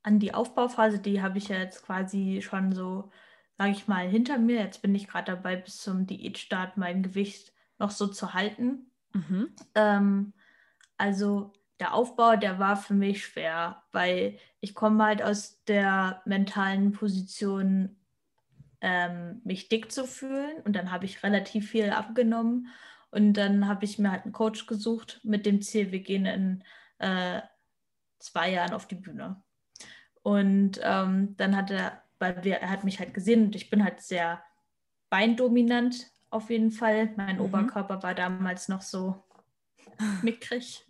an 0.02 0.20
die 0.20 0.32
Aufbauphase, 0.32 1.00
die 1.00 1.20
habe 1.20 1.38
ich 1.38 1.48
ja 1.48 1.58
jetzt 1.58 1.82
quasi 1.82 2.40
schon 2.40 2.72
so 2.72 3.10
sage 3.58 3.72
ich 3.72 3.88
mal, 3.88 4.08
hinter 4.08 4.38
mir. 4.38 4.60
Jetzt 4.60 4.82
bin 4.82 4.94
ich 4.94 5.08
gerade 5.08 5.32
dabei, 5.32 5.56
bis 5.56 5.78
zum 5.78 6.06
Diätstart 6.06 6.76
mein 6.76 7.02
Gewicht 7.02 7.52
noch 7.78 7.90
so 7.90 8.06
zu 8.06 8.34
halten. 8.34 8.90
Mhm. 9.12 9.54
Ähm, 9.74 10.32
also 10.98 11.52
der 11.80 11.94
Aufbau, 11.94 12.36
der 12.36 12.58
war 12.58 12.76
für 12.76 12.94
mich 12.94 13.24
schwer, 13.24 13.82
weil 13.92 14.38
ich 14.60 14.74
komme 14.74 15.04
halt 15.04 15.22
aus 15.22 15.62
der 15.64 16.22
mentalen 16.24 16.92
Position, 16.92 17.96
ähm, 18.80 19.40
mich 19.44 19.68
dick 19.68 19.92
zu 19.92 20.06
fühlen. 20.06 20.62
Und 20.64 20.74
dann 20.74 20.90
habe 20.90 21.04
ich 21.04 21.22
relativ 21.22 21.70
viel 21.70 21.90
abgenommen. 21.90 22.68
Und 23.10 23.34
dann 23.34 23.68
habe 23.68 23.84
ich 23.84 23.98
mir 23.98 24.10
halt 24.10 24.24
einen 24.24 24.32
Coach 24.32 24.66
gesucht 24.66 25.20
mit 25.22 25.46
dem 25.46 25.62
Ziel, 25.62 25.92
wir 25.92 26.00
gehen 26.00 26.26
in 26.26 26.64
äh, 26.98 27.40
zwei 28.18 28.50
Jahren 28.50 28.74
auf 28.74 28.86
die 28.86 28.96
Bühne. 28.96 29.42
Und 30.22 30.80
ähm, 30.82 31.36
dann 31.36 31.56
hat 31.56 31.70
er 31.70 32.02
weil 32.18 32.44
wir, 32.44 32.56
er 32.56 32.70
hat 32.70 32.84
mich 32.84 32.98
halt 32.98 33.14
gesehen 33.14 33.46
und 33.46 33.56
ich 33.56 33.70
bin 33.70 33.84
halt 33.84 34.00
sehr 34.00 34.42
beindominant 35.10 36.10
auf 36.30 36.50
jeden 36.50 36.70
Fall. 36.70 37.10
Mein 37.16 37.36
mhm. 37.36 37.42
Oberkörper 37.42 38.02
war 38.02 38.14
damals 38.14 38.68
noch 38.68 38.82
so 38.82 39.22
mickrig. 40.22 40.84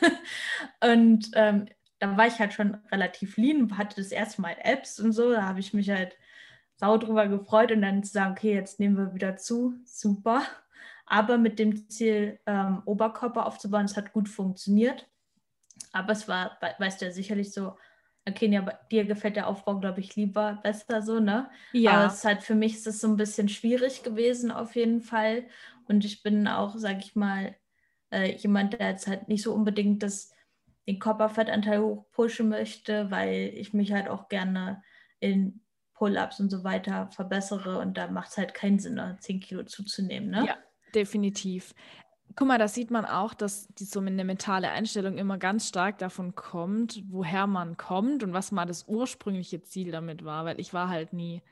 und 0.82 1.30
ähm, 1.34 1.66
da 1.98 2.16
war 2.16 2.26
ich 2.26 2.38
halt 2.38 2.54
schon 2.54 2.74
relativ 2.90 3.36
lean, 3.36 3.76
hatte 3.76 3.96
das 3.96 4.12
erste 4.12 4.40
Mal 4.40 4.56
Apps 4.62 4.98
und 4.98 5.12
so. 5.12 5.32
Da 5.32 5.44
habe 5.44 5.60
ich 5.60 5.74
mich 5.74 5.90
halt 5.90 6.16
sau 6.76 6.96
drüber 6.96 7.28
gefreut 7.28 7.72
und 7.72 7.82
dann 7.82 8.02
zu 8.02 8.12
sagen, 8.12 8.32
okay, 8.32 8.54
jetzt 8.54 8.80
nehmen 8.80 8.96
wir 8.96 9.14
wieder 9.14 9.36
zu, 9.36 9.74
super. 9.84 10.42
Aber 11.04 11.36
mit 11.36 11.58
dem 11.58 11.90
Ziel, 11.90 12.40
ähm, 12.46 12.82
Oberkörper 12.86 13.46
aufzubauen, 13.46 13.84
es 13.84 13.96
hat 13.96 14.12
gut 14.12 14.28
funktioniert. 14.28 15.06
Aber 15.92 16.12
es 16.12 16.28
war, 16.28 16.58
weißt 16.78 17.00
du 17.00 17.06
ja 17.06 17.10
sicherlich 17.10 17.52
so, 17.52 17.76
Okay, 18.28 18.46
ja, 18.48 18.60
dir 18.90 19.04
gefällt 19.04 19.36
der 19.36 19.46
Aufbau, 19.46 19.78
glaube 19.78 20.00
ich, 20.00 20.14
lieber 20.14 20.60
besser 20.62 21.02
so, 21.02 21.20
ne? 21.20 21.50
Ja. 21.72 21.92
Aber 21.92 22.06
es 22.06 22.16
ist 22.16 22.24
halt 22.24 22.42
für 22.42 22.54
mich 22.54 22.74
ist 22.74 22.86
es 22.86 23.00
so 23.00 23.08
ein 23.08 23.16
bisschen 23.16 23.48
schwierig 23.48 24.02
gewesen 24.02 24.50
auf 24.50 24.76
jeden 24.76 25.00
Fall. 25.00 25.44
Und 25.88 26.04
ich 26.04 26.22
bin 26.22 26.46
auch, 26.46 26.76
sage 26.76 27.00
ich 27.00 27.16
mal, 27.16 27.56
äh, 28.12 28.36
jemand, 28.36 28.74
der 28.74 28.90
jetzt 28.90 29.06
halt 29.06 29.28
nicht 29.28 29.42
so 29.42 29.54
unbedingt 29.54 30.02
das, 30.02 30.32
den 30.86 30.98
Körperfettanteil 30.98 31.80
hochpushen 31.80 32.48
möchte, 32.48 33.10
weil 33.10 33.52
ich 33.54 33.72
mich 33.72 33.92
halt 33.92 34.08
auch 34.08 34.28
gerne 34.28 34.82
in 35.18 35.62
Pull-ups 35.94 36.40
und 36.40 36.50
so 36.50 36.64
weiter 36.64 37.10
verbessere 37.12 37.78
und 37.78 37.96
da 37.96 38.08
macht 38.08 38.30
es 38.30 38.38
halt 38.38 38.54
keinen 38.54 38.78
Sinn, 38.78 39.00
10 39.20 39.36
ne, 39.36 39.40
Kilo 39.40 39.64
zuzunehmen, 39.64 40.30
ne? 40.30 40.46
Ja, 40.46 40.58
definitiv 40.94 41.74
guck 42.36 42.46
mal, 42.46 42.58
da 42.58 42.68
sieht 42.68 42.90
man 42.90 43.04
auch, 43.04 43.34
dass 43.34 43.68
die, 43.68 43.84
so 43.84 44.00
eine 44.00 44.24
mentale 44.24 44.70
Einstellung 44.70 45.18
immer 45.18 45.38
ganz 45.38 45.68
stark 45.68 45.98
davon 45.98 46.34
kommt, 46.34 47.02
woher 47.08 47.46
man 47.46 47.76
kommt 47.76 48.22
und 48.22 48.32
was 48.32 48.52
mal 48.52 48.66
das 48.66 48.86
ursprüngliche 48.86 49.62
Ziel 49.62 49.90
damit 49.90 50.24
war, 50.24 50.44
weil 50.44 50.60
ich 50.60 50.72
war 50.72 50.88
halt 50.88 51.12
nie 51.12 51.42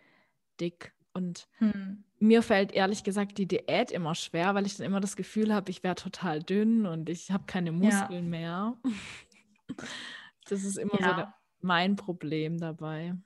dick 0.60 0.92
und 1.14 1.48
hm. 1.58 2.04
mir 2.18 2.42
fällt 2.42 2.72
ehrlich 2.72 3.02
gesagt 3.02 3.38
die 3.38 3.46
Diät 3.46 3.90
immer 3.90 4.14
schwer, 4.14 4.54
weil 4.54 4.66
ich 4.66 4.76
dann 4.76 4.86
immer 4.86 5.00
das 5.00 5.16
Gefühl 5.16 5.52
habe, 5.52 5.70
ich 5.70 5.82
wäre 5.82 5.94
total 5.94 6.42
dünn 6.42 6.86
und 6.86 7.08
ich 7.08 7.30
habe 7.30 7.44
keine 7.46 7.72
Muskeln 7.72 8.24
ja. 8.24 8.30
mehr. 8.30 8.76
das 10.48 10.64
ist 10.64 10.78
immer 10.78 11.00
ja. 11.00 11.08
so 11.08 11.16
der, 11.16 11.34
mein 11.60 11.96
Problem 11.96 12.58
dabei. 12.58 13.16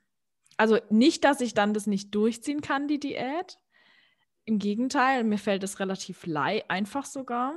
Also 0.57 0.79
nicht, 0.89 1.23
dass 1.23 1.41
ich 1.41 1.53
dann 1.53 1.73
das 1.73 1.87
nicht 1.87 2.13
durchziehen 2.13 2.61
kann, 2.61 2.87
die 2.87 2.99
Diät, 2.99 3.59
im 4.45 4.59
Gegenteil, 4.59 5.23
mir 5.23 5.37
fällt 5.37 5.63
es 5.63 5.79
relativ 5.79 6.25
einfach 6.67 7.05
sogar, 7.05 7.55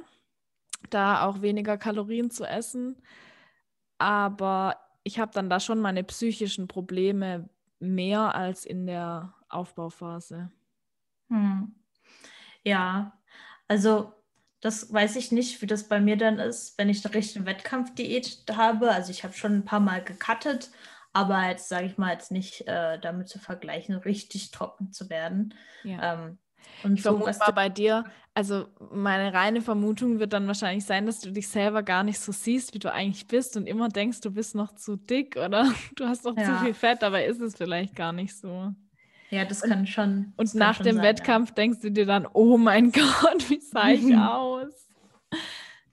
da 0.91 1.25
auch 1.27 1.43
weniger 1.43 1.79
Kalorien 1.79 2.31
zu 2.31 2.45
essen. 2.45 2.97
Aber 3.99 4.77
ich 5.03 5.19
habe 5.19 5.33
dann 5.33 5.51
da 5.51 5.61
schon 5.61 5.81
meine 5.81 6.05
psychischen 6.05 6.69
Probleme 6.69 7.49
mehr 7.79 8.35
als 8.35 8.65
in 8.65 8.87
der 8.87 9.35
Aufbauphase. 9.49 10.51
Hm. 11.29 11.75
Ja, 12.65 13.19
also 13.69 14.13
das 14.61 14.93
weiß 14.93 15.17
ich 15.17 15.33
nicht, 15.33 15.63
wie 15.63 15.67
das 15.67 15.89
bei 15.89 16.01
mir 16.01 16.17
dann 16.17 16.39
ist, 16.39 16.79
wenn 16.79 16.89
ich 16.89 17.05
eine 17.05 17.15
richtige 17.15 17.47
Wettkampfdiät 17.47 18.45
habe. 18.53 18.91
Also 18.91 19.11
ich 19.11 19.23
habe 19.23 19.35
schon 19.35 19.55
ein 19.55 19.65
paar 19.65 19.81
Mal 19.81 20.03
gecuttet, 20.03 20.71
aber 21.13 21.49
jetzt 21.49 21.69
sage 21.69 21.87
ich 21.87 21.99
mal 21.99 22.13
jetzt 22.13 22.31
nicht 22.31 22.67
äh, 22.67 22.99
damit 22.99 23.29
zu 23.29 23.39
vergleichen, 23.39 23.97
richtig 23.97 24.51
trocken 24.51 24.93
zu 24.93 25.09
werden. 25.11 25.55
Ja. 25.85 26.15
Ähm, 26.15 26.39
und 26.83 26.95
ich 26.95 27.03
so, 27.03 27.11
vermute 27.11 27.39
mal 27.39 27.51
bei 27.53 27.69
dir, 27.69 28.05
also 28.35 28.67
meine 28.93 29.33
reine 29.33 29.63
Vermutung 29.63 30.19
wird 30.19 30.33
dann 30.33 30.47
wahrscheinlich 30.47 30.85
sein, 30.85 31.07
dass 31.07 31.21
du 31.21 31.31
dich 31.31 31.49
selber 31.49 31.83
gar 31.83 32.03
nicht 32.03 32.21
so 32.21 32.33
siehst, 32.33 32.75
wie 32.75 32.79
du 32.79 32.93
eigentlich 32.93 33.27
bist 33.27 33.57
und 33.57 33.67
immer 33.67 33.89
denkst, 33.89 34.21
du 34.21 34.31
bist 34.31 34.55
noch 34.55 34.75
zu 34.75 34.97
dick 34.97 35.37
oder 35.37 35.73
du 35.97 36.07
hast 36.07 36.25
noch 36.25 36.37
ja. 36.37 36.45
zu 36.45 36.65
viel 36.65 36.75
Fett, 36.75 37.03
aber 37.03 37.25
ist 37.25 37.41
es 37.41 37.57
vielleicht 37.57 37.97
gar 37.97 38.13
nicht 38.13 38.37
so. 38.37 38.75
Ja, 39.31 39.45
das 39.45 39.63
kann 39.63 39.87
schon. 39.87 40.33
Und 40.37 40.55
nach 40.55 40.79
dem 40.79 40.97
sein, 40.97 41.05
Wettkampf 41.05 41.51
ja. 41.51 41.55
denkst 41.55 41.81
du 41.81 41.91
dir 41.91 42.07
dann, 42.07 42.27
oh 42.33 42.59
mein 42.59 42.93
Gott, 42.93 43.49
wie 43.49 43.61
sah 43.61 43.89
ich 43.89 44.15
aus? 44.17 44.89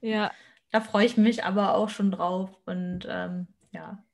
Ja. 0.00 0.30
da 0.70 0.80
freue 0.80 1.06
ich 1.06 1.16
mich 1.16 1.44
aber 1.44 1.74
auch 1.74 1.88
schon 1.88 2.10
drauf. 2.10 2.50
Und 2.66 3.06
ähm, 3.08 3.46
ja. 3.72 4.04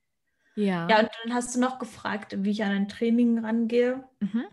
Ja. 0.54 0.88
Ja, 0.88 1.00
und 1.00 1.10
dann 1.24 1.34
hast 1.34 1.54
du 1.54 1.60
noch 1.60 1.78
gefragt, 1.78 2.36
wie 2.38 2.50
ich 2.50 2.64
an 2.64 2.70
ein 2.70 2.88
Training 2.88 3.44
rangehe. 3.44 4.04
Mhm. 4.20 4.44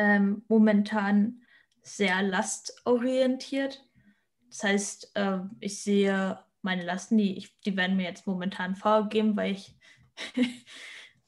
Ähm, 0.00 0.42
momentan 0.48 1.42
sehr 1.82 2.22
lastorientiert. 2.22 3.84
Das 4.48 4.64
heißt, 4.64 5.12
äh, 5.14 5.40
ich 5.60 5.82
sehe 5.82 6.38
meine 6.62 6.84
Lasten, 6.86 7.18
die, 7.18 7.36
ich, 7.36 7.60
die 7.60 7.76
werden 7.76 7.98
mir 7.98 8.04
jetzt 8.04 8.26
momentan 8.26 8.76
vorgegeben, 8.76 9.36
weil 9.36 9.52
ich 9.52 9.76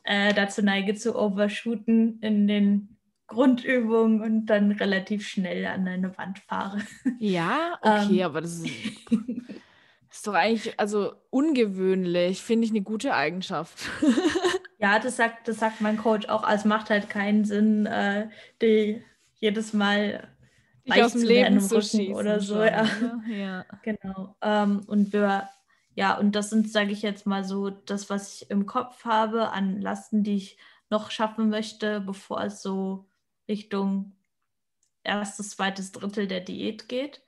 äh, 0.05 0.33
dazu 0.33 0.63
neige 0.63 0.95
zu 0.95 1.15
overshooten 1.19 2.19
in 2.21 2.49
den 2.49 2.97
Grundübungen 3.27 4.23
und 4.23 4.47
dann 4.47 4.73
relativ 4.73 5.29
schnell 5.29 5.67
an 5.67 5.87
eine 5.87 6.17
Wand 6.17 6.39
fahre. 6.39 6.81
Ja, 7.19 7.79
okay, 7.83 8.21
Ähm. 8.21 8.25
aber 8.25 8.41
das 8.41 8.55
ist, 8.55 8.71
ist 10.11 10.27
doch 10.27 10.35
eigentlich, 10.35 10.81
also 10.81 11.13
ungewöhnlich, 11.29 12.41
finde 12.41 12.65
ich 12.65 12.71
eine 12.71 12.83
gute 12.83 13.13
Eigenschaft. 13.15 13.91
Ja, 14.83 14.99
das 14.99 15.17
sagt, 15.17 15.47
das 15.47 15.59
sagt 15.61 15.81
mein 15.81 15.97
Coach 15.97 16.29
auch. 16.29 16.43
Also 16.43 16.63
es 16.63 16.65
macht 16.65 16.91
halt 16.91 17.09
keinen 17.09 17.45
Sinn, 17.45 17.87
äh, 17.87 18.29
die 18.61 19.01
jedes 19.37 19.73
Mal 19.73 20.29
Dich 20.85 21.01
aus 21.01 21.13
dem 21.13 21.23
Leben 21.23 21.61
zu 21.61 21.81
schießen 21.81 22.13
oder 22.13 22.41
so. 22.41 22.57
schon, 22.57 22.67
Ja. 22.67 22.87
ja. 23.29 23.65
Genau. 23.83 24.35
Ähm, 24.43 24.83
und 24.89 25.13
wir, 25.13 25.49
ja, 25.95 26.19
und 26.19 26.35
das 26.35 26.51
sind, 26.51 26.69
sage 26.69 26.91
ich 26.91 27.03
jetzt 27.03 27.27
mal 27.27 27.45
so, 27.45 27.71
das, 27.71 28.11
was 28.11 28.43
ich 28.43 28.51
im 28.51 28.67
Kopf 28.67 29.05
habe 29.05 29.51
an 29.51 29.81
Lasten, 29.81 30.25
die 30.25 30.35
ich 30.35 30.59
noch 30.91 31.13
schaffen 31.13 31.49
möchte, 31.49 32.01
bevor 32.01 32.43
es 32.43 32.61
so 32.61 33.07
Richtung 33.49 34.17
erstes, 35.05 35.51
zweites 35.51 35.93
Drittel 35.93 36.27
der 36.27 36.41
Diät 36.41 36.89
geht. 36.89 37.23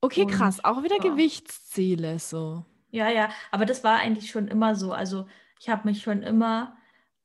Okay, 0.00 0.22
Und, 0.22 0.32
krass, 0.32 0.64
auch 0.64 0.82
wieder 0.82 0.96
ja. 0.96 1.02
Gewichtsziele 1.02 2.18
so. 2.18 2.64
Ja, 2.90 3.08
ja, 3.08 3.28
aber 3.52 3.64
das 3.64 3.84
war 3.84 4.00
eigentlich 4.00 4.30
schon 4.32 4.48
immer 4.48 4.74
so. 4.74 4.92
Also 4.92 5.28
ich 5.60 5.68
habe 5.68 5.86
mich 5.88 6.02
schon 6.02 6.24
immer 6.24 6.76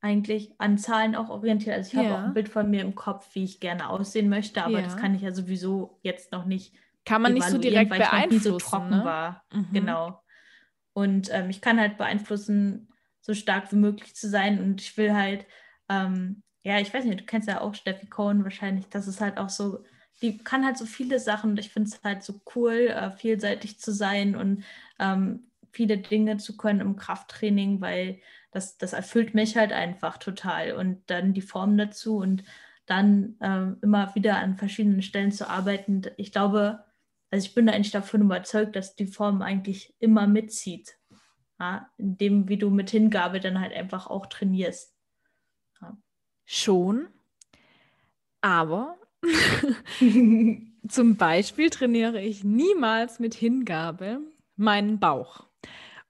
eigentlich 0.06 0.54
an 0.60 0.78
Zahlen 0.78 1.16
auch 1.16 1.30
orientiert. 1.30 1.76
Also 1.76 1.90
ich 1.92 1.96
habe 1.98 2.08
Ja. 2.08 2.16
auch 2.16 2.26
ein 2.26 2.34
Bild 2.34 2.50
von 2.50 2.70
mir 2.70 2.82
im 2.82 2.96
Kopf, 2.96 3.28
wie 3.34 3.44
ich 3.44 3.60
gerne 3.60 3.90
aussehen 3.90 4.30
möchte, 4.30 4.64
aber 4.64 4.82
das 4.82 4.94
Ja. 4.94 5.02
kann 5.02 5.16
ich 5.16 5.22
ja 5.24 5.34
sowieso 5.34 6.00
jetzt 6.04 6.32
noch 6.32 6.46
nicht 6.46 6.74
Kann 7.06 7.22
man 7.22 7.34
nicht 7.34 7.46
so 7.50 7.58
direkt 7.58 7.92
weil 7.92 8.02
ich 8.02 8.12
noch 8.12 8.28
nie 8.30 8.40
so 8.40 8.52
beeinflussen, 8.52 8.70
trocken 8.70 8.90
ne? 8.92 9.04
war. 9.04 9.44
Mhm. 9.52 9.68
Genau. 9.74 10.22
Und 10.94 11.30
ähm, 11.34 11.50
ich 11.50 11.62
kann 11.62 11.80
halt 11.80 11.98
beeinflussen, 11.98 12.90
so 13.22 13.34
stark 13.34 13.72
wie 13.72 13.78
möglich 13.78 14.16
zu 14.16 14.30
sein. 14.30 14.60
Und 14.60 14.82
ich 14.82 14.96
will 14.98 15.14
halt, 15.14 15.46
ähm, 15.90 16.44
ja, 16.64 16.80
ich 16.80 16.94
weiß 16.94 17.06
nicht, 17.06 17.20
du 17.22 17.26
kennst 17.26 17.48
ja 17.48 17.62
auch 17.62 17.74
Steffi 17.76 18.08
Cohen 18.08 18.44
wahrscheinlich. 18.44 18.88
Das 18.90 19.08
ist 19.08 19.20
halt 19.22 19.38
auch 19.38 19.50
so, 19.50 19.84
die 20.22 20.38
kann 20.38 20.66
halt 20.66 20.78
so 20.78 20.86
viele 20.86 21.20
Sachen. 21.20 21.52
Und 21.52 21.60
ich 21.60 21.70
finde 21.70 21.90
es 21.90 22.02
halt 22.04 22.24
so 22.24 22.42
cool, 22.56 22.88
äh, 22.88 23.12
vielseitig 23.12 23.80
zu 23.80 23.92
sein 23.92 24.36
und 24.36 24.64
ähm, 25.00 25.52
viele 25.72 25.98
Dinge 25.98 26.38
zu 26.38 26.56
können 26.56 26.80
im 26.82 26.96
Krafttraining, 26.96 27.82
weil 27.82 28.20
das, 28.56 28.78
das 28.78 28.94
erfüllt 28.94 29.34
mich 29.34 29.58
halt 29.58 29.74
einfach 29.74 30.18
total. 30.18 30.74
Und 30.74 31.04
dann 31.08 31.34
die 31.34 31.42
Form 31.42 31.78
dazu 31.78 32.18
und 32.18 32.44
dann 32.86 33.36
ähm, 33.42 33.78
immer 33.82 34.14
wieder 34.16 34.38
an 34.38 34.56
verschiedenen 34.56 35.02
Stellen 35.02 35.32
zu 35.32 35.50
arbeiten. 35.50 36.04
Ich 36.18 36.32
glaube, 36.32 36.84
also 37.32 37.46
ich 37.46 37.54
bin 37.54 37.66
da 37.66 37.74
eigentlich 37.74 37.92
davon 37.92 38.22
überzeugt, 38.22 38.76
dass 38.76 38.96
die 38.96 39.08
Form 39.08 39.42
eigentlich 39.42 39.94
immer 40.00 40.26
mitzieht. 40.28 40.98
Ja, 41.60 41.90
indem, 41.98 42.48
wie 42.48 42.58
du 42.58 42.70
mit 42.70 42.90
Hingabe 42.90 43.40
dann 43.40 43.60
halt 43.60 43.74
einfach 43.74 44.08
auch 44.08 44.28
trainierst. 44.28 44.94
Schon. 46.44 47.08
Aber 48.42 48.98
zum 50.88 51.16
Beispiel 51.18 51.70
trainiere 51.70 52.22
ich 52.22 52.44
niemals 52.44 53.20
mit 53.20 53.34
Hingabe 53.34 54.20
meinen 54.56 55.00
Bauch. 55.00 55.45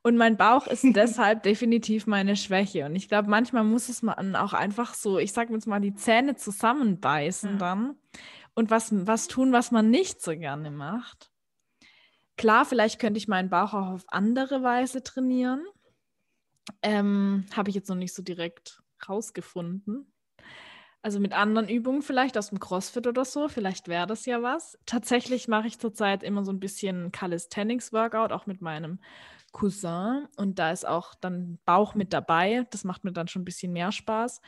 Und 0.06 0.18
mein 0.18 0.38
Bauch 0.38 0.68
ist 0.68 0.84
deshalb 0.96 1.42
definitiv 1.42 2.06
meine 2.06 2.36
Schwäche. 2.36 2.86
Und 2.86 2.96
ich 2.96 3.10
glaube, 3.10 3.28
manchmal 3.28 3.64
muss 3.64 3.90
es 3.90 4.04
man 4.04 4.36
auch 4.36 4.54
einfach 4.54 4.94
so, 4.94 5.18
ich 5.18 5.34
sage 5.34 5.52
jetzt 5.52 5.66
mal, 5.66 5.80
die 5.80 5.96
Zähne 5.96 6.36
zusammenbeißen 6.36 7.54
Ja. 7.54 7.58
dann 7.58 7.96
und 8.54 8.70
was, 8.70 8.90
was 9.08 9.28
tun, 9.28 9.52
was 9.52 9.72
man 9.72 9.90
nicht 9.90 10.22
so 10.22 10.38
gerne 10.38 10.70
macht. 10.70 11.32
Klar, 12.38 12.66
vielleicht 12.66 13.00
könnte 13.00 13.18
ich 13.18 13.28
meinen 13.28 13.50
Bauch 13.50 13.74
auch 13.74 13.88
auf 13.94 14.04
andere 14.10 14.62
Weise 14.62 15.02
trainieren. 15.02 15.66
Ähm, 16.84 17.48
Habe 17.56 17.70
ich 17.70 17.76
jetzt 17.76 17.90
noch 17.90 17.96
nicht 17.96 18.14
so 18.14 18.22
direkt 18.22 18.84
rausgefunden. 19.10 20.14
Also 21.02 21.20
mit 21.20 21.34
anderen 21.34 21.68
Übungen 21.68 22.04
vielleicht 22.04 22.38
aus 22.38 22.50
dem 22.50 22.60
CrossFit 22.60 23.08
oder 23.08 23.26
so, 23.26 23.48
vielleicht 23.48 23.88
wäre 23.88 24.06
das 24.06 24.28
ja 24.28 24.44
was. 24.44 24.78
Tatsächlich 24.86 25.48
mache 25.48 25.66
ich 25.66 25.80
zurzeit 25.80 26.22
immer 26.22 26.44
so 26.44 26.52
ein 26.52 26.60
bisschen 26.60 27.12
Calisthenics-Workout, 27.12 28.32
auch 28.32 28.46
mit 28.46 28.62
meinem 28.62 29.00
Cousin. 29.56 30.28
Und 30.36 30.60
da 30.60 30.72
ist 30.72 30.86
auch 30.86 31.16
dann 31.16 31.60
Bauch 31.66 31.96
mit 31.96 32.12
dabei. 32.12 32.68
Das 32.72 32.84
macht 32.84 33.06
mir 33.06 33.14
dann 33.14 33.30
schon 33.30 33.42
ein 33.42 33.46
bisschen 33.46 33.72
mehr 33.72 33.92
Spaß. 33.94 34.42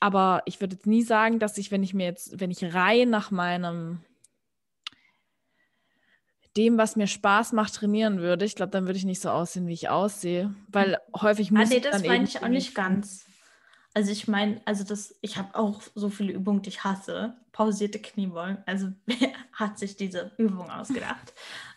Aber 0.00 0.42
ich 0.46 0.60
würde 0.60 0.74
jetzt 0.74 0.86
nie 0.86 1.02
sagen, 1.02 1.38
dass 1.38 1.56
ich, 1.58 1.70
wenn 1.70 1.84
ich 1.84 1.94
mir 1.94 2.06
jetzt, 2.06 2.40
wenn 2.40 2.50
ich 2.50 2.74
rein 2.74 3.08
nach 3.08 3.30
meinem 3.30 4.04
dem, 6.56 6.76
was 6.76 6.96
mir 6.96 7.06
Spaß 7.06 7.52
macht, 7.52 7.74
trainieren 7.74 8.18
würde, 8.18 8.44
ich 8.44 8.56
glaube, 8.56 8.72
dann 8.72 8.84
würde 8.86 8.98
ich 8.98 9.04
nicht 9.04 9.22
so 9.22 9.30
aussehen, 9.30 9.68
wie 9.68 9.72
ich 9.72 9.88
aussehe. 9.88 10.54
Weil 10.68 10.98
häufig 11.18 11.50
Ah, 11.52 11.60
muss 11.60 11.70
nee, 11.70 11.76
ich 11.76 11.82
das 11.82 12.02
meine 12.02 12.24
ich 12.24 12.42
auch 12.42 12.48
nicht 12.48 12.74
ganz. 12.74 13.24
Also 13.94 14.10
ich 14.10 14.26
meine, 14.26 14.60
also 14.64 14.84
das, 14.84 15.14
ich 15.20 15.36
habe 15.38 15.54
auch 15.54 15.82
so 15.94 16.10
viele 16.10 16.32
Übungen, 16.32 16.62
die 16.62 16.70
ich 16.70 16.82
hasse. 16.82 17.36
Pausierte 17.52 18.00
Kniebeugen. 18.00 18.58
Also 18.66 18.88
wer 19.06 19.32
hat 19.52 19.78
sich 19.78 19.96
diese 19.96 20.32
Übung 20.36 20.68
ausgedacht? 20.68 21.32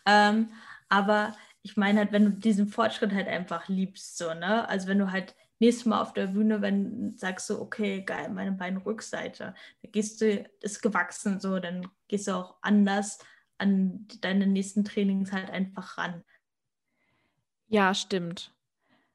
ähm, 0.06 0.50
aber 0.90 1.36
ich 1.66 1.76
meine 1.78 1.98
halt, 1.98 2.12
wenn 2.12 2.26
du 2.26 2.32
diesen 2.32 2.68
Fortschritt 2.68 3.12
halt 3.12 3.28
einfach 3.28 3.68
liebst, 3.70 4.20
so, 4.20 4.32
ne? 4.36 4.70
Also 4.70 4.88
wenn 4.88 5.00
du 5.00 5.12
halt 5.12 5.36
nächstes 5.58 5.88
Mal 5.88 6.00
auf 6.00 6.14
der 6.14 6.28
Bühne, 6.28 6.62
wenn 6.62 7.18
sagst 7.18 7.50
du, 7.50 7.60
okay, 7.60 8.04
geil, 8.04 8.30
meine 8.30 8.52
Beinrückseite, 8.52 9.56
da 9.82 9.90
gehst 9.90 10.22
du, 10.22 10.48
ist 10.62 10.84
gewachsen, 10.84 11.40
so, 11.40 11.58
dann 11.58 11.88
gehst 12.08 12.28
du 12.28 12.34
auch 12.34 12.58
anders 12.62 13.18
an 13.58 14.08
deine 14.22 14.46
nächsten 14.46 14.86
Trainings 14.86 15.32
halt 15.32 15.50
einfach 15.50 15.98
ran. 15.98 16.24
Ja, 17.68 17.96
stimmt. 17.96 18.54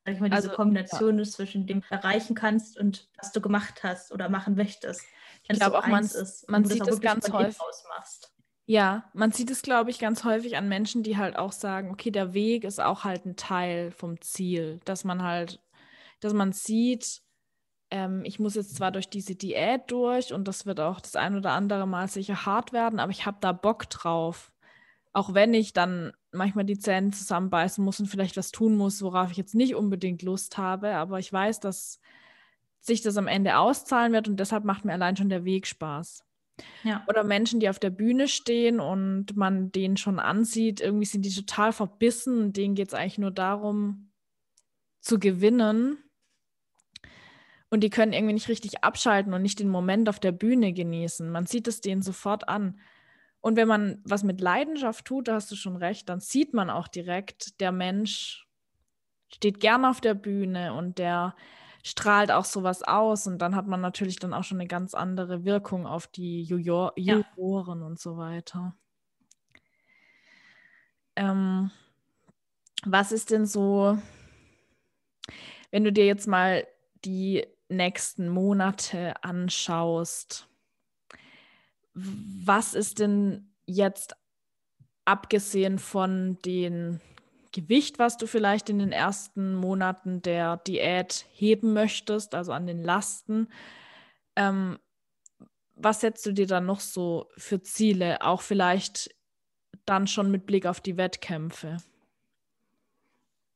Sag 0.05 0.15
ich 0.15 0.21
mal, 0.21 0.31
diese 0.31 0.49
Also, 0.49 0.57
Kombination 0.57 1.21
ist 1.21 1.35
zwischen 1.35 1.69
dem 1.69 1.83
du 1.83 1.87
erreichen 1.95 2.35
kannst 2.35 2.77
und 2.77 3.09
was 3.17 3.31
du 3.31 3.41
gemacht 3.41 3.85
hast 3.85 4.11
oder 4.11 4.29
machen 4.29 4.57
möchtest. 4.57 5.05
Ich 5.45 5.57
glaube 5.57 5.79
auch, 5.79 5.87
man, 5.87 6.03
man 6.49 6.65
und 6.65 6.71
du 6.71 6.75
sieht 6.75 6.83
es 6.83 6.89
wirklich 6.89 7.01
ganz 7.13 7.31
häufig. 7.31 7.61
Ja, 8.71 9.11
man 9.15 9.33
sieht 9.33 9.51
es, 9.51 9.63
glaube 9.63 9.91
ich, 9.91 9.99
ganz 9.99 10.23
häufig 10.23 10.57
an 10.57 10.69
Menschen, 10.69 11.03
die 11.03 11.17
halt 11.17 11.37
auch 11.37 11.51
sagen, 11.51 11.91
okay, 11.91 12.13
der 12.13 12.35
Weg 12.35 12.63
ist 12.63 12.81
auch 12.81 13.03
halt 13.03 13.27
ein 13.27 13.35
Teil 13.35 13.91
vom 13.91 14.21
Ziel, 14.21 14.79
dass 14.85 15.03
man 15.03 15.25
halt, 15.25 15.61
dass 16.21 16.35
man 16.35 16.53
sieht, 16.53 17.21
ähm, 17.91 18.23
ich 18.25 18.39
muss 18.39 18.55
jetzt 18.55 18.77
zwar 18.77 18.93
durch 18.93 19.09
diese 19.11 19.35
Diät 19.35 19.91
durch 19.91 20.33
und 20.33 20.47
das 20.47 20.67
wird 20.67 20.79
auch 20.79 21.01
das 21.01 21.17
ein 21.17 21.37
oder 21.37 21.51
andere 21.51 21.89
Mal 21.89 22.07
sicher 22.07 22.47
hart 22.47 22.73
werden, 22.73 23.01
aber 23.01 23.11
ich 23.11 23.27
habe 23.27 23.39
da 23.41 23.51
Bock 23.51 23.91
drauf. 23.91 24.53
Auch 25.13 25.35
wenn 25.35 25.53
ich 25.53 25.73
dann 25.73 26.13
manchmal 26.31 26.65
die 26.65 26.79
Zähne 26.79 27.11
zusammenbeißen 27.11 27.85
muss 27.85 27.99
und 27.99 28.07
vielleicht 28.07 28.37
was 28.37 28.53
tun 28.53 28.77
muss, 28.77 29.03
worauf 29.03 29.33
ich 29.33 29.37
jetzt 29.37 29.57
nicht 29.57 29.75
unbedingt 29.75 30.23
Lust 30.23 30.59
habe, 30.59 30.95
aber 30.95 31.19
ich 31.19 31.33
weiß, 31.33 31.59
dass 31.59 32.01
sich 32.81 33.03
das 33.03 33.17
am 33.17 33.27
Ende 33.27 33.59
auszahlen 33.59 34.13
wird 34.13 34.29
und 34.29 34.39
deshalb 34.39 34.65
macht 34.65 34.85
mir 34.85 34.93
allein 34.93 35.17
schon 35.17 35.29
der 35.29 35.45
Weg 35.45 35.67
Spaß. 35.67 36.25
Ja. 36.85 37.05
Oder 37.09 37.25
Menschen, 37.25 37.61
die 37.61 37.69
auf 37.69 37.79
der 37.79 37.91
Bühne 37.91 38.29
stehen 38.29 38.81
und 38.81 39.37
man 39.37 39.73
den 39.73 39.97
schon 39.97 40.19
ansieht, 40.19 40.81
irgendwie 40.81 41.07
sind 41.07 41.25
die 41.25 41.35
total 41.35 41.73
verbissen 41.73 42.41
und 42.43 42.57
denen 42.57 42.75
geht 42.75 42.89
es 42.89 42.95
eigentlich 42.95 43.19
nur 43.19 43.31
darum, 43.31 44.11
zu 45.01 45.19
gewinnen. 45.19 45.99
Und 47.71 47.81
die 47.81 47.91
können 47.91 48.13
irgendwie 48.13 48.35
nicht 48.35 48.49
richtig 48.49 48.83
abschalten 48.83 49.33
und 49.33 49.43
nicht 49.43 49.61
den 49.61 49.69
Moment 49.69 50.09
auf 50.09 50.19
der 50.19 50.33
Bühne 50.33 50.73
genießen. 50.73 51.31
Man 51.31 51.47
sieht 51.47 51.69
es 51.69 51.81
denen 51.81 52.03
sofort 52.03 52.49
an. 52.49 52.81
Und 53.41 53.57
wenn 53.57 53.69
man 53.69 54.01
was 54.05 54.23
mit 54.23 54.41
Leidenschaft 54.41 55.05
tut, 55.05 55.29
da 55.29 55.35
hast 55.35 55.51
du 55.51 55.57
schon 55.57 55.77
recht, 55.77 56.09
dann 56.09 56.21
sieht 56.21 56.53
man 56.53 56.69
auch 56.69 56.89
direkt, 56.89 57.61
der 57.61 57.73
Mensch 57.73 58.47
steht 59.33 59.61
gern 59.61 59.85
auf 59.85 60.01
der 60.01 60.15
Bühne 60.15 60.75
und 60.75 60.99
der 60.99 61.37
strahlt 61.83 62.31
auch 62.31 62.45
sowas 62.45 62.83
aus. 62.83 63.27
Und 63.27 63.39
dann 63.39 63.55
hat 63.57 63.67
man 63.67 63.81
natürlich 63.81 64.19
dann 64.19 64.35
auch 64.35 64.45
schon 64.45 64.59
eine 64.61 64.69
ganz 64.69 64.95
andere 64.95 65.45
Wirkung 65.45 65.87
auf 65.87 66.07
die 66.07 66.43
Jujor 66.43 66.93
Ja. 66.97 67.23
Juroren 67.37 67.83
und 67.83 67.99
so 67.99 68.17
weiter. 68.17 68.75
Ähm, 71.17 71.71
was 72.85 73.13
ist 73.13 73.31
denn 73.31 73.47
so, 73.47 73.99
wenn 75.71 75.85
du 75.85 75.93
dir 75.93 76.07
jetzt 76.07 76.27
mal 76.27 76.67
die 77.05 77.47
nächsten 77.69 78.29
Monate 78.29 79.23
anschaust, 79.23 80.49
was 81.95 82.75
ist 82.75 82.99
denn 82.99 83.53
jetzt 83.67 84.17
abgesehen 85.05 85.79
von 85.79 86.39
dem 86.45 87.01
Gewicht, 87.53 87.99
was 87.99 88.17
du 88.17 88.27
vielleicht 88.27 88.71
in 88.71 88.79
den 88.79 88.93
ersten 88.93 89.55
Monaten 89.55 90.23
der 90.23 90.59
Diät 90.59 91.27
heben 91.33 91.73
möchtest, 91.73 92.35
also 92.35 92.53
an 92.53 92.67
den 92.67 92.83
Lasten, 92.83 93.49
ähm, 94.37 94.79
was 95.75 96.01
setzt 96.01 96.27
du 96.27 96.33
dir 96.33 96.47
dann 96.47 96.67
noch 96.67 96.81
so 96.81 97.29
für 97.37 97.63
Ziele, 97.63 98.23
auch 98.23 98.43
vielleicht 98.43 99.15
dann 99.87 100.07
schon 100.07 100.31
mit 100.31 100.47
Blick 100.47 100.67
auf 100.67 100.81
die 100.81 100.97
Wettkämpfe? 100.97 101.79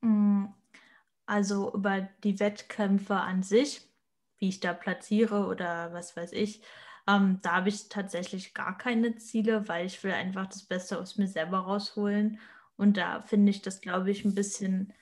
Mm, 0.00 0.46
also 1.26 1.72
über 1.72 2.08
die 2.22 2.40
Wettkämpfe 2.40 3.16
an 3.16 3.42
sich, 3.42 3.88
wie 4.38 4.48
ich 4.48 4.60
da 4.60 4.72
platziere 4.72 5.46
oder 5.46 5.92
was 5.92 6.16
weiß 6.16 6.32
ich, 6.32 6.62
ähm, 7.06 7.38
da 7.42 7.56
habe 7.56 7.68
ich 7.68 7.88
tatsächlich 7.88 8.54
gar 8.54 8.78
keine 8.78 9.16
Ziele, 9.16 9.68
weil 9.68 9.86
ich 9.86 10.02
will 10.02 10.12
einfach 10.12 10.46
das 10.46 10.62
Beste 10.62 10.98
aus 10.98 11.16
mir 11.18 11.28
selber 11.28 11.58
rausholen. 11.58 12.40
Und 12.76 12.96
da 12.96 13.22
finde 13.22 13.50
ich 13.50 13.62
das, 13.62 13.80
glaube 13.80 14.10
ich, 14.10 14.24
ein 14.24 14.34
bisschen 14.34 14.92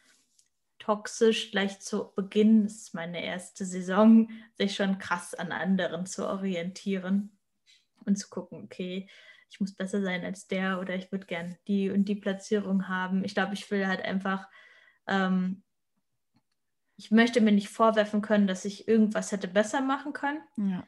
toxisch, 0.78 1.52
gleich 1.52 1.80
zu 1.80 2.12
Beginn, 2.14 2.64
das 2.64 2.74
ist 2.74 2.94
meine 2.94 3.24
erste 3.24 3.64
Saison, 3.64 4.28
sich 4.58 4.74
schon 4.74 4.98
krass 4.98 5.32
an 5.32 5.52
anderen 5.52 6.06
zu 6.06 6.26
orientieren 6.28 7.38
und 8.04 8.18
zu 8.18 8.28
gucken, 8.28 8.64
okay, 8.64 9.08
ich 9.48 9.61
muss 9.61 9.74
besser 9.74 10.02
sein 10.02 10.24
als 10.24 10.48
der 10.48 10.80
oder 10.80 10.94
ich 10.94 11.12
würde 11.12 11.26
gern 11.26 11.56
die 11.68 11.90
und 11.90 12.06
die 12.06 12.16
Platzierung 12.16 12.88
haben. 12.88 13.22
Ich 13.24 13.35
glaube, 13.35 13.54
ich 13.54 13.70
will 13.70 13.87
halt 13.87 14.02
einfach, 14.02 14.48
ähm, 15.06 15.62
ich 16.96 17.11
möchte 17.11 17.40
mir 17.40 17.52
nicht 17.52 17.68
vorwerfen 17.68 18.22
können, 18.22 18.46
dass 18.46 18.64
ich 18.64 18.88
irgendwas 18.88 19.30
hätte 19.30 19.48
besser 19.48 19.82
machen 19.82 20.12
können. 20.12 20.40
Ja. 20.56 20.87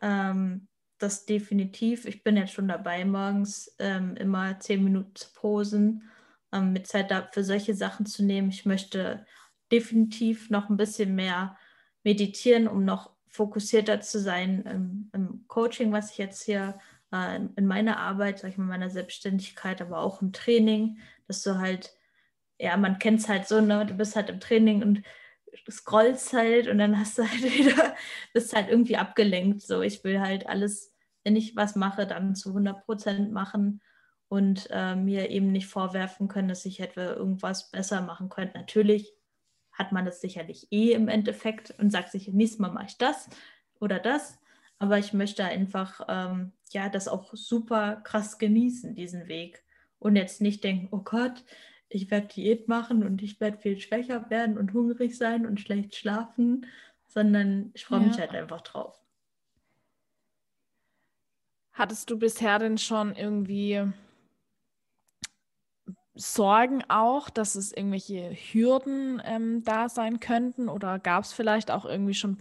Ähm, 0.00 0.68
das 0.98 1.26
definitiv. 1.26 2.06
Ich 2.06 2.24
bin 2.24 2.36
jetzt 2.36 2.54
schon 2.54 2.66
dabei, 2.66 3.04
morgens 3.04 3.74
ähm, 3.78 4.16
immer 4.16 4.58
zehn 4.58 4.82
Minuten 4.82 5.14
zu 5.14 5.32
posen, 5.32 6.10
ähm, 6.52 6.72
mit 6.72 6.86
Zeit 6.86 7.12
für 7.32 7.44
solche 7.44 7.74
Sachen 7.74 8.06
zu 8.06 8.24
nehmen. 8.24 8.50
Ich 8.50 8.66
möchte 8.66 9.26
definitiv 9.70 10.50
noch 10.50 10.68
ein 10.68 10.76
bisschen 10.76 11.14
mehr 11.14 11.56
meditieren, 12.04 12.68
um 12.68 12.84
noch 12.84 13.10
fokussierter 13.28 14.00
zu 14.00 14.18
sein 14.18 14.62
im, 14.62 15.10
im 15.12 15.44
Coaching, 15.46 15.92
was 15.92 16.12
ich 16.12 16.18
jetzt 16.18 16.42
hier 16.42 16.78
äh, 17.12 17.40
in 17.56 17.66
meiner 17.66 17.98
Arbeit, 17.98 18.38
sag 18.38 18.50
ich 18.50 18.58
mal, 18.58 18.64
meiner 18.64 18.90
Selbstständigkeit, 18.90 19.82
aber 19.82 19.98
auch 19.98 20.22
im 20.22 20.32
Training, 20.32 20.98
dass 21.26 21.42
du 21.42 21.58
halt, 21.58 21.94
ja, 22.58 22.76
man 22.76 22.98
kennt 22.98 23.20
es 23.20 23.28
halt 23.28 23.46
so, 23.46 23.60
ne, 23.60 23.84
du 23.86 23.94
bist 23.94 24.16
halt 24.16 24.30
im 24.30 24.40
Training 24.40 24.82
und 24.82 25.02
scrollst 25.70 26.32
halt 26.32 26.68
und 26.68 26.78
dann 26.78 26.98
hast 26.98 27.18
du 27.18 27.22
halt 27.22 27.42
wieder, 27.58 27.94
bist 28.32 28.54
halt 28.54 28.68
irgendwie 28.68 28.96
abgelenkt. 28.96 29.62
So, 29.62 29.82
ich 29.82 30.02
will 30.04 30.20
halt 30.20 30.46
alles, 30.46 30.94
wenn 31.24 31.36
ich 31.36 31.56
was 31.56 31.76
mache, 31.76 32.06
dann 32.06 32.34
zu 32.34 32.50
100 32.50 32.84
Prozent 32.84 33.32
machen 33.32 33.80
und 34.28 34.68
äh, 34.70 34.94
mir 34.94 35.30
eben 35.30 35.52
nicht 35.52 35.66
vorwerfen 35.66 36.28
können, 36.28 36.48
dass 36.48 36.66
ich 36.66 36.80
etwa 36.80 37.02
irgendwas 37.02 37.70
besser 37.70 38.02
machen 38.02 38.28
könnte. 38.28 38.58
Natürlich 38.58 39.14
hat 39.72 39.92
man 39.92 40.04
das 40.04 40.20
sicherlich 40.20 40.68
eh 40.70 40.92
im 40.92 41.08
Endeffekt 41.08 41.74
und 41.78 41.90
sagt 41.90 42.10
sich, 42.10 42.28
nächstes 42.28 42.58
Mal 42.58 42.72
mache 42.72 42.86
ich 42.88 42.98
das 42.98 43.28
oder 43.80 43.98
das. 43.98 44.38
Aber 44.78 44.98
ich 44.98 45.12
möchte 45.12 45.44
einfach 45.44 46.00
ähm, 46.08 46.52
ja 46.70 46.88
das 46.88 47.08
auch 47.08 47.34
super 47.34 47.96
krass 48.04 48.38
genießen, 48.38 48.94
diesen 48.94 49.28
Weg. 49.28 49.62
Und 49.98 50.16
jetzt 50.16 50.40
nicht 50.40 50.62
denken, 50.62 50.88
oh 50.92 51.02
Gott, 51.02 51.44
ich 51.88 52.10
werde 52.10 52.28
Diät 52.28 52.68
machen 52.68 53.02
und 53.02 53.22
ich 53.22 53.40
werde 53.40 53.58
viel 53.58 53.80
schwächer 53.80 54.28
werden 54.30 54.58
und 54.58 54.74
hungrig 54.74 55.16
sein 55.16 55.46
und 55.46 55.58
schlecht 55.58 55.96
schlafen, 55.96 56.66
sondern 57.06 57.70
ich 57.74 57.84
freue 57.86 58.00
ja. 58.00 58.06
mich 58.06 58.18
halt 58.18 58.30
einfach 58.34 58.60
drauf. 58.60 59.00
Hattest 61.72 62.10
du 62.10 62.18
bisher 62.18 62.58
denn 62.58 62.76
schon 62.76 63.14
irgendwie 63.14 63.84
Sorgen 66.18 66.82
auch, 66.88 67.30
dass 67.30 67.54
es 67.54 67.72
irgendwelche 67.72 68.32
Hürden 68.32 69.22
ähm, 69.24 69.62
da 69.62 69.88
sein 69.88 70.18
könnten? 70.18 70.68
Oder 70.68 70.98
gab 70.98 71.22
es 71.22 71.32
vielleicht 71.32 71.70
auch 71.70 71.84
irgendwie 71.84 72.14
schon 72.14 72.38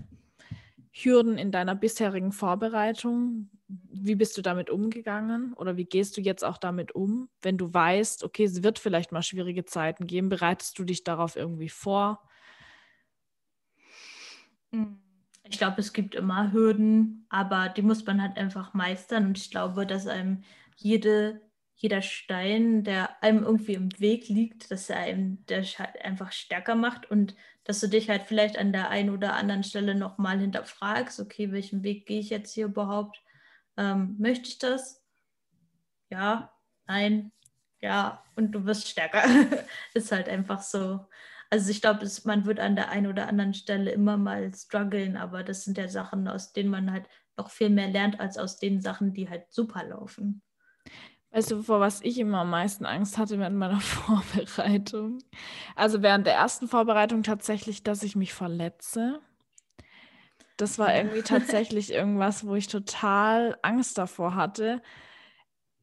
Hürden 0.91 1.37
in 1.37 1.51
deiner 1.51 1.75
bisherigen 1.75 2.31
Vorbereitung? 2.31 3.51
Wie 3.67 4.15
bist 4.15 4.35
du 4.35 4.41
damit 4.41 4.71
umgegangen 4.71 5.53
oder 5.53 5.77
wie 5.77 5.85
gehst 5.85 6.17
du 6.17 6.21
jetzt 6.21 6.43
auch 6.43 6.57
damit 6.57 6.95
um, 6.95 7.29
wenn 7.41 7.57
du 7.57 7.71
weißt, 7.71 8.23
okay, 8.23 8.45
es 8.45 8.63
wird 8.63 8.79
vielleicht 8.79 9.11
mal 9.11 9.21
schwierige 9.21 9.65
Zeiten 9.65 10.07
geben? 10.07 10.29
Bereitest 10.29 10.79
du 10.79 10.83
dich 10.83 11.03
darauf 11.03 11.35
irgendwie 11.35 11.69
vor? 11.69 12.27
Hm, 14.71 14.99
ich 15.43 15.57
glaube, 15.59 15.81
es 15.81 15.93
gibt 15.93 16.15
immer 16.15 16.51
Hürden, 16.51 17.27
aber 17.29 17.69
die 17.69 17.83
muss 17.83 18.03
man 18.05 18.21
halt 18.21 18.37
einfach 18.37 18.73
meistern 18.73 19.27
und 19.27 19.37
ich 19.37 19.51
glaube, 19.51 19.85
dass 19.85 20.07
einem 20.07 20.43
jede 20.77 21.46
jeder 21.77 22.01
Stein, 22.01 22.83
der 22.83 23.21
einem 23.23 23.43
irgendwie 23.43 23.75
im 23.75 23.89
Weg 23.99 24.29
liegt, 24.29 24.71
dass 24.71 24.89
er 24.89 24.97
einem 24.97 25.45
der 25.45 25.61
halt 25.63 26.01
einfach 26.03 26.31
stärker 26.31 26.75
macht 26.75 27.09
und 27.09 27.35
dass 27.63 27.79
du 27.79 27.87
dich 27.87 28.09
halt 28.09 28.23
vielleicht 28.23 28.57
an 28.57 28.73
der 28.73 28.89
einen 28.89 29.11
oder 29.11 29.33
anderen 29.35 29.63
Stelle 29.63 29.93
nochmal 29.93 30.39
hinterfragst, 30.39 31.19
okay, 31.19 31.51
welchen 31.51 31.83
Weg 31.83 32.07
gehe 32.07 32.19
ich 32.19 32.29
jetzt 32.31 32.53
hier 32.53 32.65
überhaupt? 32.65 33.21
Ähm, 33.77 34.15
möchte 34.17 34.49
ich 34.49 34.57
das? 34.57 35.03
Ja, 36.09 36.51
nein, 36.87 37.31
ja, 37.81 38.23
und 38.35 38.53
du 38.53 38.65
wirst 38.65 38.87
stärker. 38.87 39.23
ist 39.93 40.11
halt 40.11 40.29
einfach 40.29 40.61
so. 40.61 41.05
Also 41.49 41.69
ich 41.69 41.81
glaube, 41.81 42.07
man 42.25 42.45
wird 42.45 42.59
an 42.59 42.75
der 42.75 42.89
einen 42.89 43.07
oder 43.07 43.27
anderen 43.27 43.53
Stelle 43.53 43.91
immer 43.91 44.17
mal 44.17 44.51
strugglen, 44.53 45.15
aber 45.15 45.43
das 45.43 45.63
sind 45.63 45.77
ja 45.77 45.87
Sachen, 45.87 46.27
aus 46.27 46.53
denen 46.53 46.69
man 46.69 46.91
halt 46.91 47.07
noch 47.37 47.51
viel 47.51 47.69
mehr 47.69 47.87
lernt, 47.87 48.19
als 48.19 48.37
aus 48.37 48.57
den 48.57 48.81
Sachen, 48.81 49.13
die 49.13 49.29
halt 49.29 49.53
super 49.53 49.83
laufen. 49.85 50.41
Weißt 51.31 51.51
du, 51.51 51.61
vor 51.61 51.79
was 51.79 52.01
ich 52.01 52.19
immer 52.19 52.39
am 52.39 52.49
meisten 52.49 52.85
Angst 52.85 53.17
hatte 53.17 53.37
während 53.37 53.57
meiner 53.57 53.79
Vorbereitung? 53.81 55.19
Also 55.75 56.01
während 56.01 56.25
der 56.25 56.35
ersten 56.35 56.67
Vorbereitung 56.67 57.23
tatsächlich, 57.23 57.83
dass 57.83 58.03
ich 58.03 58.15
mich 58.15 58.33
verletze. 58.33 59.19
Das 60.57 60.79
war 60.79 60.95
irgendwie 60.95 61.21
tatsächlich 61.23 61.91
irgendwas, 61.91 62.45
wo 62.45 62.55
ich 62.55 62.67
total 62.67 63.57
Angst 63.61 63.97
davor 63.97 64.35
hatte. 64.35 64.81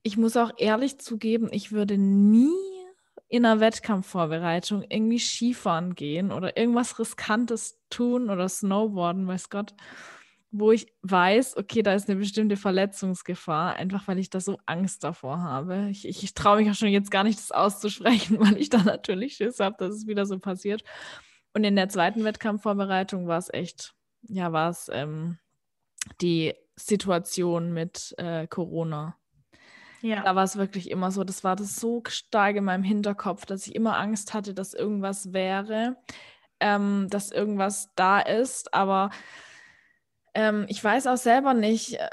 Ich 0.03 0.17
muss 0.17 0.37
auch 0.37 0.53
ehrlich 0.59 0.99
zugeben, 0.99 1.49
ich 1.51 1.73
würde 1.73 1.99
nie 1.99 2.51
in 3.29 3.45
einer 3.45 3.61
Wettkampfvorbereitung 3.61 4.85
irgendwie 4.89 5.19
Skifahren 5.19 5.95
gehen 5.95 6.31
oder 6.31 6.57
irgendwas 6.57 6.99
Riskantes 6.99 7.81
tun 7.91 8.31
oder 8.31 8.49
Snowboarden, 8.49 9.27
weiß 9.27 9.51
Gott 9.51 9.75
wo 10.57 10.71
ich 10.71 10.87
weiß, 11.03 11.57
okay, 11.57 11.83
da 11.83 11.95
ist 11.95 12.09
eine 12.09 12.17
bestimmte 12.17 12.57
Verletzungsgefahr, 12.57 13.75
einfach 13.75 14.07
weil 14.07 14.21
ich 14.21 14.31
da 14.31 14.39
so 14.39 14.57
Angst 14.67 15.03
davor 15.03 15.43
habe. 15.43 15.89
Ich, 15.91 16.07
ich, 16.07 16.33
traue 16.33 16.59
mich 16.59 16.71
auch 16.71 16.77
schon 16.77 16.91
jetzt 16.91 17.11
gar 17.11 17.25
nicht, 17.25 17.41
das 17.41 17.51
auszusprechen, 17.51 18.39
weil 18.41 18.57
ich 18.57 18.71
da 18.71 18.79
natürlich 18.85 19.35
Schiss 19.35 19.59
habe, 19.59 19.75
dass 19.81 19.93
es 19.93 20.07
wieder 20.07 20.27
so 20.27 20.39
passiert. 20.39 20.85
Und 21.55 21.65
in 21.65 21.75
der 21.75 21.89
zweiten 21.89 22.23
Wettkampfvorbereitung 22.23 23.27
war 23.27 23.39
es 23.39 23.53
echt, 23.53 23.95
ja, 24.29 24.53
war 24.53 24.71
es 24.71 24.89
ähm, 24.93 25.39
die 26.21 26.55
Situation 26.77 27.73
mit 27.73 28.15
äh, 28.19 28.47
Corona. 28.47 29.17
Ja. 30.03 30.23
Da 30.23 30.37
war 30.37 30.45
es 30.45 30.57
wirklich 30.57 30.89
immer 30.89 31.11
so, 31.11 31.25
das 31.25 31.43
war 31.43 31.57
das 31.57 31.77
so 31.77 32.01
stark 32.07 32.55
in 32.55 32.65
meinem 32.65 32.85
Hinterkopf, 32.85 33.45
dass 33.45 33.67
ich 33.67 33.75
immer 33.75 33.99
Angst 33.99 34.35
hatte, 34.35 34.55
dass 34.55 34.73
irgendwas 34.73 35.33
wäre, 35.33 35.97
ähm, 36.61 37.09
dass 37.11 37.33
irgendwas 37.33 37.91
da 37.97 38.21
ist, 38.21 38.73
aber 38.73 39.11
ähm, 40.35 40.67
ich 40.69 40.83
weiß 40.83 41.07
auch 41.07 41.17
selber 41.17 41.55
nicht, 41.55 41.95
äh, 41.95 42.09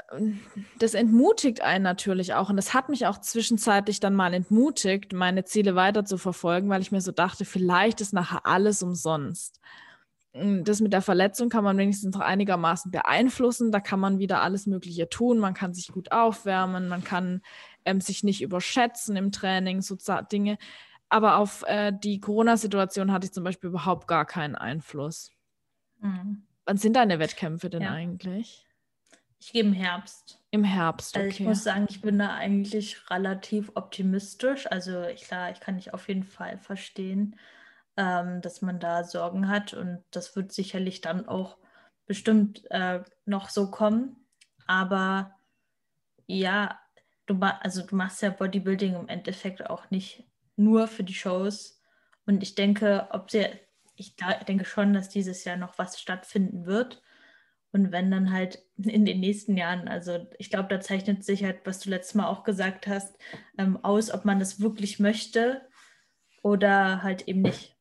das 0.78 0.94
entmutigt 0.94 1.60
einen 1.60 1.82
natürlich 1.82 2.34
auch. 2.34 2.50
Und 2.50 2.56
das 2.56 2.72
hat 2.72 2.88
mich 2.88 3.06
auch 3.06 3.18
zwischenzeitlich 3.18 3.98
dann 3.98 4.14
mal 4.14 4.32
entmutigt, 4.32 5.12
meine 5.12 5.44
Ziele 5.44 5.74
weiter 5.74 6.04
zu 6.04 6.18
verfolgen, 6.18 6.68
weil 6.68 6.82
ich 6.82 6.92
mir 6.92 7.00
so 7.00 7.10
dachte, 7.10 7.44
vielleicht 7.44 8.00
ist 8.00 8.12
nachher 8.12 8.46
alles 8.46 8.82
umsonst. 8.82 9.60
Hm, 10.34 10.62
das 10.64 10.80
mit 10.80 10.92
der 10.92 11.02
Verletzung 11.02 11.48
kann 11.48 11.64
man 11.64 11.76
wenigstens 11.76 12.14
noch 12.14 12.22
einigermaßen 12.22 12.92
beeinflussen. 12.92 13.72
Da 13.72 13.80
kann 13.80 13.98
man 13.98 14.20
wieder 14.20 14.40
alles 14.40 14.66
Mögliche 14.66 15.08
tun. 15.08 15.38
Man 15.38 15.54
kann 15.54 15.74
sich 15.74 15.88
gut 15.88 16.12
aufwärmen, 16.12 16.88
man 16.88 17.02
kann 17.02 17.42
ähm, 17.84 18.00
sich 18.00 18.22
nicht 18.22 18.40
überschätzen 18.40 19.16
im 19.16 19.32
Training, 19.32 19.82
so 19.82 19.96
Dinge. 20.30 20.58
Aber 21.08 21.38
auf 21.38 21.64
äh, 21.66 21.92
die 21.92 22.20
Corona-Situation 22.20 23.12
hatte 23.12 23.26
ich 23.26 23.32
zum 23.32 23.44
Beispiel 23.44 23.70
überhaupt 23.70 24.06
gar 24.06 24.24
keinen 24.24 24.54
Einfluss. 24.54 25.32
Mhm. 26.00 26.44
Wann 26.64 26.76
sind 26.76 26.94
deine 26.94 27.18
Wettkämpfe 27.18 27.70
denn 27.70 27.82
ja. 27.82 27.90
eigentlich? 27.90 28.66
Ich 29.40 29.52
gehe 29.52 29.62
im 29.62 29.72
Herbst. 29.72 30.38
Im 30.52 30.62
Herbst, 30.62 31.16
okay. 31.16 31.24
Also 31.24 31.34
ich 31.34 31.40
muss 31.40 31.64
sagen, 31.64 31.86
ich 31.90 32.00
bin 32.00 32.18
da 32.18 32.34
eigentlich 32.34 33.10
relativ 33.10 33.72
optimistisch. 33.74 34.70
Also 34.70 35.04
klar, 35.16 35.50
ich 35.50 35.58
kann 35.58 35.76
dich 35.76 35.92
auf 35.92 36.06
jeden 36.06 36.22
Fall 36.22 36.58
verstehen, 36.58 37.36
ähm, 37.96 38.40
dass 38.40 38.62
man 38.62 38.78
da 38.78 39.02
Sorgen 39.02 39.48
hat 39.48 39.74
und 39.74 40.04
das 40.12 40.36
wird 40.36 40.52
sicherlich 40.52 41.00
dann 41.00 41.26
auch 41.26 41.56
bestimmt 42.06 42.70
äh, 42.70 43.02
noch 43.24 43.48
so 43.48 43.70
kommen. 43.70 44.26
Aber 44.66 45.34
ja, 46.26 46.78
du, 47.26 47.38
also 47.40 47.84
du 47.84 47.96
machst 47.96 48.22
ja 48.22 48.30
Bodybuilding 48.30 48.94
im 48.94 49.08
Endeffekt 49.08 49.68
auch 49.68 49.90
nicht 49.90 50.24
nur 50.56 50.86
für 50.86 51.02
die 51.02 51.14
Shows. 51.14 51.80
Und 52.26 52.42
ich 52.42 52.54
denke, 52.54 53.08
ob 53.10 53.30
sie 53.30 53.46
ich 54.02 54.44
denke 54.46 54.64
schon, 54.64 54.92
dass 54.92 55.08
dieses 55.08 55.44
Jahr 55.44 55.56
noch 55.56 55.78
was 55.78 56.00
stattfinden 56.00 56.66
wird. 56.66 57.02
Und 57.72 57.90
wenn 57.90 58.10
dann 58.10 58.32
halt 58.32 58.62
in 58.76 59.06
den 59.06 59.20
nächsten 59.20 59.56
Jahren, 59.56 59.88
also 59.88 60.26
ich 60.38 60.50
glaube, 60.50 60.68
da 60.68 60.80
zeichnet 60.80 61.24
sich 61.24 61.42
halt, 61.42 61.60
was 61.64 61.80
du 61.80 61.88
letztes 61.88 62.14
Mal 62.14 62.26
auch 62.26 62.44
gesagt 62.44 62.86
hast, 62.86 63.16
ähm, 63.56 63.82
aus, 63.82 64.10
ob 64.10 64.24
man 64.24 64.38
das 64.38 64.60
wirklich 64.60 64.98
möchte 64.98 65.62
oder 66.42 67.02
halt 67.02 67.28
eben 67.28 67.42
nicht. 67.42 67.74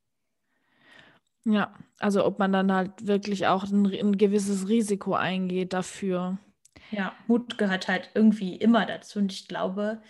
Ja, 1.44 1.74
also 2.00 2.24
ob 2.26 2.40
man 2.40 2.54
dann 2.54 2.72
halt 2.72 3.08
wirklich 3.08 3.48
auch 3.48 3.64
ein, 3.66 3.86
ein 3.88 4.18
gewisses 4.18 4.70
Risiko 4.70 5.16
eingeht 5.16 5.74
dafür. 5.74 6.38
Ja, 6.92 7.14
Mut 7.28 7.58
gehört 7.58 7.88
halt 7.88 8.12
irgendwie 8.14 8.56
immer 8.56 8.86
dazu. 8.86 9.20
Und 9.20 9.32
ich 9.32 9.48
glaube, 9.48 10.02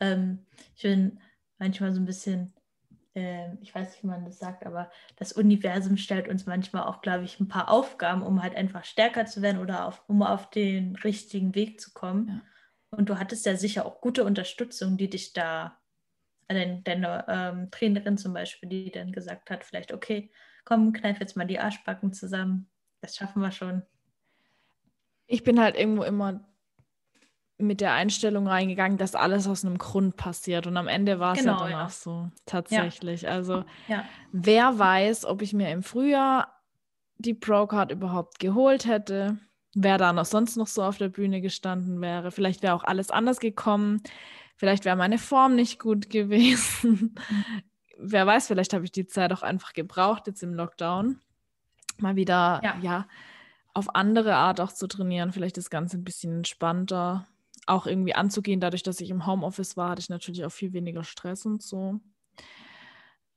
ähm, 0.00 0.46
ich 0.76 0.82
bin 0.82 1.20
manchmal 1.58 1.92
so 1.92 2.00
ein 2.00 2.06
bisschen 2.06 2.52
ich 3.62 3.74
weiß 3.74 3.90
nicht, 3.90 4.02
wie 4.02 4.08
man 4.08 4.24
das 4.24 4.38
sagt, 4.38 4.66
aber 4.66 4.90
das 5.16 5.32
Universum 5.32 5.96
stellt 5.96 6.28
uns 6.28 6.44
manchmal 6.44 6.84
auch, 6.84 7.00
glaube 7.00 7.24
ich, 7.24 7.40
ein 7.40 7.48
paar 7.48 7.70
Aufgaben, 7.70 8.22
um 8.22 8.42
halt 8.42 8.54
einfach 8.54 8.84
stärker 8.84 9.24
zu 9.24 9.40
werden 9.40 9.60
oder 9.60 9.86
auf, 9.86 10.02
um 10.06 10.22
auf 10.22 10.50
den 10.50 10.96
richtigen 10.96 11.54
Weg 11.54 11.80
zu 11.80 11.92
kommen. 11.92 12.28
Ja. 12.28 12.40
Und 12.90 13.08
du 13.08 13.18
hattest 13.18 13.46
ja 13.46 13.56
sicher 13.56 13.86
auch 13.86 14.00
gute 14.00 14.24
Unterstützung, 14.24 14.98
die 14.98 15.08
dich 15.08 15.32
da, 15.32 15.78
deine, 16.48 16.82
deine 16.82 17.24
ähm, 17.28 17.70
Trainerin 17.70 18.18
zum 18.18 18.34
Beispiel, 18.34 18.68
die 18.68 18.90
dann 18.90 19.12
gesagt 19.12 19.50
hat, 19.50 19.64
vielleicht, 19.64 19.92
okay, 19.92 20.30
komm, 20.64 20.92
kneif 20.92 21.18
jetzt 21.18 21.36
mal 21.36 21.46
die 21.46 21.58
Arschbacken 21.58 22.12
zusammen. 22.12 22.68
Das 23.00 23.16
schaffen 23.16 23.40
wir 23.40 23.50
schon. 23.50 23.82
Ich 25.26 25.42
bin 25.42 25.60
halt 25.60 25.76
irgendwo 25.76 26.02
immer 26.02 26.46
mit 27.58 27.80
der 27.80 27.92
Einstellung 27.92 28.46
reingegangen, 28.46 28.98
dass 28.98 29.14
alles 29.14 29.48
aus 29.48 29.64
einem 29.64 29.78
Grund 29.78 30.16
passiert. 30.16 30.66
Und 30.66 30.76
am 30.76 30.88
Ende 30.88 31.18
war 31.18 31.32
es 31.32 31.40
genau, 31.40 31.52
ja 31.52 31.58
dann 31.60 31.70
ja. 31.70 31.86
auch 31.86 31.90
so, 31.90 32.30
tatsächlich. 32.44 33.22
Ja. 33.22 33.30
Also, 33.30 33.64
ja. 33.88 34.04
wer 34.32 34.78
weiß, 34.78 35.24
ob 35.24 35.42
ich 35.42 35.52
mir 35.52 35.70
im 35.70 35.82
Frühjahr 35.82 36.60
die 37.18 37.34
Pro-Card 37.34 37.92
überhaupt 37.92 38.40
geholt 38.40 38.84
hätte, 38.86 39.38
wer 39.74 39.96
da 39.96 40.12
noch 40.12 40.26
sonst 40.26 40.56
noch 40.56 40.66
so 40.66 40.82
auf 40.82 40.98
der 40.98 41.08
Bühne 41.08 41.40
gestanden 41.40 42.00
wäre. 42.02 42.30
Vielleicht 42.30 42.62
wäre 42.62 42.74
auch 42.74 42.84
alles 42.84 43.10
anders 43.10 43.40
gekommen. 43.40 44.02
Vielleicht 44.56 44.84
wäre 44.84 44.96
meine 44.96 45.18
Form 45.18 45.54
nicht 45.54 45.78
gut 45.78 46.10
gewesen. 46.10 47.14
wer 47.98 48.26
weiß, 48.26 48.48
vielleicht 48.48 48.74
habe 48.74 48.84
ich 48.84 48.92
die 48.92 49.06
Zeit 49.06 49.32
auch 49.32 49.42
einfach 49.42 49.72
gebraucht, 49.72 50.26
jetzt 50.26 50.42
im 50.42 50.52
Lockdown. 50.52 51.20
Mal 51.98 52.16
wieder, 52.16 52.60
ja, 52.82 53.06
auf 53.72 53.94
andere 53.94 54.34
Art 54.34 54.60
auch 54.60 54.72
zu 54.72 54.86
trainieren. 54.86 55.32
Vielleicht 55.32 55.56
das 55.56 55.70
Ganze 55.70 55.96
ein 55.96 56.04
bisschen 56.04 56.36
entspannter 56.36 57.26
auch 57.66 57.86
irgendwie 57.86 58.14
anzugehen. 58.14 58.60
Dadurch, 58.60 58.82
dass 58.82 59.00
ich 59.00 59.10
im 59.10 59.26
Homeoffice 59.26 59.76
war, 59.76 59.90
hatte 59.90 60.00
ich 60.00 60.08
natürlich 60.08 60.44
auch 60.44 60.52
viel 60.52 60.72
weniger 60.72 61.04
Stress 61.04 61.44
und 61.44 61.62
so. 61.62 62.00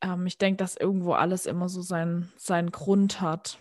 Ähm, 0.01 0.25
ich 0.25 0.37
denke, 0.37 0.57
dass 0.57 0.77
irgendwo 0.77 1.13
alles 1.13 1.45
immer 1.45 1.69
so 1.69 1.81
seinen, 1.81 2.31
seinen 2.37 2.71
Grund 2.71 3.21
hat. 3.21 3.59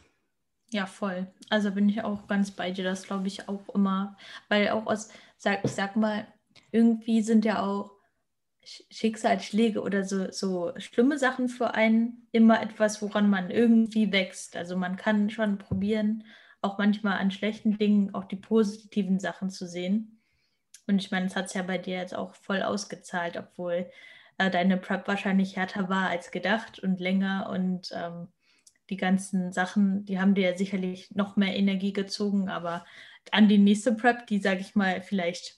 Ja, 0.71 0.87
voll. 0.87 1.27
Also 1.49 1.71
bin 1.71 1.89
ich 1.89 2.03
auch 2.05 2.27
ganz 2.29 2.51
bei 2.51 2.71
dir. 2.71 2.85
Das 2.85 3.05
glaube 3.05 3.27
ich 3.27 3.49
auch 3.49 3.69
immer. 3.75 4.17
Weil 4.49 4.69
auch 4.71 4.87
aus, 4.87 5.09
sag, 5.39 5.65
ich 5.65 5.73
sag 5.73 5.97
mal, 5.97 6.27
irgendwie 6.71 7.23
sind 7.23 7.45
ja 7.45 7.63
auch 7.63 7.93
Schicksalsschläge 8.63 9.81
oder 9.81 10.05
so, 10.05 10.31
so 10.31 10.73
schlimme 10.77 11.17
Sachen 11.19 11.49
für 11.49 11.73
einen 11.73 12.29
immer 12.33 12.61
etwas, 12.61 13.01
woran 13.01 13.31
man 13.31 13.51
irgendwie 13.51 14.13
wächst. 14.13 14.57
Also 14.57 14.77
man 14.77 14.97
kann 14.97 15.31
schon 15.31 15.57
probieren, 15.57 16.25
auch 16.61 16.77
manchmal 16.77 17.19
an 17.19 17.31
schlechten 17.31 17.79
Dingen 17.79 18.15
auch 18.15 18.25
die 18.25 18.37
positiven 18.37 19.21
Sachen 19.21 19.49
zu 19.49 19.67
sehen. 19.67 20.18
Und 20.89 21.01
ich 21.01 21.11
meine, 21.11 21.27
es 21.27 21.37
hat 21.37 21.47
es 21.47 21.55
ja 21.55 21.63
bei 21.63 21.79
dir 21.79 21.97
jetzt 21.99 22.15
auch 22.15 22.35
voll 22.35 22.63
ausgezahlt, 22.63 23.37
obwohl 23.37 23.91
äh, 24.39 24.51
deine 24.51 24.79
Prep 24.79 25.07
wahrscheinlich 25.07 25.57
härter 25.57 25.89
war 25.89 26.09
als 26.09 26.31
gedacht 26.31 26.79
und 26.79 26.99
länger 27.01 27.51
und 27.51 27.91
ähm, 27.95 28.29
die 28.91 28.97
ganzen 28.97 29.53
Sachen, 29.53 30.05
die 30.07 30.19
haben 30.19 30.35
dir 30.35 30.51
ja 30.51 30.57
sicherlich 30.57 31.15
noch 31.15 31.37
mehr 31.37 31.55
Energie 31.57 31.93
gezogen, 31.93 32.49
aber 32.49 32.87
an 33.33 33.49
die 33.49 33.59
nächste 33.59 33.93
Prep, 33.95 34.27
die, 34.27 34.39
sage 34.41 34.61
ich 34.61 34.75
mal, 34.75 35.03
vielleicht 35.03 35.58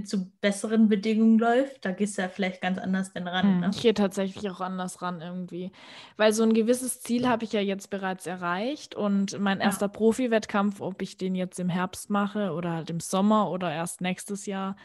zu 0.00 0.30
besseren 0.40 0.88
Bedingungen 0.88 1.38
läuft, 1.38 1.84
da 1.84 1.92
gehst 1.92 2.16
du 2.16 2.22
ja 2.22 2.28
vielleicht 2.28 2.62
ganz 2.62 2.78
anders 2.78 3.12
denn 3.12 3.28
ran. 3.28 3.42
Hm, 3.46 3.60
ne? 3.60 3.70
Ich 3.74 3.82
gehe 3.82 3.92
tatsächlich 3.92 4.48
auch 4.50 4.62
anders 4.62 5.02
ran 5.02 5.20
irgendwie. 5.20 5.70
Weil 6.16 6.32
so 6.32 6.42
ein 6.44 6.54
gewisses 6.54 7.02
Ziel 7.02 7.28
habe 7.28 7.44
ich 7.44 7.52
ja 7.52 7.60
jetzt 7.60 7.90
bereits 7.90 8.26
erreicht 8.26 8.94
und 8.94 9.38
mein 9.38 9.58
ja. 9.58 9.64
erster 9.64 9.88
Profi-Wettkampf, 9.88 10.80
ob 10.80 11.02
ich 11.02 11.18
den 11.18 11.34
jetzt 11.34 11.60
im 11.60 11.68
Herbst 11.68 12.08
mache 12.08 12.52
oder 12.52 12.72
halt 12.72 12.88
im 12.88 13.00
Sommer 13.00 13.50
oder 13.50 13.70
erst 13.70 14.00
nächstes 14.00 14.46
Jahr, 14.46 14.76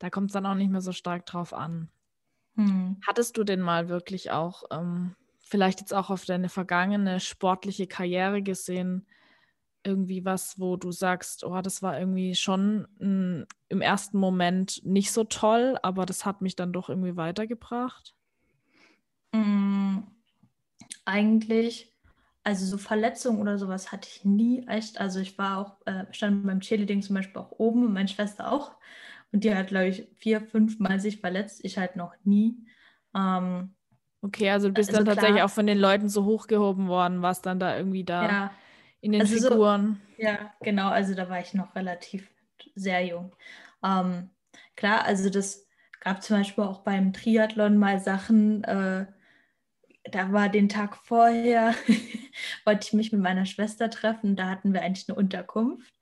da 0.00 0.10
kommt 0.10 0.30
es 0.30 0.32
dann 0.32 0.46
auch 0.46 0.56
nicht 0.56 0.70
mehr 0.70 0.80
so 0.80 0.92
stark 0.92 1.26
drauf 1.26 1.54
an. 1.54 1.88
Hm. 2.56 2.96
Hattest 3.06 3.36
du 3.36 3.44
denn 3.44 3.60
mal 3.60 3.88
wirklich 3.88 4.32
auch, 4.32 4.64
ähm, 4.72 5.14
vielleicht 5.38 5.78
jetzt 5.78 5.94
auch 5.94 6.10
auf 6.10 6.24
deine 6.24 6.48
vergangene 6.48 7.20
sportliche 7.20 7.86
Karriere 7.86 8.42
gesehen, 8.42 9.06
irgendwie 9.86 10.24
was, 10.24 10.58
wo 10.58 10.76
du 10.76 10.92
sagst, 10.92 11.44
oh, 11.44 11.60
das 11.62 11.82
war 11.82 11.98
irgendwie 11.98 12.34
schon 12.34 12.86
m, 12.98 13.06
hm, 13.06 13.46
im 13.68 13.80
ersten 13.80 14.18
Moment 14.18 14.84
nicht 14.84 15.12
so 15.12 15.24
toll, 15.24 15.78
aber 15.82 16.06
das 16.06 16.24
hat 16.26 16.42
mich 16.42 16.56
dann 16.56 16.72
doch 16.72 16.88
irgendwie 16.88 17.16
weitergebracht? 17.16 18.14
Mm, 19.32 19.98
eigentlich, 21.04 21.92
also 22.44 22.66
so 22.66 22.78
Verletzungen 22.78 23.40
oder 23.40 23.58
sowas 23.58 23.92
hatte 23.92 24.08
ich 24.12 24.24
nie 24.24 24.66
echt. 24.68 25.00
Also 25.00 25.20
ich 25.20 25.38
war 25.38 25.58
auch, 25.58 25.86
äh, 25.86 26.04
stand 26.12 26.46
beim 26.46 26.60
Cheerleading 26.60 27.02
zum 27.02 27.16
Beispiel 27.16 27.40
auch 27.40 27.52
oben 27.52 27.86
und 27.86 27.92
meine 27.92 28.08
Schwester 28.08 28.52
auch. 28.52 28.72
Und 29.32 29.44
die 29.44 29.54
hat, 29.54 29.68
glaube 29.68 29.88
ich, 29.88 30.08
vier, 30.16 30.40
fünf 30.40 30.78
Mal 30.78 31.00
sich 31.00 31.20
verletzt. 31.20 31.64
Ich 31.64 31.78
halt 31.78 31.96
noch 31.96 32.14
nie. 32.24 32.56
Ähm, 33.14 33.74
okay, 34.22 34.50
also 34.50 34.68
du 34.68 34.74
bist 34.74 34.90
also 34.90 34.98
dann 34.98 35.06
tatsächlich 35.06 35.36
klar, 35.36 35.46
auch 35.46 35.50
von 35.50 35.66
den 35.66 35.78
Leuten 35.78 36.08
so 36.08 36.24
hochgehoben 36.24 36.88
worden, 36.88 37.22
was 37.22 37.42
dann 37.42 37.58
da 37.58 37.76
irgendwie 37.76 38.04
da. 38.04 38.22
Ja, 38.22 38.50
in 39.00 39.12
den 39.12 39.20
also 39.20 39.36
Figuren. 39.36 40.00
So, 40.16 40.22
ja, 40.22 40.52
genau, 40.60 40.88
also 40.88 41.14
da 41.14 41.28
war 41.28 41.40
ich 41.40 41.54
noch 41.54 41.74
relativ 41.74 42.30
sehr 42.74 43.04
jung. 43.04 43.34
Ähm, 43.84 44.30
klar, 44.76 45.04
also 45.04 45.30
das 45.30 45.66
gab 46.00 46.22
zum 46.22 46.38
Beispiel 46.38 46.64
auch 46.64 46.80
beim 46.80 47.12
Triathlon 47.12 47.76
mal 47.76 48.00
Sachen, 48.00 48.64
äh, 48.64 49.06
da 50.10 50.32
war 50.32 50.48
den 50.48 50.68
Tag 50.68 50.96
vorher, 50.96 51.74
wollte 52.64 52.86
ich 52.86 52.92
mich 52.92 53.12
mit 53.12 53.20
meiner 53.20 53.46
Schwester 53.46 53.90
treffen, 53.90 54.36
da 54.36 54.48
hatten 54.48 54.72
wir 54.72 54.82
eigentlich 54.82 55.08
eine 55.08 55.16
Unterkunft 55.18 55.94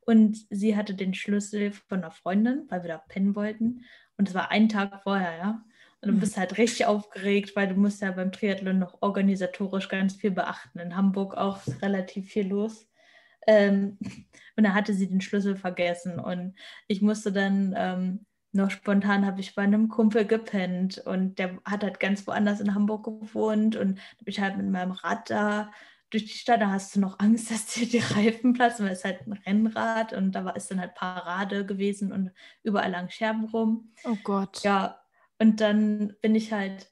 und 0.00 0.38
sie 0.50 0.76
hatte 0.76 0.94
den 0.94 1.14
Schlüssel 1.14 1.72
von 1.72 1.98
einer 1.98 2.10
Freundin, 2.10 2.66
weil 2.68 2.82
wir 2.82 2.88
da 2.88 2.98
pennen 2.98 3.36
wollten 3.36 3.84
und 4.16 4.28
es 4.28 4.34
war 4.34 4.50
einen 4.50 4.68
Tag 4.68 5.02
vorher, 5.02 5.36
ja. 5.36 5.64
Und 6.02 6.12
du 6.12 6.18
bist 6.18 6.38
halt 6.38 6.56
richtig 6.56 6.86
aufgeregt, 6.86 7.54
weil 7.54 7.68
du 7.68 7.74
musst 7.74 8.00
ja 8.00 8.10
beim 8.10 8.32
Triathlon 8.32 8.78
noch 8.78 9.02
organisatorisch 9.02 9.88
ganz 9.88 10.16
viel 10.16 10.30
beachten. 10.30 10.78
In 10.78 10.96
Hamburg 10.96 11.34
auch 11.34 11.60
relativ 11.82 12.28
viel 12.28 12.48
los. 12.48 12.88
Ähm, 13.46 13.98
und 14.56 14.64
da 14.64 14.72
hatte 14.72 14.94
sie 14.94 15.08
den 15.08 15.20
Schlüssel 15.20 15.56
vergessen. 15.56 16.18
Und 16.18 16.54
ich 16.86 17.02
musste 17.02 17.32
dann 17.32 17.74
ähm, 17.76 18.26
noch 18.52 18.70
spontan, 18.70 19.26
habe 19.26 19.40
ich 19.40 19.54
bei 19.54 19.62
einem 19.62 19.88
Kumpel 19.88 20.24
gepennt. 20.24 20.98
Und 20.98 21.38
der 21.38 21.58
hat 21.66 21.82
halt 21.82 22.00
ganz 22.00 22.26
woanders 22.26 22.60
in 22.60 22.74
Hamburg 22.74 23.04
gewohnt. 23.04 23.76
Und 23.76 23.98
da 23.98 24.24
bin 24.24 24.32
ich 24.32 24.40
halt 24.40 24.56
mit 24.56 24.70
meinem 24.70 24.92
Rad 24.92 25.28
da 25.28 25.70
durch 26.08 26.24
die 26.24 26.38
Stadt. 26.38 26.62
Da 26.62 26.70
hast 26.70 26.96
du 26.96 27.00
noch 27.00 27.18
Angst, 27.18 27.50
dass 27.50 27.66
dir 27.66 27.86
die 27.86 27.98
Reifen 27.98 28.54
platzen, 28.54 28.86
weil 28.86 28.94
es 28.94 29.04
halt 29.04 29.26
ein 29.26 29.34
Rennrad. 29.34 30.14
Und 30.14 30.32
da 30.32 30.46
war 30.46 30.56
es 30.56 30.68
dann 30.68 30.80
halt 30.80 30.94
Parade 30.94 31.66
gewesen 31.66 32.10
und 32.10 32.30
überall 32.62 32.90
lang 32.90 33.10
Scherben 33.10 33.44
rum. 33.44 33.92
Oh 34.04 34.16
Gott. 34.24 34.62
Ja, 34.62 35.00
und 35.40 35.60
dann 35.60 36.14
bin 36.20 36.34
ich 36.34 36.52
halt, 36.52 36.88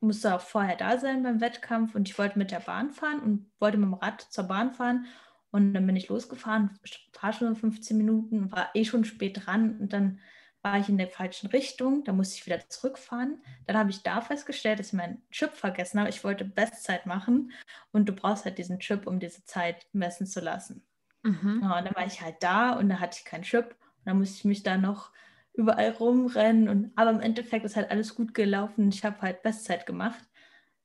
musste 0.00 0.34
auch 0.34 0.40
vorher 0.42 0.76
da 0.76 0.98
sein 0.98 1.22
beim 1.22 1.40
Wettkampf 1.40 1.94
und 1.94 2.08
ich 2.08 2.18
wollte 2.18 2.38
mit 2.38 2.50
der 2.50 2.60
Bahn 2.60 2.92
fahren 2.92 3.20
und 3.20 3.50
wollte 3.58 3.78
mit 3.78 3.86
dem 3.86 3.94
Rad 3.94 4.20
zur 4.20 4.44
Bahn 4.44 4.72
fahren. 4.72 5.06
Und 5.50 5.74
dann 5.74 5.86
bin 5.86 5.96
ich 5.96 6.08
losgefahren, 6.08 6.78
fahre 7.12 7.32
schon 7.32 7.56
15 7.56 7.96
Minuten, 7.96 8.52
war 8.52 8.70
eh 8.74 8.84
schon 8.84 9.04
spät 9.04 9.44
dran 9.44 9.78
und 9.80 9.92
dann 9.92 10.20
war 10.60 10.78
ich 10.78 10.88
in 10.88 10.98
der 10.98 11.08
falschen 11.08 11.48
Richtung, 11.48 12.04
da 12.04 12.12
musste 12.12 12.36
ich 12.36 12.46
wieder 12.46 12.68
zurückfahren. 12.68 13.42
Dann 13.66 13.76
habe 13.76 13.90
ich 13.90 14.02
da 14.02 14.20
festgestellt, 14.20 14.78
dass 14.78 14.88
ich 14.88 14.92
meinen 14.92 15.22
Chip 15.30 15.52
vergessen 15.54 15.98
habe. 16.00 16.10
Ich 16.10 16.24
wollte 16.24 16.44
Bestzeit 16.44 17.06
machen 17.06 17.52
und 17.92 18.08
du 18.08 18.12
brauchst 18.12 18.44
halt 18.44 18.58
diesen 18.58 18.78
Chip, 18.78 19.06
um 19.06 19.18
diese 19.18 19.44
Zeit 19.44 19.86
messen 19.92 20.26
zu 20.26 20.40
lassen. 20.40 20.86
Mhm. 21.22 21.60
Ja, 21.62 21.78
und 21.78 21.86
dann 21.86 21.94
war 21.94 22.06
ich 22.06 22.20
halt 22.20 22.36
da 22.40 22.72
und 22.74 22.90
da 22.90 23.00
hatte 23.00 23.18
ich 23.18 23.24
keinen 23.24 23.42
Chip. 23.42 23.70
Und 23.70 24.06
dann 24.06 24.18
musste 24.18 24.36
ich 24.36 24.44
mich 24.44 24.62
da 24.62 24.76
noch 24.76 25.10
überall 25.54 25.90
rumrennen. 25.90 26.68
Und, 26.68 26.92
aber 26.96 27.10
im 27.10 27.20
Endeffekt 27.20 27.64
ist 27.64 27.76
halt 27.76 27.90
alles 27.90 28.14
gut 28.14 28.34
gelaufen. 28.34 28.88
Ich 28.88 29.04
habe 29.04 29.20
halt 29.20 29.42
Bestzeit 29.42 29.86
gemacht. 29.86 30.24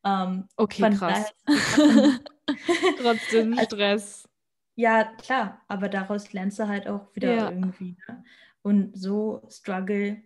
Ähm, 0.04 0.48
okay, 0.56 0.90
krass. 0.92 1.34
Trotzdem 3.02 3.54
also, 3.54 3.76
Stress. 3.76 4.30
Ja, 4.76 5.06
klar, 5.06 5.62
aber 5.68 5.90
daraus 5.90 6.34
lernst 6.34 6.60
du 6.60 6.68
halt 6.68 6.88
auch 6.88 7.14
wieder 7.16 7.34
ja. 7.34 7.50
irgendwie. 7.50 7.98
Ne? 8.08 8.24
Und 8.62 8.98
so 8.98 9.48
Struggle, 9.50 10.22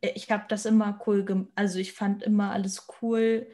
ich 0.00 0.30
habe 0.30 0.44
das 0.48 0.66
immer 0.66 1.00
cool 1.06 1.24
gemacht. 1.24 1.52
Also 1.54 1.78
ich 1.78 1.92
fand 1.92 2.22
immer 2.22 2.50
alles 2.50 2.88
cool. 3.00 3.46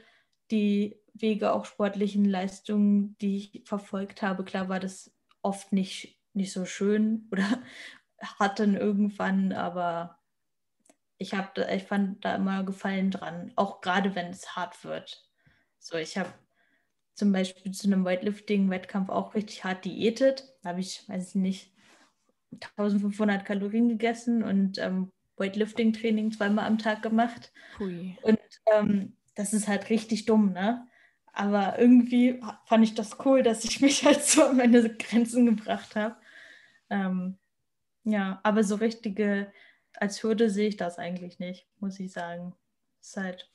Die 0.50 1.00
Wege, 1.14 1.52
auch 1.52 1.64
sportlichen 1.64 2.24
Leistungen, 2.24 3.16
die 3.18 3.36
ich 3.36 3.62
verfolgt 3.66 4.22
habe, 4.22 4.44
klar 4.44 4.68
war 4.68 4.80
das 4.80 5.12
oft 5.42 5.72
nicht, 5.72 6.20
nicht 6.32 6.52
so 6.52 6.64
schön 6.64 7.28
oder 7.32 7.62
hat 8.38 8.61
dann 8.61 8.76
irgendwann, 8.76 9.52
aber 9.52 10.19
ich, 11.20 11.34
hab, 11.34 11.56
ich 11.58 11.82
fand 11.84 12.24
da 12.24 12.34
immer 12.34 12.64
Gefallen 12.64 13.10
dran, 13.10 13.52
auch 13.54 13.82
gerade 13.82 14.14
wenn 14.14 14.30
es 14.30 14.56
hart 14.56 14.82
wird. 14.84 15.22
So, 15.78 15.98
ich 15.98 16.16
habe 16.16 16.32
zum 17.14 17.30
Beispiel 17.30 17.72
zu 17.72 17.86
einem 17.86 18.06
Weightlifting-Wettkampf 18.06 19.10
auch 19.10 19.34
richtig 19.34 19.62
hart 19.62 19.84
diätet. 19.84 20.44
Da 20.62 20.70
habe 20.70 20.80
ich, 20.80 21.06
weiß 21.08 21.28
ich 21.28 21.34
nicht, 21.34 21.72
1500 22.52 23.44
Kalorien 23.44 23.90
gegessen 23.90 24.42
und 24.42 24.78
ähm, 24.78 25.12
Weightlifting-Training 25.36 26.32
zweimal 26.32 26.66
am 26.66 26.78
Tag 26.78 27.02
gemacht. 27.02 27.52
Hui. 27.78 28.16
Und 28.22 28.40
ähm, 28.72 29.14
das 29.34 29.52
ist 29.52 29.68
halt 29.68 29.90
richtig 29.90 30.24
dumm, 30.24 30.52
ne? 30.52 30.86
Aber 31.34 31.78
irgendwie 31.78 32.42
fand 32.64 32.82
ich 32.82 32.94
das 32.94 33.18
cool, 33.26 33.42
dass 33.42 33.64
ich 33.64 33.82
mich 33.82 34.04
halt 34.06 34.24
so 34.24 34.42
an 34.44 34.56
meine 34.56 34.88
Grenzen 34.96 35.44
gebracht 35.44 35.96
habe. 35.96 36.16
Ähm, 36.88 37.36
ja, 38.04 38.40
aber 38.42 38.64
so 38.64 38.76
richtige 38.76 39.52
als 39.97 40.22
Hürde 40.22 40.51
sehe 40.51 40.68
ich 40.68 40.76
das 40.76 40.99
eigentlich 40.99 41.38
nicht, 41.38 41.66
muss 41.78 41.99
ich 42.01 42.12
sagen. 42.12 42.55
Ist 43.01 43.16
halt. 43.16 43.51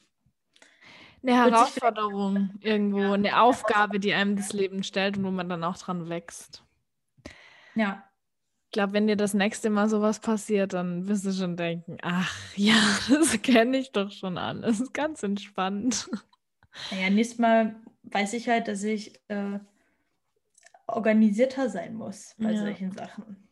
Eine 1.22 1.36
Herausforderung 1.36 2.52
irgendwo, 2.60 3.00
ja. 3.00 3.14
eine 3.14 3.42
Aufgabe, 3.42 4.00
die 4.00 4.14
einem 4.14 4.36
das 4.36 4.54
Leben 4.54 4.84
stellt 4.84 5.18
und 5.18 5.24
wo 5.24 5.32
man 5.32 5.50
dann 5.50 5.64
auch 5.64 5.78
dran 5.78 6.08
wächst. 6.08 6.64
Ja. 7.74 8.04
Ich 8.66 8.72
glaube, 8.72 8.94
wenn 8.94 9.08
dir 9.08 9.16
das 9.16 9.34
nächste 9.34 9.70
Mal 9.70 9.90
sowas 9.90 10.20
passiert, 10.20 10.74
dann 10.74 11.08
wirst 11.08 11.26
du 11.26 11.32
schon 11.32 11.58
denken, 11.58 11.98
ach 12.02 12.36
ja, 12.56 12.76
das 13.10 13.42
kenne 13.42 13.78
ich 13.78 13.92
doch 13.92 14.12
schon 14.12 14.38
alles. 14.38 14.94
Ganz 14.94 15.24
entspannt. 15.24 16.10
Naja, 16.92 17.10
nächstes 17.10 17.40
Mal 17.40 17.76
weiß 18.04 18.34
ich 18.34 18.50
halt, 18.50 18.68
dass 18.68 18.84
ich 18.84 19.20
äh, 19.30 19.60
organisierter 20.88 21.70
sein 21.70 21.96
muss 21.96 22.36
bei 22.38 22.52
ja. 22.52 22.62
solchen 22.62 22.92
Sachen. 22.92 23.48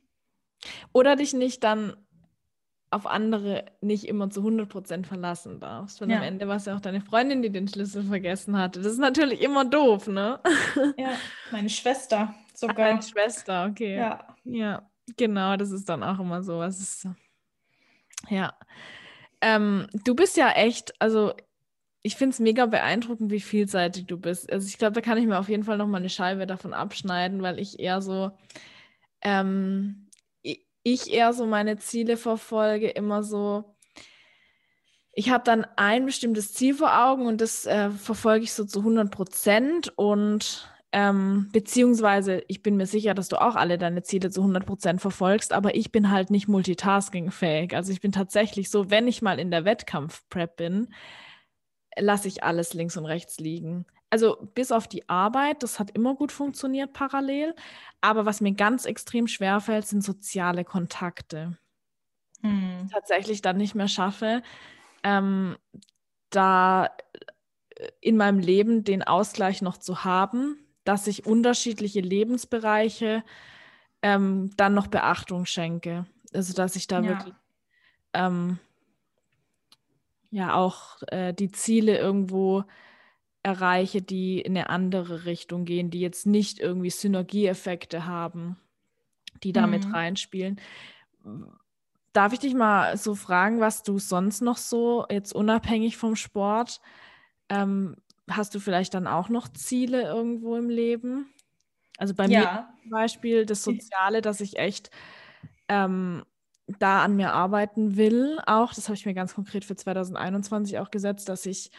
Oder 0.91 1.15
dich 1.15 1.33
nicht 1.33 1.63
dann 1.63 1.95
auf 2.93 3.05
andere 3.05 3.65
nicht 3.81 4.07
immer 4.07 4.29
zu 4.29 4.41
100% 4.41 5.05
verlassen 5.05 5.59
darfst. 5.59 5.99
Weil 6.01 6.11
ja. 6.11 6.17
am 6.17 6.23
Ende 6.23 6.47
war 6.47 6.57
es 6.57 6.65
ja 6.65 6.75
auch 6.75 6.79
deine 6.79 7.01
Freundin, 7.01 7.41
die 7.41 7.49
den 7.49 7.67
Schlüssel 7.67 8.03
vergessen 8.03 8.57
hatte. 8.57 8.81
Das 8.81 8.93
ist 8.93 8.99
natürlich 8.99 9.41
immer 9.41 9.65
doof, 9.65 10.07
ne? 10.07 10.39
Ja, 10.97 11.11
meine 11.51 11.69
Schwester 11.69 12.33
sogar. 12.53 12.89
Meine 12.89 13.01
Schwester, 13.01 13.67
okay. 13.69 13.97
Ja. 13.97 14.35
Ja, 14.43 14.89
genau, 15.17 15.57
das 15.57 15.71
ist 15.71 15.89
dann 15.89 16.03
auch 16.03 16.19
immer 16.19 16.43
so. 16.43 16.59
Was 16.59 16.79
ist. 16.79 17.07
Ja. 18.29 18.53
Ähm, 19.41 19.87
du 20.05 20.15
bist 20.15 20.37
ja 20.37 20.51
echt, 20.51 20.93
also 21.01 21.33
ich 22.01 22.15
finde 22.15 22.33
es 22.33 22.39
mega 22.39 22.65
beeindruckend, 22.65 23.31
wie 23.31 23.39
vielseitig 23.39 24.05
du 24.05 24.17
bist. 24.17 24.51
Also 24.51 24.67
ich 24.67 24.77
glaube, 24.77 24.93
da 24.93 25.01
kann 25.01 25.17
ich 25.17 25.25
mir 25.25 25.39
auf 25.39 25.49
jeden 25.49 25.63
Fall 25.63 25.77
noch 25.77 25.87
mal 25.87 25.97
eine 25.97 26.09
Scheibe 26.09 26.45
davon 26.45 26.73
abschneiden, 26.73 27.41
weil 27.41 27.59
ich 27.59 27.79
eher 27.79 28.01
so 28.01 28.31
ähm, 29.21 30.02
ich 30.83 31.11
eher 31.11 31.33
so 31.33 31.45
meine 31.45 31.77
Ziele 31.77 32.17
verfolge, 32.17 32.89
immer 32.89 33.23
so, 33.23 33.75
ich 35.13 35.29
habe 35.29 35.43
dann 35.43 35.65
ein 35.75 36.05
bestimmtes 36.05 36.53
Ziel 36.53 36.75
vor 36.75 37.05
Augen 37.05 37.27
und 37.27 37.39
das 37.39 37.65
äh, 37.65 37.89
verfolge 37.91 38.43
ich 38.43 38.53
so 38.53 38.65
zu 38.65 38.79
100 38.79 39.11
Prozent 39.11 39.93
und 39.95 40.69
ähm, 40.91 41.49
beziehungsweise 41.51 42.43
ich 42.47 42.61
bin 42.61 42.77
mir 42.77 42.85
sicher, 42.85 43.13
dass 43.13 43.29
du 43.29 43.41
auch 43.41 43.55
alle 43.55 43.77
deine 43.77 44.03
Ziele 44.03 44.29
zu 44.29 44.41
100 44.41 44.65
Prozent 44.65 45.01
verfolgst, 45.01 45.53
aber 45.53 45.75
ich 45.75 45.91
bin 45.91 46.11
halt 46.11 46.29
nicht 46.29 46.47
multitaskingfähig. 46.47 47.75
Also 47.75 47.91
ich 47.91 48.01
bin 48.01 48.11
tatsächlich 48.11 48.69
so, 48.69 48.89
wenn 48.91 49.07
ich 49.07 49.21
mal 49.21 49.39
in 49.39 49.49
der 49.51 49.65
Wettkampfprep 49.65 50.55
bin, 50.55 50.93
lasse 51.97 52.27
ich 52.27 52.43
alles 52.43 52.73
links 52.73 52.97
und 52.97 53.05
rechts 53.05 53.39
liegen 53.39 53.85
also 54.13 54.37
bis 54.53 54.71
auf 54.71 54.87
die 54.87 55.09
Arbeit, 55.09 55.63
das 55.63 55.79
hat 55.79 55.89
immer 55.89 56.13
gut 56.13 56.31
funktioniert 56.31 56.93
parallel. 56.93 57.55
Aber 57.99 58.27
was 58.27 58.41
mir 58.41 58.53
ganz 58.53 58.85
extrem 58.85 59.27
schwer 59.27 59.59
fällt, 59.59 59.87
sind 59.87 60.03
soziale 60.03 60.63
Kontakte. 60.63 61.57
Hm. 62.41 62.87
Tatsächlich 62.91 63.41
dann 63.41 63.57
nicht 63.57 63.73
mehr 63.73 63.87
schaffe, 63.87 64.43
ähm, 65.01 65.57
da 66.29 66.85
äh, 66.85 67.87
in 68.01 68.15
meinem 68.15 68.37
Leben 68.37 68.83
den 68.83 69.01
Ausgleich 69.01 69.63
noch 69.63 69.77
zu 69.77 70.03
haben, 70.03 70.63
dass 70.83 71.07
ich 71.07 71.25
unterschiedliche 71.25 72.01
Lebensbereiche 72.01 73.23
ähm, 74.03 74.51
dann 74.57 74.75
noch 74.75 74.85
Beachtung 74.85 75.47
schenke. 75.47 76.05
Also 76.35 76.53
dass 76.53 76.75
ich 76.75 76.85
da 76.85 76.99
ja. 76.99 77.09
wirklich 77.09 77.33
ähm, 78.13 78.59
ja 80.29 80.53
auch 80.53 81.01
äh, 81.07 81.33
die 81.33 81.51
Ziele 81.51 81.97
irgendwo 81.97 82.63
erreiche, 83.43 84.01
die 84.01 84.39
in 84.39 84.57
eine 84.57 84.69
andere 84.69 85.25
Richtung 85.25 85.65
gehen, 85.65 85.89
die 85.89 85.99
jetzt 85.99 86.25
nicht 86.25 86.59
irgendwie 86.59 86.89
Synergieeffekte 86.89 88.05
haben, 88.05 88.57
die 89.43 89.51
damit 89.51 89.85
mhm. 89.85 89.93
reinspielen. 89.93 90.61
Darf 92.13 92.31
ich 92.31 92.39
dich 92.39 92.53
mal 92.53 92.95
so 92.97 93.15
fragen, 93.15 93.59
was 93.59 93.83
du 93.83 93.99
sonst 93.99 94.41
noch 94.41 94.57
so, 94.57 95.05
jetzt 95.09 95.33
unabhängig 95.33 95.97
vom 95.97 96.15
Sport, 96.15 96.79
ähm, 97.49 97.97
hast 98.29 98.55
du 98.55 98.59
vielleicht 98.59 98.93
dann 98.93 99.07
auch 99.07 99.27
noch 99.27 99.49
Ziele 99.49 100.03
irgendwo 100.03 100.55
im 100.55 100.69
Leben? 100.69 101.27
Also 101.97 102.13
bei 102.13 102.25
ja. 102.27 102.39
mir 102.39 102.69
zum 102.81 102.91
Beispiel 102.91 103.45
das 103.45 103.63
Soziale, 103.63 104.21
dass 104.21 104.39
ich 104.39 104.57
echt 104.57 104.89
ähm, 105.67 106.23
da 106.79 107.03
an 107.03 107.17
mir 107.17 107.33
arbeiten 107.33 107.97
will, 107.97 108.39
auch, 108.45 108.73
das 108.73 108.87
habe 108.87 108.95
ich 108.95 109.05
mir 109.05 109.13
ganz 109.13 109.33
konkret 109.35 109.65
für 109.65 109.75
2021 109.75 110.79
auch 110.79 110.91
gesetzt, 110.91 111.27
dass 111.27 111.45
ich 111.45 111.71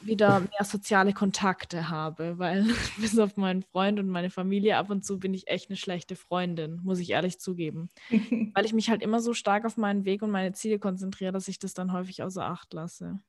wieder 0.00 0.40
mehr 0.40 0.64
soziale 0.64 1.12
Kontakte 1.12 1.88
habe, 1.88 2.38
weil 2.38 2.64
bis 2.98 3.18
auf 3.18 3.36
meinen 3.36 3.62
Freund 3.62 3.98
und 3.98 4.08
meine 4.08 4.30
Familie 4.30 4.76
ab 4.76 4.90
und 4.90 5.04
zu 5.04 5.18
bin 5.18 5.34
ich 5.34 5.48
echt 5.48 5.70
eine 5.70 5.76
schlechte 5.76 6.16
Freundin, 6.16 6.80
muss 6.82 6.98
ich 6.98 7.10
ehrlich 7.10 7.38
zugeben. 7.40 7.88
weil 8.54 8.64
ich 8.64 8.72
mich 8.72 8.90
halt 8.90 9.02
immer 9.02 9.20
so 9.20 9.34
stark 9.34 9.64
auf 9.64 9.76
meinen 9.76 10.04
Weg 10.04 10.22
und 10.22 10.30
meine 10.30 10.52
Ziele 10.52 10.78
konzentriere, 10.78 11.32
dass 11.32 11.48
ich 11.48 11.58
das 11.58 11.74
dann 11.74 11.92
häufig 11.92 12.22
außer 12.22 12.44
Acht 12.44 12.72
lasse. 12.72 13.20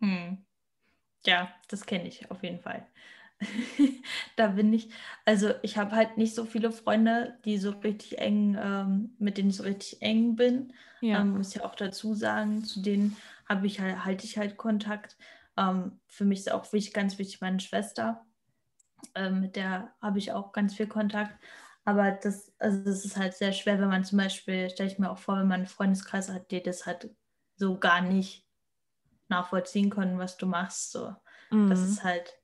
Hm. 0.00 0.38
Ja, 1.26 1.48
das 1.68 1.86
kenne 1.86 2.06
ich 2.06 2.30
auf 2.30 2.42
jeden 2.42 2.60
Fall. 2.60 2.86
da 4.36 4.48
bin 4.48 4.72
ich, 4.72 4.88
also 5.24 5.52
ich 5.62 5.76
habe 5.76 5.92
halt 5.92 6.16
nicht 6.16 6.34
so 6.34 6.44
viele 6.44 6.72
Freunde, 6.72 7.38
die 7.44 7.58
so 7.58 7.70
richtig 7.70 8.18
eng, 8.18 8.56
ähm, 8.60 9.14
mit 9.18 9.38
denen 9.38 9.50
ich 9.50 9.56
so 9.56 9.62
richtig 9.62 10.02
eng 10.02 10.36
bin. 10.36 10.72
Ja. 11.00 11.20
Ähm, 11.20 11.36
muss 11.36 11.54
ja 11.54 11.64
auch 11.64 11.74
dazu 11.74 12.14
sagen, 12.14 12.64
zu 12.64 12.80
denen 12.80 13.16
habe 13.48 13.66
ich 13.66 13.80
halt, 13.80 14.04
halte 14.04 14.24
ich 14.24 14.38
halt 14.38 14.56
Kontakt. 14.56 15.16
Ähm, 15.58 16.00
für 16.06 16.24
mich 16.24 16.40
ist 16.40 16.52
auch 16.52 16.72
wichtig, 16.72 16.94
ganz 16.94 17.18
wichtig 17.18 17.40
meine 17.40 17.60
Schwester. 17.60 18.24
Ähm, 19.14 19.40
mit 19.40 19.56
der 19.56 19.92
habe 20.00 20.18
ich 20.18 20.32
auch 20.32 20.52
ganz 20.52 20.74
viel 20.74 20.86
Kontakt. 20.86 21.36
Aber 21.84 22.12
das, 22.12 22.52
also 22.58 22.84
das 22.84 23.04
ist 23.04 23.16
halt 23.16 23.34
sehr 23.34 23.52
schwer, 23.52 23.80
wenn 23.80 23.88
man 23.88 24.04
zum 24.04 24.18
Beispiel, 24.18 24.70
stelle 24.70 24.90
ich 24.90 24.98
mir 24.98 25.10
auch 25.10 25.18
vor, 25.18 25.36
wenn 25.38 25.48
man 25.48 25.60
einen 25.60 25.66
Freundeskreis 25.66 26.30
hat, 26.30 26.50
die 26.50 26.62
das 26.62 26.86
halt 26.86 27.10
so 27.56 27.78
gar 27.78 28.00
nicht 28.00 28.46
nachvollziehen 29.28 29.90
können, 29.90 30.18
was 30.18 30.36
du 30.36 30.46
machst. 30.46 30.92
So. 30.92 31.14
Mhm. 31.50 31.68
Das 31.68 31.80
ist 31.80 32.04
halt, 32.04 32.34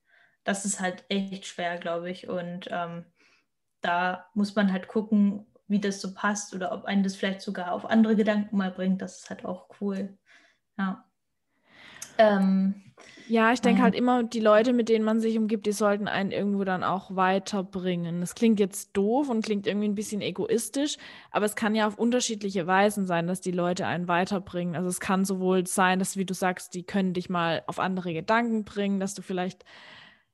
das 0.43 0.65
ist 0.65 0.81
halt 0.81 1.05
echt 1.09 1.47
schwer, 1.47 1.79
glaube 1.79 2.11
ich. 2.11 2.29
Und 2.29 2.69
ähm, 2.71 3.05
da 3.81 4.27
muss 4.35 4.55
man 4.55 4.73
halt 4.73 4.89
gucken, 4.89 5.47
wie 5.69 5.81
das 5.81 6.01
so 6.01 6.15
passt 6.15 6.55
oder 6.55 6.73
ob 6.73 6.85
einen 6.85 7.05
das 7.05 7.15
vielleicht 7.15 7.41
sogar 7.41 7.73
auf 7.73 7.85
andere 7.85 8.17
Gedanken 8.17 8.57
mal 8.57 8.71
bringt. 8.71 9.03
Das 9.03 9.21
ist 9.21 9.31
halt 9.31 9.45
auch 9.45 9.69
cool. 9.81 10.19
Ja. 10.79 11.05
Ähm, 12.19 12.75
ja, 13.27 13.53
ich 13.53 13.63
denke 13.63 13.81
halt 13.81 13.95
immer, 13.95 14.23
die 14.23 14.41
Leute, 14.41 14.75
mit 14.75 14.91
denen 14.91 15.05
man 15.05 15.19
sich 15.19 15.39
umgibt, 15.39 15.65
die 15.65 15.73
sollten 15.73 16.09
einen 16.09 16.31
irgendwo 16.31 16.65
dann 16.65 16.85
auch 16.85 17.17
weiterbringen. 17.17 18.21
Das 18.21 18.35
klingt 18.35 18.61
jetzt 18.61 18.95
doof 18.95 19.31
und 19.31 19.43
klingt 19.43 19.67
irgendwie 19.67 19.89
ein 19.89 19.95
bisschen 19.95 20.21
egoistisch, 20.21 20.99
aber 21.31 21.47
es 21.47 21.57
kann 21.57 21.75
ja 21.75 21.87
auf 21.87 21.99
unterschiedliche 21.99 22.67
Weisen 22.67 23.07
sein, 23.07 23.27
dass 23.27 23.41
die 23.41 23.51
Leute 23.51 23.87
einen 23.87 24.09
weiterbringen. 24.09 24.77
Also 24.77 24.89
es 24.89 25.01
kann 25.01 25.25
sowohl 25.25 25.67
sein, 25.67 25.99
dass, 25.99 26.19
wie 26.19 26.27
du 26.27 26.35
sagst, 26.35 26.75
die 26.75 26.83
können 26.83 27.15
dich 27.15 27.31
mal 27.31 27.63
auf 27.67 27.79
andere 27.79 28.13
Gedanken 28.13 28.65
bringen, 28.65 29.01
dass 29.01 29.15
du 29.15 29.23
vielleicht 29.23 29.65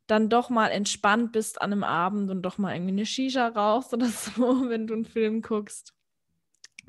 dann 0.09 0.29
doch 0.29 0.51
mal 0.51 0.69
entspannt 0.69 1.31
bist 1.31 1.63
an 1.63 1.73
einem 1.73 1.85
Abend 1.85 2.29
und 2.29 2.43
doch 2.43 2.59
mal 2.59 2.75
irgendwie 2.75 2.93
eine 2.93 3.07
Shisha 3.07 3.47
rauchst 3.47 3.95
oder 3.95 4.07
so, 4.09 4.69
wenn 4.69 4.89
du 4.89 4.95
einen 4.95 5.05
Film 5.05 5.43
guckst. 5.43 5.95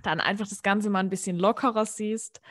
Dann 0.01 0.19
einfach 0.19 0.47
das 0.47 0.63
Ganze 0.63 0.89
mal 0.89 0.99
ein 0.99 1.09
bisschen 1.09 1.37
lockerer 1.37 1.85
siehst. 1.85 2.41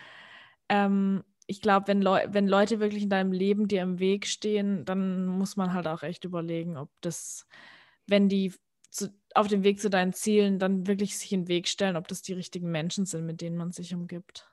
Ähm, 0.68 1.24
ich 1.50 1.60
glaube, 1.60 1.88
wenn, 1.88 2.00
Leu 2.00 2.24
wenn 2.28 2.46
Leute 2.46 2.78
wirklich 2.78 3.02
in 3.02 3.10
deinem 3.10 3.32
Leben 3.32 3.66
dir 3.66 3.82
im 3.82 3.98
Weg 3.98 4.28
stehen, 4.28 4.84
dann 4.84 5.26
muss 5.26 5.56
man 5.56 5.72
halt 5.72 5.88
auch 5.88 6.04
echt 6.04 6.24
überlegen, 6.24 6.76
ob 6.76 6.90
das, 7.00 7.44
wenn 8.06 8.28
die 8.28 8.54
zu, 8.88 9.12
auf 9.34 9.48
dem 9.48 9.64
Weg 9.64 9.80
zu 9.80 9.90
deinen 9.90 10.12
Zielen 10.12 10.60
dann 10.60 10.86
wirklich 10.86 11.18
sich 11.18 11.32
in 11.32 11.42
den 11.42 11.48
Weg 11.48 11.66
stellen, 11.66 11.96
ob 11.96 12.06
das 12.06 12.22
die 12.22 12.34
richtigen 12.34 12.70
Menschen 12.70 13.04
sind, 13.04 13.26
mit 13.26 13.40
denen 13.40 13.56
man 13.56 13.72
sich 13.72 13.92
umgibt. 13.92 14.48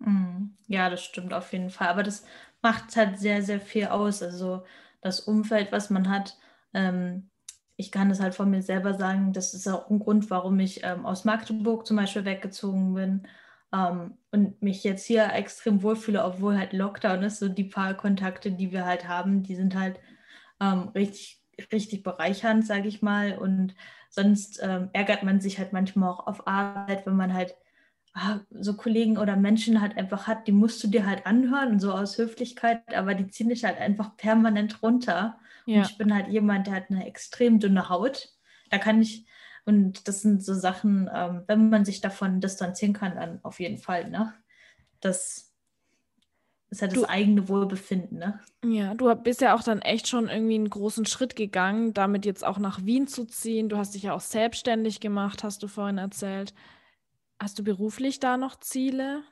Mhm. 0.00 0.56
Ja, 0.66 0.90
das 0.90 1.04
stimmt 1.04 1.32
auf 1.32 1.52
jeden 1.52 1.70
Fall. 1.70 1.86
Aber 1.86 2.02
das 2.02 2.24
macht 2.60 2.96
halt 2.96 3.20
sehr, 3.20 3.44
sehr 3.44 3.60
viel 3.60 3.86
aus. 3.86 4.20
Also 4.20 4.64
das 5.02 5.20
Umfeld, 5.20 5.70
was 5.70 5.90
man 5.90 6.10
hat. 6.10 6.36
Ähm, 6.74 7.30
ich 7.76 7.92
kann 7.92 8.08
das 8.08 8.18
halt 8.18 8.34
von 8.34 8.50
mir 8.50 8.62
selber 8.62 8.94
sagen, 8.94 9.32
das 9.32 9.54
ist 9.54 9.68
auch 9.68 9.88
ein 9.90 10.00
Grund, 10.00 10.28
warum 10.28 10.58
ich 10.58 10.82
ähm, 10.82 11.06
aus 11.06 11.24
Magdeburg 11.24 11.86
zum 11.86 11.96
Beispiel 11.96 12.24
weggezogen 12.24 12.94
bin 12.94 13.28
ähm, 13.72 14.18
und 14.30 14.62
mich 14.62 14.84
jetzt 14.84 15.06
hier 15.06 15.32
extrem 15.32 15.82
wohlfühle, 15.82 16.24
obwohl 16.24 16.58
halt 16.58 16.72
Lockdown 16.72 17.22
ist. 17.22 17.38
So 17.38 17.48
die 17.48 17.64
paar 17.64 17.94
Kontakte, 17.94 18.52
die 18.52 18.72
wir 18.72 18.84
halt 18.84 19.08
haben, 19.08 19.42
die 19.42 19.56
sind 19.56 19.74
halt 19.74 19.98
ähm, 20.60 20.88
richtig, 20.94 21.42
richtig 21.72 22.02
bereichernd, 22.02 22.66
sage 22.66 22.88
ich 22.88 23.02
mal. 23.02 23.38
Und 23.38 23.74
sonst 24.10 24.60
ähm, 24.62 24.90
ärgert 24.92 25.22
man 25.22 25.40
sich 25.40 25.58
halt 25.58 25.72
manchmal 25.72 26.10
auch 26.10 26.26
auf 26.26 26.46
Arbeit, 26.46 27.06
wenn 27.06 27.16
man 27.16 27.34
halt 27.34 27.54
ah, 28.14 28.40
so 28.50 28.74
Kollegen 28.74 29.18
oder 29.18 29.36
Menschen 29.36 29.80
halt 29.80 29.96
einfach 29.96 30.26
hat, 30.26 30.46
die 30.46 30.52
musst 30.52 30.82
du 30.82 30.88
dir 30.88 31.06
halt 31.06 31.26
anhören, 31.26 31.78
so 31.78 31.92
aus 31.92 32.18
Höflichkeit, 32.18 32.94
aber 32.94 33.14
die 33.14 33.28
ziehen 33.28 33.50
dich 33.50 33.64
halt 33.64 33.78
einfach 33.78 34.16
permanent 34.16 34.82
runter. 34.82 35.38
Ja. 35.66 35.78
Und 35.78 35.90
ich 35.90 35.98
bin 35.98 36.14
halt 36.14 36.28
jemand, 36.28 36.66
der 36.66 36.74
hat 36.74 36.90
eine 36.90 37.06
extrem 37.06 37.58
dünne 37.58 37.88
Haut. 37.88 38.30
Da 38.70 38.78
kann 38.78 39.00
ich 39.02 39.26
und 39.66 40.08
das 40.08 40.22
sind 40.22 40.44
so 40.44 40.54
Sachen, 40.54 41.10
ähm, 41.12 41.42
wenn 41.46 41.68
man 41.68 41.84
sich 41.84 42.00
davon 42.00 42.40
distanzieren 42.40 42.94
kann, 42.94 43.16
dann 43.16 43.40
auf 43.42 43.60
jeden 43.60 43.78
Fall, 43.78 44.08
ne? 44.08 44.32
Das 45.00 45.52
ist 46.70 46.82
halt 46.82 46.92
das 46.92 47.02
du, 47.02 47.08
eigene 47.08 47.48
Wohlbefinden, 47.48 48.18
ne? 48.18 48.40
Ja, 48.64 48.94
du 48.94 49.14
bist 49.16 49.40
ja 49.40 49.54
auch 49.54 49.62
dann 49.62 49.82
echt 49.82 50.08
schon 50.08 50.28
irgendwie 50.28 50.54
einen 50.54 50.70
großen 50.70 51.04
Schritt 51.04 51.36
gegangen, 51.36 51.94
damit 51.94 52.24
jetzt 52.26 52.44
auch 52.44 52.58
nach 52.58 52.84
Wien 52.84 53.06
zu 53.06 53.24
ziehen. 53.24 53.68
Du 53.68 53.76
hast 53.76 53.94
dich 53.94 54.04
ja 54.04 54.14
auch 54.14 54.20
selbstständig 54.20 55.00
gemacht, 55.00 55.44
hast 55.44 55.62
du 55.62 55.68
vorhin 55.68 55.98
erzählt. 55.98 56.54
Hast 57.40 57.58
du 57.58 57.64
beruflich 57.64 58.18
da 58.18 58.36
noch 58.36 58.58
Ziele? 58.58 59.22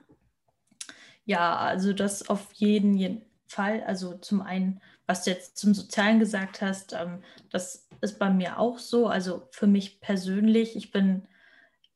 Ja, 1.25 1.57
also 1.57 1.93
das 1.93 2.29
auf 2.29 2.53
jeden 2.53 3.23
Fall. 3.47 3.83
Also 3.85 4.19
zum 4.19 4.43
einen, 4.43 4.81
was 5.07 5.25
du 5.25 5.31
jetzt 5.31 5.57
zum 5.57 5.75
Sozialen 5.75 6.19
gesagt 6.19 6.63
hast, 6.63 6.93
ähm, 6.93 7.23
das 7.51 7.89
ist 8.01 8.19
bei 8.19 8.31
mir 8.31 8.59
auch 8.59 8.79
so. 8.79 9.07
Also 9.07 9.49
für 9.51 9.67
mich 9.67 10.01
persönlich, 10.01 10.77
ich 10.77 10.91
bin 10.91 11.27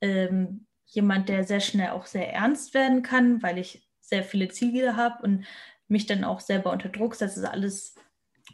ähm, 0.00 0.66
jemand, 0.86 1.28
der 1.28 1.44
sehr 1.44 1.60
schnell 1.60 1.90
auch 1.90 2.06
sehr 2.06 2.32
ernst 2.32 2.74
werden 2.74 3.02
kann, 3.02 3.42
weil 3.42 3.58
ich 3.58 3.88
sehr 4.00 4.22
viele 4.22 4.48
Ziele 4.48 4.96
habe 4.96 5.22
und 5.22 5.44
mich 5.86 6.06
dann 6.06 6.24
auch 6.24 6.40
selber 6.40 6.72
unter 6.72 6.88
Druck 6.88 7.14
setze, 7.14 7.50
alles 7.50 7.94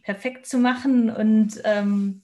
perfekt 0.03 0.47
zu 0.47 0.59
machen. 0.59 1.11
Und 1.11 1.61
ähm, 1.65 2.23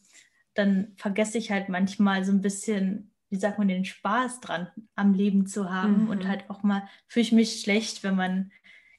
dann 0.55 0.93
vergesse 0.97 1.39
ich 1.39 1.51
halt 1.51 1.69
manchmal 1.69 2.25
so 2.25 2.33
ein 2.33 2.43
bisschen, 2.43 3.13
wie 3.29 3.39
sagt 3.39 3.59
man, 3.59 3.69
den 3.69 3.85
Spaß 3.85 4.41
dran 4.41 4.69
am 4.95 5.15
Leben 5.15 5.47
zu 5.47 5.71
haben. 5.71 6.05
Mhm. 6.05 6.11
Und 6.11 6.29
halt 6.29 6.49
auch 6.49 6.63
mal 6.63 6.89
fühle 7.07 7.23
ich 7.23 7.33
mich 7.33 7.61
schlecht, 7.61 8.03
wenn 8.03 8.17
man, 8.17 8.53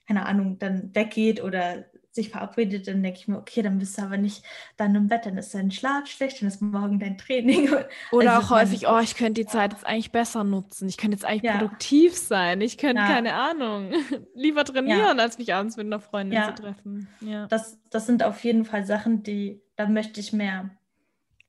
keine 0.07 0.25
Ahnung, 0.25 0.59
dann 0.59 0.93
weggeht 0.95 1.43
oder 1.43 1.85
sich 2.13 2.29
verabredet, 2.29 2.87
dann 2.87 3.01
denke 3.01 3.19
ich 3.19 3.27
mir, 3.27 3.37
okay, 3.37 3.61
dann 3.61 3.79
bist 3.79 3.97
du 3.97 4.01
aber 4.01 4.17
nicht 4.17 4.43
dann 4.75 4.93
im 4.95 5.07
Bett, 5.07 5.25
dann 5.25 5.37
ist 5.37 5.53
dein 5.53 5.71
Schlaf 5.71 6.07
schlecht, 6.07 6.41
dann 6.41 6.49
ist 6.49 6.61
morgen 6.61 6.99
dein 6.99 7.17
Training. 7.17 7.69
Oder 8.11 8.35
also 8.35 8.47
auch 8.47 8.59
häufig, 8.59 8.87
oh, 8.87 8.99
ich 8.99 9.15
könnte 9.15 9.41
die 9.41 9.47
Zeit 9.47 9.71
jetzt 9.71 9.85
eigentlich 9.85 10.11
besser 10.11 10.43
nutzen. 10.43 10.89
Ich 10.89 10.97
könnte 10.97 11.15
jetzt 11.15 11.25
eigentlich 11.25 11.43
ja. 11.43 11.57
produktiv 11.57 12.17
sein. 12.17 12.59
Ich 12.59 12.77
könnte, 12.77 13.01
ja. 13.01 13.07
keine 13.07 13.33
Ahnung, 13.33 13.93
lieber 14.35 14.65
trainieren, 14.65 15.17
ja. 15.17 15.23
als 15.23 15.37
mich 15.37 15.53
abends 15.53 15.77
mit 15.77 15.85
einer 15.85 16.01
Freundin 16.01 16.43
zu 16.43 16.61
treffen. 16.61 17.07
Ja. 17.21 17.47
Das, 17.47 17.79
das 17.89 18.05
sind 18.05 18.23
auf 18.23 18.43
jeden 18.43 18.65
Fall 18.65 18.85
Sachen, 18.85 19.23
die, 19.23 19.61
da 19.77 19.87
möchte 19.87 20.19
ich 20.19 20.33
mehr 20.33 20.69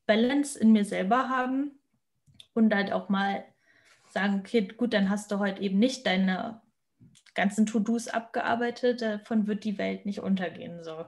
Balance 0.06 0.58
in 0.58 0.72
mir 0.72 0.84
selber 0.84 1.28
haben 1.28 1.72
und 2.54 2.72
halt 2.72 2.92
auch 2.92 3.08
mal 3.08 3.44
sagen, 4.10 4.40
okay, 4.40 4.68
gut, 4.76 4.94
dann 4.94 5.10
hast 5.10 5.32
du 5.32 5.38
heute 5.40 5.60
eben 5.60 5.78
nicht 5.78 6.06
deine 6.06 6.61
ganzen 7.34 7.66
To-Dos 7.66 8.08
abgearbeitet, 8.08 9.02
davon 9.02 9.46
wird 9.46 9.64
die 9.64 9.78
Welt 9.78 10.06
nicht 10.06 10.20
untergehen. 10.20 10.82
So. 10.84 11.06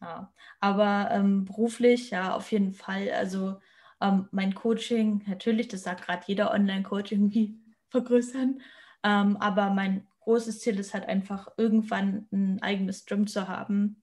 Ja. 0.00 0.32
Aber 0.60 1.10
ähm, 1.10 1.44
beruflich, 1.44 2.10
ja, 2.10 2.34
auf 2.34 2.50
jeden 2.52 2.72
Fall. 2.72 3.10
Also 3.10 3.60
ähm, 4.00 4.28
mein 4.30 4.54
Coaching, 4.54 5.22
natürlich, 5.26 5.68
das 5.68 5.82
sagt 5.82 6.04
gerade 6.04 6.24
jeder 6.26 6.52
Online-Coaching, 6.52 7.30
wie 7.34 7.58
vergrößern. 7.90 8.60
Ähm, 9.02 9.36
aber 9.38 9.70
mein 9.70 10.06
großes 10.20 10.60
Ziel 10.60 10.78
ist 10.78 10.94
halt 10.94 11.08
einfach, 11.08 11.48
irgendwann 11.56 12.28
ein 12.32 12.62
eigenes 12.62 13.06
Gym 13.06 13.26
zu 13.26 13.48
haben. 13.48 14.02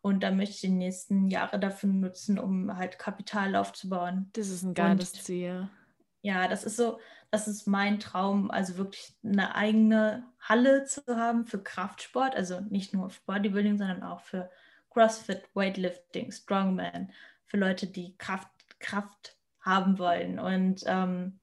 Und 0.00 0.22
da 0.22 0.30
möchte 0.30 0.54
ich 0.54 0.60
die 0.60 0.68
nächsten 0.68 1.28
Jahre 1.28 1.58
dafür 1.58 1.88
nutzen, 1.88 2.38
um 2.38 2.76
halt 2.76 2.98
Kapital 2.98 3.56
aufzubauen. 3.56 4.28
Das 4.34 4.50
ist 4.50 4.62
ein 4.62 4.74
geiles 4.74 5.12
Und, 5.14 5.22
Ziel. 5.22 5.68
Ja, 6.20 6.46
das 6.46 6.64
ist 6.64 6.76
so, 6.76 6.98
das 7.34 7.48
ist 7.48 7.66
mein 7.66 7.98
Traum, 7.98 8.48
also 8.52 8.76
wirklich 8.76 9.12
eine 9.24 9.56
eigene 9.56 10.22
Halle 10.38 10.84
zu 10.84 11.02
haben 11.08 11.46
für 11.46 11.60
Kraftsport, 11.60 12.36
also 12.36 12.60
nicht 12.60 12.94
nur 12.94 13.10
für 13.10 13.20
Bodybuilding, 13.26 13.76
sondern 13.76 14.04
auch 14.04 14.20
für 14.20 14.48
CrossFit, 14.90 15.42
Weightlifting, 15.52 16.30
Strongman, 16.30 17.10
für 17.44 17.56
Leute, 17.56 17.88
die 17.88 18.16
Kraft, 18.18 18.48
Kraft 18.78 19.36
haben 19.60 19.98
wollen 19.98 20.38
und 20.38 20.84
ähm, 20.86 21.40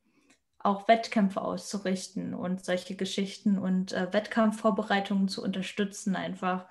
auch 0.59 0.87
Wettkämpfe 0.87 1.41
auszurichten 1.41 2.35
und 2.35 2.63
solche 2.63 2.95
Geschichten 2.95 3.57
und 3.57 3.91
äh, 3.91 4.13
Wettkampfvorbereitungen 4.13 5.27
zu 5.27 5.43
unterstützen 5.43 6.15
einfach. 6.15 6.67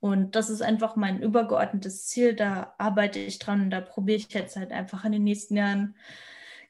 Und 0.00 0.36
das 0.36 0.48
ist 0.48 0.62
einfach 0.62 0.96
mein 0.96 1.20
übergeordnetes 1.20 2.06
Ziel. 2.06 2.34
Da 2.34 2.74
arbeite 2.78 3.18
ich 3.18 3.38
dran 3.38 3.60
und 3.60 3.70
da 3.70 3.82
probiere 3.82 4.16
ich 4.16 4.32
jetzt 4.32 4.56
halt 4.56 4.72
einfach 4.72 5.04
in 5.04 5.12
den 5.12 5.24
nächsten 5.24 5.54
Jahren 5.54 5.96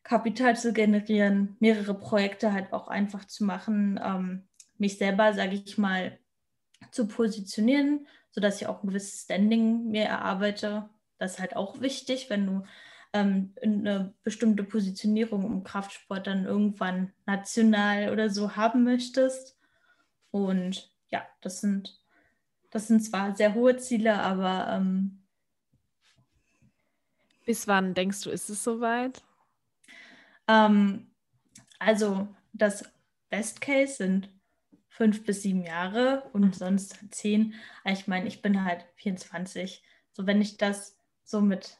Kapital 0.04 0.56
zu 0.56 0.72
generieren, 0.72 1.56
mehrere 1.60 1.94
Projekte 1.94 2.52
halt 2.52 2.72
auch 2.72 2.88
einfach 2.88 3.24
zu 3.24 3.44
machen, 3.44 3.98
ähm, 4.04 4.44
mich 4.78 4.98
selber, 4.98 5.32
sage 5.32 5.54
ich 5.54 5.78
mal, 5.78 6.18
zu 6.90 7.08
positionieren, 7.08 8.06
sodass 8.30 8.60
ich 8.60 8.66
auch 8.66 8.82
ein 8.82 8.88
gewisses 8.88 9.22
Standing 9.22 9.90
mir 9.90 10.04
erarbeite. 10.04 10.88
Das 11.18 11.32
ist 11.32 11.40
halt 11.40 11.56
auch 11.56 11.80
wichtig, 11.80 12.28
wenn 12.28 12.46
du 12.46 12.64
ähm, 13.14 13.54
eine 13.62 14.12
bestimmte 14.22 14.62
Positionierung 14.62 15.44
im 15.44 15.64
Kraftsport 15.64 16.26
dann 16.26 16.44
irgendwann 16.44 17.12
national 17.24 18.10
oder 18.10 18.28
so 18.28 18.56
haben 18.56 18.84
möchtest. 18.84 19.56
Und 20.30 20.92
ja, 21.10 21.26
das 21.40 21.62
sind, 21.62 21.98
das 22.70 22.88
sind 22.88 23.00
zwar 23.00 23.34
sehr 23.34 23.54
hohe 23.54 23.78
Ziele, 23.78 24.18
aber 24.18 24.68
ähm, 24.70 25.22
bis 27.46 27.66
wann 27.68 27.94
denkst 27.94 28.22
du, 28.22 28.30
ist 28.30 28.50
es 28.50 28.64
soweit? 28.64 29.22
Ähm, 30.48 31.10
also 31.78 32.28
das 32.52 32.84
Best 33.30 33.60
Case 33.60 33.96
sind 33.96 34.30
fünf 34.88 35.24
bis 35.24 35.42
sieben 35.42 35.62
Jahre 35.62 36.22
und 36.32 36.54
sonst 36.54 36.98
zehn. 37.10 37.54
Ich 37.84 38.06
meine, 38.06 38.28
ich 38.28 38.42
bin 38.42 38.64
halt 38.64 38.84
24. 38.96 39.82
So, 40.12 40.26
wenn 40.26 40.40
ich 40.40 40.56
das 40.56 40.96
so 41.24 41.40
mit 41.40 41.78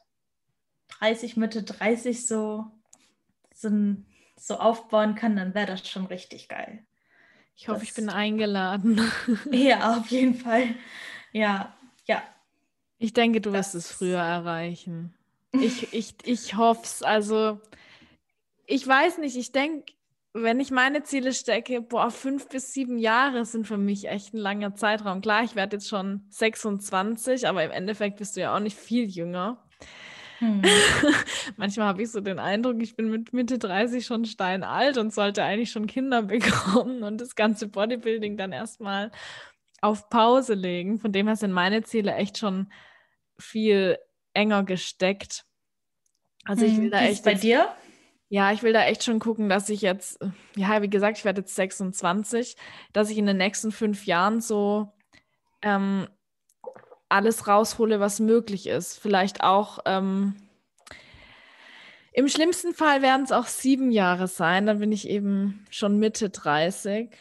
30, 0.99 1.37
Mitte 1.37 1.63
30 1.63 2.27
so, 2.27 2.65
so, 3.55 3.71
so 4.37 4.57
aufbauen 4.59 5.15
kann, 5.15 5.37
dann 5.37 5.55
wäre 5.55 5.67
das 5.67 5.89
schon 5.89 6.07
richtig 6.07 6.49
geil. 6.49 6.85
Ich 7.57 7.69
hoffe, 7.69 7.81
das, 7.81 7.89
ich 7.91 7.95
bin 7.95 8.09
eingeladen. 8.09 9.01
Ja, 9.53 9.97
auf 9.97 10.09
jeden 10.09 10.35
Fall. 10.35 10.75
Ja, 11.33 11.77
ja. 12.07 12.23
Ich 12.99 13.13
denke, 13.13 13.41
du 13.41 13.51
das 13.51 13.75
wirst 13.75 13.75
es 13.77 13.93
früher 13.93 14.19
erreichen. 14.21 15.15
Ich, 15.53 15.93
ich, 15.93 16.15
ich 16.25 16.57
hoffe 16.57 16.83
es. 16.83 17.03
Also, 17.03 17.61
ich 18.67 18.87
weiß 18.87 19.19
nicht, 19.19 19.37
ich 19.37 19.53
denke, 19.53 19.93
wenn 20.33 20.59
ich 20.59 20.73
meine 20.73 21.05
Ziele 21.05 21.33
stecke, 21.33 21.81
boah, 21.81 22.11
fünf 22.11 22.49
bis 22.49 22.73
sieben 22.73 22.99
Jahre 22.99 23.45
sind 23.45 23.69
für 23.69 23.79
mich 23.79 24.09
echt 24.09 24.35
ein 24.35 24.39
langer 24.39 24.75
Zeitraum. 24.75 25.21
Klar, 25.21 25.45
ich 25.45 25.55
werde 25.55 25.77
jetzt 25.77 25.89
schon 25.89 26.27
26, 26.31 27.47
aber 27.47 27.63
im 27.65 27.71
Endeffekt 27.71 28.17
bist 28.17 28.37
du 28.37 28.41
ja 28.41 28.55
auch 28.55 28.61
nicht 28.61 28.77
viel 28.77 29.09
jünger. 29.09 29.65
Hm. 30.41 30.63
Manchmal 31.57 31.87
habe 31.87 32.03
ich 32.03 32.11
so 32.11 32.21
den 32.21 32.41
Eindruck, 32.41 32.83
ich 32.83 32.97
bin 32.97 33.11
mit 33.11 33.33
Mitte 33.33 33.59
30 33.59 34.05
schon 34.05 34.25
steinalt 34.25 34.99
und 34.99 35.15
sollte 35.15 35.45
eigentlich 35.45 35.71
schon 35.71 35.87
Kinder 35.87 36.23
bekommen 36.23 37.05
und 37.05 37.21
das 37.21 37.37
ganze 37.37 37.69
Bodybuilding 37.69 38.37
dann 38.37 38.51
erstmal 38.51 39.13
auf 39.81 40.09
Pause 40.11 40.55
legen. 40.55 40.99
Von 40.99 41.13
dem 41.13 41.29
her 41.29 41.37
sind 41.37 41.53
meine 41.53 41.85
Ziele 41.85 42.15
echt 42.15 42.39
schon 42.39 42.73
viel 43.39 43.99
enger 44.33 44.65
gesteckt. 44.65 45.45
Also 46.45 46.65
ich 46.65 46.77
will 46.77 46.85
hm, 46.85 46.91
da 46.91 47.03
echt. 47.03 47.25
bei 47.25 47.35
dir? 47.35 47.69
Ja, 48.35 48.51
ich 48.51 48.65
will 48.65 48.73
da 48.73 48.83
echt 48.83 49.05
schon 49.05 49.21
gucken, 49.21 49.49
dass 49.49 49.69
ich 49.69 49.81
jetzt, 49.81 50.19
ja, 50.57 50.83
wie 50.83 50.91
gesagt, 50.91 51.19
ich 51.19 51.25
werde 51.25 51.43
jetzt 51.43 51.55
26, 51.55 52.57
dass 52.93 53.09
ich 53.09 53.17
in 53.17 53.27
den 53.27 53.37
nächsten 53.37 53.71
fünf 53.71 54.07
Jahren 54.07 54.41
so 54.41 54.93
ähm, 55.63 56.09
alles 57.09 57.47
raushole, 57.47 58.01
was 58.01 58.19
möglich 58.19 58.67
ist. 58.67 58.99
Vielleicht 58.99 59.45
auch, 59.45 59.79
ähm, 59.87 60.35
im 62.13 62.27
schlimmsten 62.27 62.75
Fall 62.75 63.03
werden 63.03 63.23
es 63.23 63.31
auch 63.31 63.47
sieben 63.47 63.93
Jahre 63.93 64.27
sein, 64.27 64.67
dann 64.67 64.81
bin 64.81 64.91
ich 64.91 65.09
eben 65.09 65.65
schon 65.71 66.01
Mitte 66.01 66.29
30. 66.29 67.17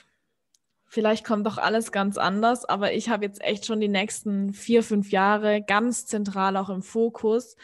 Vielleicht 0.88 1.24
kommt 1.24 1.45
doch 1.45 1.59
alles 1.59 1.91
ganz 1.91 2.18
anders, 2.18 2.66
aber 2.66 2.93
ich 2.93 3.09
habe 3.09 3.26
jetzt 3.26 3.43
echt 3.43 3.68
schon 3.68 3.80
die 3.80 3.88
nächsten 3.88 4.51
vier, 4.51 4.82
fünf 4.82 5.11
Jahre 5.11 5.61
ganz 5.61 6.07
zentral 6.07 6.57
auch 6.57 6.72
im 6.72 6.82
Fokus 6.82 7.55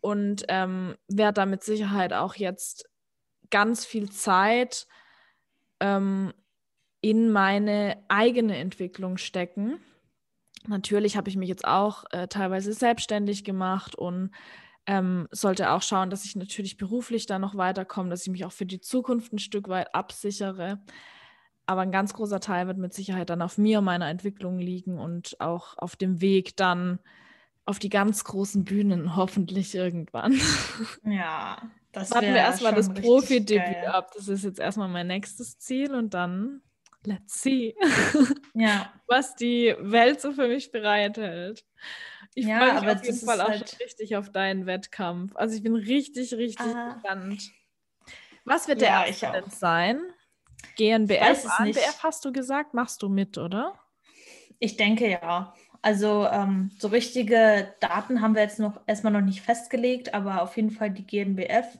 und 0.00 0.44
ähm, 0.48 0.96
werde 1.08 1.34
da 1.34 1.46
mit 1.46 1.62
Sicherheit 1.62 2.12
auch 2.12 2.34
jetzt 2.34 2.88
ganz 3.50 3.84
viel 3.84 4.10
Zeit 4.10 4.86
ähm, 5.80 6.32
in 7.00 7.30
meine 7.30 8.02
eigene 8.08 8.56
Entwicklung 8.56 9.16
stecken. 9.16 9.80
Natürlich 10.66 11.16
habe 11.16 11.28
ich 11.30 11.36
mich 11.36 11.48
jetzt 11.48 11.66
auch 11.66 12.04
äh, 12.10 12.28
teilweise 12.28 12.72
selbstständig 12.72 13.44
gemacht 13.44 13.94
und 13.94 14.32
ähm, 14.86 15.28
sollte 15.30 15.70
auch 15.70 15.82
schauen, 15.82 16.10
dass 16.10 16.24
ich 16.24 16.34
natürlich 16.34 16.76
beruflich 16.76 17.26
da 17.26 17.38
noch 17.38 17.56
weiterkomme, 17.56 18.10
dass 18.10 18.22
ich 18.22 18.32
mich 18.32 18.44
auch 18.44 18.52
für 18.52 18.66
die 18.66 18.80
Zukunft 18.80 19.32
ein 19.32 19.38
Stück 19.38 19.68
weit 19.68 19.94
absichere. 19.94 20.80
Aber 21.66 21.82
ein 21.82 21.92
ganz 21.92 22.14
großer 22.14 22.40
Teil 22.40 22.66
wird 22.66 22.78
mit 22.78 22.94
Sicherheit 22.94 23.28
dann 23.28 23.42
auf 23.42 23.58
mir, 23.58 23.82
meiner 23.82 24.08
Entwicklung 24.08 24.58
liegen 24.58 24.98
und 24.98 25.38
auch 25.40 25.76
auf 25.76 25.96
dem 25.96 26.22
Weg 26.22 26.56
dann 26.56 26.98
auf 27.68 27.78
die 27.78 27.90
ganz 27.90 28.24
großen 28.24 28.64
Bühnen, 28.64 29.14
hoffentlich 29.14 29.74
irgendwann. 29.74 30.40
Ja, 31.04 31.70
das 31.92 32.10
Warten 32.12 32.28
wir 32.28 32.36
erstmal 32.36 32.74
das 32.74 32.88
Profi-Debüt 32.88 33.84
ab. 33.86 34.10
Das 34.14 34.26
ist 34.26 34.44
jetzt 34.44 34.58
erstmal 34.58 34.88
mein 34.88 35.06
nächstes 35.06 35.58
Ziel 35.58 35.94
und 35.94 36.14
dann 36.14 36.62
let's 37.04 37.42
see, 37.42 37.74
ja. 38.54 38.90
was 39.06 39.34
die 39.34 39.74
Welt 39.80 40.22
so 40.22 40.32
für 40.32 40.48
mich 40.48 40.72
bereithält. 40.72 41.66
Ich 42.34 42.46
ja, 42.46 42.58
freue 42.58 42.80
mich 42.80 42.96
auf 42.96 43.04
jeden 43.04 43.26
Fall 43.26 43.40
auch 43.42 43.48
halt... 43.50 43.78
richtig 43.80 44.16
auf 44.16 44.32
deinen 44.32 44.64
Wettkampf. 44.64 45.36
Also 45.36 45.54
ich 45.54 45.62
bin 45.62 45.74
richtig, 45.74 46.32
richtig 46.32 46.66
ah. 46.66 46.94
gespannt. 46.94 47.50
Was 48.46 48.66
wird 48.66 48.80
der 48.80 48.88
ja, 48.88 49.04
erste 49.04 49.30
denn 49.30 49.50
sein? 49.50 50.00
GNBF, 50.76 51.46
ANBF 51.58 52.02
hast 52.02 52.24
du 52.24 52.32
gesagt, 52.32 52.72
machst 52.72 53.02
du 53.02 53.10
mit, 53.10 53.36
oder? 53.36 53.78
Ich 54.58 54.78
denke 54.78 55.10
ja. 55.10 55.54
Also 55.82 56.26
ähm, 56.26 56.70
so 56.78 56.88
richtige 56.88 57.72
Daten 57.80 58.20
haben 58.20 58.34
wir 58.34 58.42
jetzt 58.42 58.58
noch 58.58 58.80
erstmal 58.86 59.12
noch 59.12 59.20
nicht 59.20 59.42
festgelegt, 59.42 60.12
aber 60.14 60.42
auf 60.42 60.56
jeden 60.56 60.70
Fall 60.70 60.90
die 60.90 61.06
GNBF. 61.06 61.78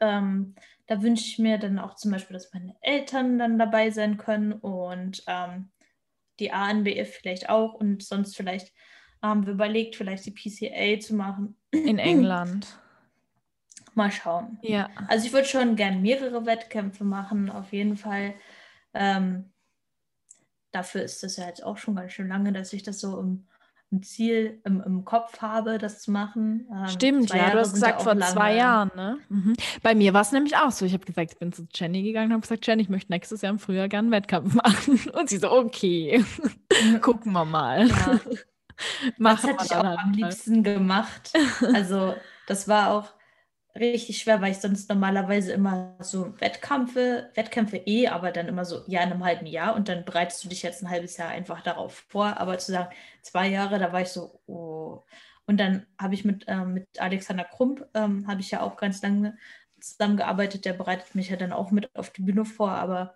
Ähm, 0.00 0.54
da 0.86 1.00
wünsche 1.00 1.24
ich 1.24 1.38
mir 1.38 1.58
dann 1.58 1.78
auch 1.78 1.94
zum 1.94 2.10
Beispiel, 2.10 2.34
dass 2.34 2.52
meine 2.52 2.74
Eltern 2.80 3.38
dann 3.38 3.58
dabei 3.58 3.90
sein 3.90 4.16
können 4.16 4.52
und 4.52 5.22
ähm, 5.26 5.70
die 6.40 6.52
ANBF 6.52 7.14
vielleicht 7.20 7.48
auch 7.48 7.74
und 7.74 8.02
sonst 8.02 8.36
vielleicht 8.36 8.72
haben 9.22 9.46
wir 9.46 9.54
überlegt, 9.54 9.96
vielleicht 9.96 10.26
die 10.26 10.32
PCA 10.32 11.00
zu 11.00 11.14
machen. 11.14 11.56
In 11.70 11.98
England. 12.00 12.78
Mal 13.94 14.10
schauen. 14.10 14.58
Ja. 14.62 14.90
Also 15.08 15.26
ich 15.26 15.32
würde 15.32 15.46
schon 15.46 15.76
gern 15.76 16.02
mehrere 16.02 16.44
Wettkämpfe 16.46 17.04
machen, 17.04 17.48
auf 17.48 17.72
jeden 17.72 17.96
Fall. 17.96 18.34
Ähm, 18.92 19.53
dafür 20.74 21.02
ist 21.02 21.22
das 21.22 21.36
ja 21.36 21.46
jetzt 21.46 21.64
auch 21.64 21.78
schon 21.78 21.96
ganz 21.96 22.12
schön 22.12 22.28
lange, 22.28 22.52
dass 22.52 22.72
ich 22.72 22.82
das 22.82 23.00
so 23.00 23.18
im, 23.20 23.46
im 23.90 24.02
Ziel, 24.02 24.60
im, 24.64 24.80
im, 24.80 25.04
Kopf 25.04 25.40
habe, 25.40 25.78
das 25.78 26.02
zu 26.02 26.10
machen. 26.10 26.66
Ähm, 26.70 26.88
Stimmt, 26.88 27.32
ja, 27.32 27.50
du 27.50 27.60
hast 27.60 27.74
gesagt 27.74 28.02
vor 28.02 28.14
lange. 28.14 28.32
zwei 28.32 28.56
Jahren, 28.56 28.90
ne? 28.96 29.18
Mhm. 29.28 29.54
Bei 29.82 29.94
mir 29.94 30.12
war 30.12 30.22
es 30.22 30.32
nämlich 30.32 30.56
auch 30.56 30.72
so. 30.72 30.84
Ich 30.84 30.92
habe 30.92 31.04
gesagt, 31.04 31.32
ich 31.32 31.38
bin 31.38 31.52
zu 31.52 31.66
Jenny 31.72 32.02
gegangen 32.02 32.26
und 32.26 32.32
habe 32.32 32.42
gesagt, 32.42 32.66
Jenny, 32.66 32.82
ich 32.82 32.88
möchte 32.88 33.12
nächstes 33.12 33.42
Jahr 33.42 33.52
im 33.52 33.58
Frühjahr 33.58 33.88
gerne 33.88 34.06
einen 34.06 34.12
Wettkampf 34.12 34.54
machen. 34.62 35.00
Und 35.12 35.28
sie 35.28 35.38
so, 35.38 35.52
okay, 35.52 36.24
gucken 37.00 37.32
wir 37.32 37.44
mal. 37.44 37.88
Ja. 37.88 38.20
das 39.18 39.42
hätte 39.44 39.64
ich 39.64 39.72
auch 39.72 39.84
halt 39.84 39.98
am 40.00 40.12
liebsten 40.12 40.62
gemacht. 40.64 41.32
Also 41.72 42.14
das 42.48 42.66
war 42.66 42.90
auch 42.90 43.12
richtig 43.76 44.18
schwer, 44.18 44.40
weil 44.40 44.52
ich 44.52 44.58
sonst 44.58 44.88
normalerweise 44.88 45.52
immer 45.52 45.96
so 46.00 46.38
Wettkämpfe, 46.40 47.30
Wettkämpfe 47.34 47.76
eh, 47.78 48.08
aber 48.08 48.30
dann 48.30 48.48
immer 48.48 48.64
so, 48.64 48.82
ja, 48.86 49.02
in 49.02 49.10
einem 49.10 49.24
halben 49.24 49.46
Jahr 49.46 49.74
und 49.74 49.88
dann 49.88 50.04
bereitest 50.04 50.44
du 50.44 50.48
dich 50.48 50.62
jetzt 50.62 50.82
ein 50.82 50.90
halbes 50.90 51.16
Jahr 51.16 51.30
einfach 51.30 51.62
darauf 51.62 52.04
vor. 52.08 52.38
Aber 52.38 52.58
zu 52.58 52.72
sagen, 52.72 52.94
zwei 53.22 53.48
Jahre, 53.48 53.78
da 53.78 53.92
war 53.92 54.02
ich 54.02 54.08
so, 54.08 54.40
oh. 54.46 55.02
Und 55.46 55.58
dann 55.58 55.86
habe 56.00 56.14
ich 56.14 56.24
mit, 56.24 56.44
ähm, 56.48 56.74
mit 56.74 57.00
Alexander 57.00 57.44
Krump, 57.44 57.86
ähm, 57.94 58.26
habe 58.28 58.40
ich 58.40 58.50
ja 58.50 58.62
auch 58.62 58.76
ganz 58.76 59.02
lange 59.02 59.36
zusammengearbeitet, 59.80 60.64
der 60.64 60.72
bereitet 60.72 61.14
mich 61.14 61.28
ja 61.28 61.36
dann 61.36 61.52
auch 61.52 61.70
mit 61.70 61.94
auf 61.96 62.10
die 62.10 62.22
Bühne 62.22 62.44
vor, 62.44 62.70
aber 62.70 63.14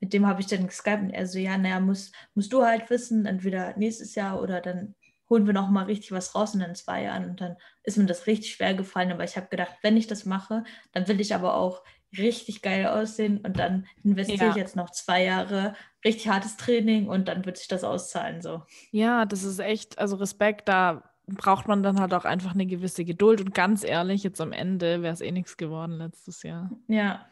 mit 0.00 0.12
dem 0.12 0.26
habe 0.26 0.40
ich 0.40 0.46
dann 0.46 0.66
geskypt 0.66 1.02
und 1.02 1.10
er 1.10 1.26
so, 1.26 1.38
ja, 1.38 1.56
naja, 1.58 1.80
musst, 1.80 2.14
musst 2.34 2.52
du 2.52 2.64
halt 2.64 2.90
wissen, 2.90 3.26
entweder 3.26 3.76
nächstes 3.76 4.14
Jahr 4.14 4.42
oder 4.42 4.60
dann 4.60 4.94
holen 5.30 5.46
wir 5.46 5.54
noch 5.54 5.70
mal 5.70 5.84
richtig 5.84 6.12
was 6.12 6.34
raus 6.34 6.54
in 6.54 6.60
den 6.60 6.74
zwei 6.74 7.04
Jahren. 7.04 7.30
Und 7.30 7.40
dann 7.40 7.56
ist 7.84 7.96
mir 7.96 8.06
das 8.06 8.26
richtig 8.26 8.52
schwer 8.52 8.74
gefallen. 8.74 9.12
Aber 9.12 9.24
ich 9.24 9.36
habe 9.36 9.46
gedacht, 9.48 9.76
wenn 9.82 9.96
ich 9.96 10.08
das 10.08 10.26
mache, 10.26 10.64
dann 10.92 11.08
will 11.08 11.20
ich 11.20 11.34
aber 11.34 11.54
auch 11.54 11.82
richtig 12.18 12.60
geil 12.60 12.86
aussehen 12.86 13.38
und 13.38 13.58
dann 13.58 13.86
investiere 14.02 14.46
ja. 14.46 14.50
ich 14.50 14.56
jetzt 14.56 14.74
noch 14.74 14.90
zwei 14.90 15.24
Jahre 15.24 15.74
richtig 16.04 16.28
hartes 16.28 16.56
Training 16.56 17.08
und 17.08 17.28
dann 17.28 17.46
wird 17.46 17.56
sich 17.56 17.68
das 17.68 17.84
auszahlen 17.84 18.42
so. 18.42 18.62
Ja, 18.90 19.24
das 19.24 19.44
ist 19.44 19.60
echt, 19.60 19.98
also 19.98 20.16
Respekt, 20.16 20.68
da 20.68 21.08
braucht 21.28 21.68
man 21.68 21.84
dann 21.84 22.00
halt 22.00 22.12
auch 22.12 22.24
einfach 22.24 22.52
eine 22.52 22.66
gewisse 22.66 23.04
Geduld 23.04 23.40
und 23.40 23.54
ganz 23.54 23.84
ehrlich, 23.84 24.24
jetzt 24.24 24.40
am 24.40 24.50
Ende 24.52 25.02
wäre 25.02 25.14
es 25.14 25.20
eh 25.20 25.30
nichts 25.30 25.56
geworden 25.56 25.98
letztes 25.98 26.42
Jahr. 26.42 26.70
Ja, 26.88 27.26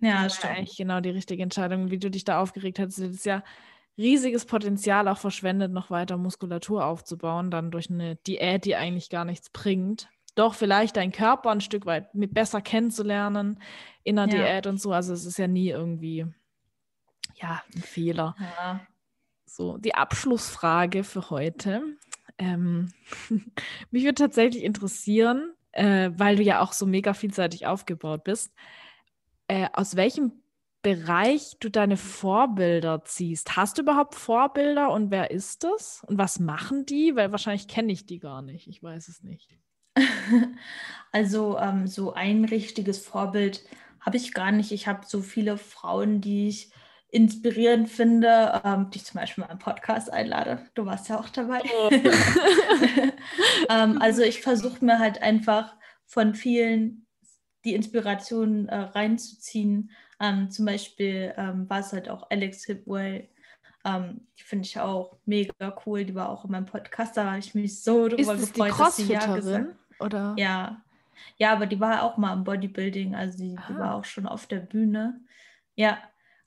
ja, 0.00 0.24
das 0.24 0.36
stimmt. 0.36 0.54
eigentlich 0.54 0.76
genau 0.76 1.00
die 1.00 1.10
richtige 1.10 1.42
Entscheidung, 1.42 1.90
wie 1.90 1.98
du 1.98 2.10
dich 2.10 2.24
da 2.24 2.40
aufgeregt 2.40 2.78
hast. 2.78 2.98
Das 2.98 3.08
ist 3.08 3.26
ja 3.26 3.42
riesiges 3.98 4.46
Potenzial 4.46 5.08
auch 5.08 5.18
verschwendet, 5.18 5.72
noch 5.72 5.90
weiter 5.90 6.16
Muskulatur 6.16 6.86
aufzubauen, 6.86 7.50
dann 7.50 7.70
durch 7.70 7.90
eine 7.90 8.16
Diät, 8.16 8.64
die 8.64 8.76
eigentlich 8.76 9.10
gar 9.10 9.24
nichts 9.24 9.50
bringt. 9.50 10.08
Doch 10.36 10.54
vielleicht 10.54 10.96
deinen 10.96 11.10
Körper 11.10 11.50
ein 11.50 11.60
Stück 11.60 11.84
weit 11.84 12.10
besser 12.12 12.60
kennenzulernen 12.60 13.60
in 14.04 14.16
der 14.16 14.28
ja. 14.28 14.36
Diät 14.36 14.66
und 14.68 14.80
so. 14.80 14.92
Also 14.92 15.12
es 15.12 15.26
ist 15.26 15.36
ja 15.36 15.48
nie 15.48 15.70
irgendwie 15.70 16.26
ja, 17.34 17.62
ein 17.74 17.82
Fehler. 17.82 18.36
Ja. 18.38 18.80
So, 19.46 19.78
die 19.78 19.94
Abschlussfrage 19.94 21.02
für 21.02 21.30
heute. 21.30 21.82
Ähm, 22.38 22.92
mich 23.90 24.04
würde 24.04 24.14
tatsächlich 24.14 24.62
interessieren, 24.62 25.54
äh, 25.72 26.10
weil 26.14 26.36
du 26.36 26.42
ja 26.42 26.60
auch 26.60 26.72
so 26.72 26.86
mega 26.86 27.14
vielseitig 27.14 27.66
aufgebaut 27.66 28.22
bist. 28.22 28.54
Äh, 29.48 29.68
aus 29.72 29.96
welchem 29.96 30.32
Bereich 30.82 31.56
du 31.60 31.70
deine 31.70 31.96
Vorbilder 31.96 33.04
ziehst. 33.04 33.56
Hast 33.56 33.78
du 33.78 33.82
überhaupt 33.82 34.14
Vorbilder 34.14 34.90
und 34.90 35.10
wer 35.10 35.30
ist 35.30 35.64
das? 35.64 36.02
Und 36.06 36.18
was 36.18 36.38
machen 36.38 36.86
die? 36.86 37.16
Weil 37.16 37.32
wahrscheinlich 37.32 37.66
kenne 37.66 37.92
ich 37.92 38.06
die 38.06 38.20
gar 38.20 38.42
nicht. 38.42 38.68
Ich 38.68 38.82
weiß 38.82 39.08
es 39.08 39.22
nicht. 39.22 39.48
Also 41.10 41.58
ähm, 41.58 41.86
so 41.86 42.12
ein 42.12 42.44
richtiges 42.44 42.98
Vorbild 42.98 43.64
habe 44.00 44.18
ich 44.18 44.34
gar 44.34 44.52
nicht. 44.52 44.72
Ich 44.72 44.86
habe 44.86 45.06
so 45.06 45.22
viele 45.22 45.56
Frauen, 45.56 46.20
die 46.20 46.48
ich 46.48 46.70
inspirierend 47.10 47.88
finde, 47.88 48.60
ähm, 48.62 48.90
die 48.90 48.98
ich 48.98 49.04
zum 49.04 49.18
Beispiel 49.18 49.44
mal 49.44 49.50
im 49.50 49.58
Podcast 49.58 50.12
einlade. 50.12 50.66
Du 50.74 50.84
warst 50.84 51.08
ja 51.08 51.18
auch 51.18 51.30
dabei. 51.30 51.62
Oh. 51.64 51.90
ähm, 53.70 54.00
also 54.00 54.22
ich 54.22 54.42
versuche 54.42 54.84
mir 54.84 54.98
halt 54.98 55.22
einfach 55.22 55.74
von 56.04 56.34
vielen 56.34 57.06
die 57.64 57.74
Inspiration 57.74 58.68
äh, 58.68 58.76
reinzuziehen 58.76 59.90
ähm, 60.20 60.50
zum 60.50 60.66
Beispiel 60.66 61.32
ähm, 61.36 61.68
war 61.68 61.80
es 61.80 61.92
halt 61.92 62.08
auch 62.08 62.30
Alex 62.30 62.64
Hipwell. 62.64 63.28
Ähm, 63.84 64.26
die 64.38 64.42
finde 64.42 64.66
ich 64.66 64.78
auch 64.78 65.16
mega 65.24 65.76
cool. 65.86 66.04
Die 66.04 66.14
war 66.14 66.28
auch 66.28 66.44
in 66.44 66.50
meinem 66.50 66.66
Podcast. 66.66 67.16
Da 67.16 67.26
habe 67.26 67.38
ich 67.38 67.54
mich 67.54 67.82
so 67.82 68.08
darüber 68.08 68.34
Ist 68.34 68.54
gefreut, 68.54 68.74
die 68.74 68.78
dass 68.78 68.96
sie 68.96 69.12
ja 69.12 69.34
gesagt 69.34 69.74
oder? 70.00 70.34
Ja. 70.36 70.82
Ja, 71.36 71.52
aber 71.52 71.66
die 71.66 71.80
war 71.80 72.02
auch 72.02 72.16
mal 72.16 72.32
im 72.32 72.44
Bodybuilding. 72.44 73.14
Also 73.14 73.38
die, 73.38 73.56
die 73.68 73.74
war 73.76 73.94
auch 73.94 74.04
schon 74.04 74.26
auf 74.26 74.46
der 74.46 74.60
Bühne. 74.60 75.20
Ja. 75.74 75.98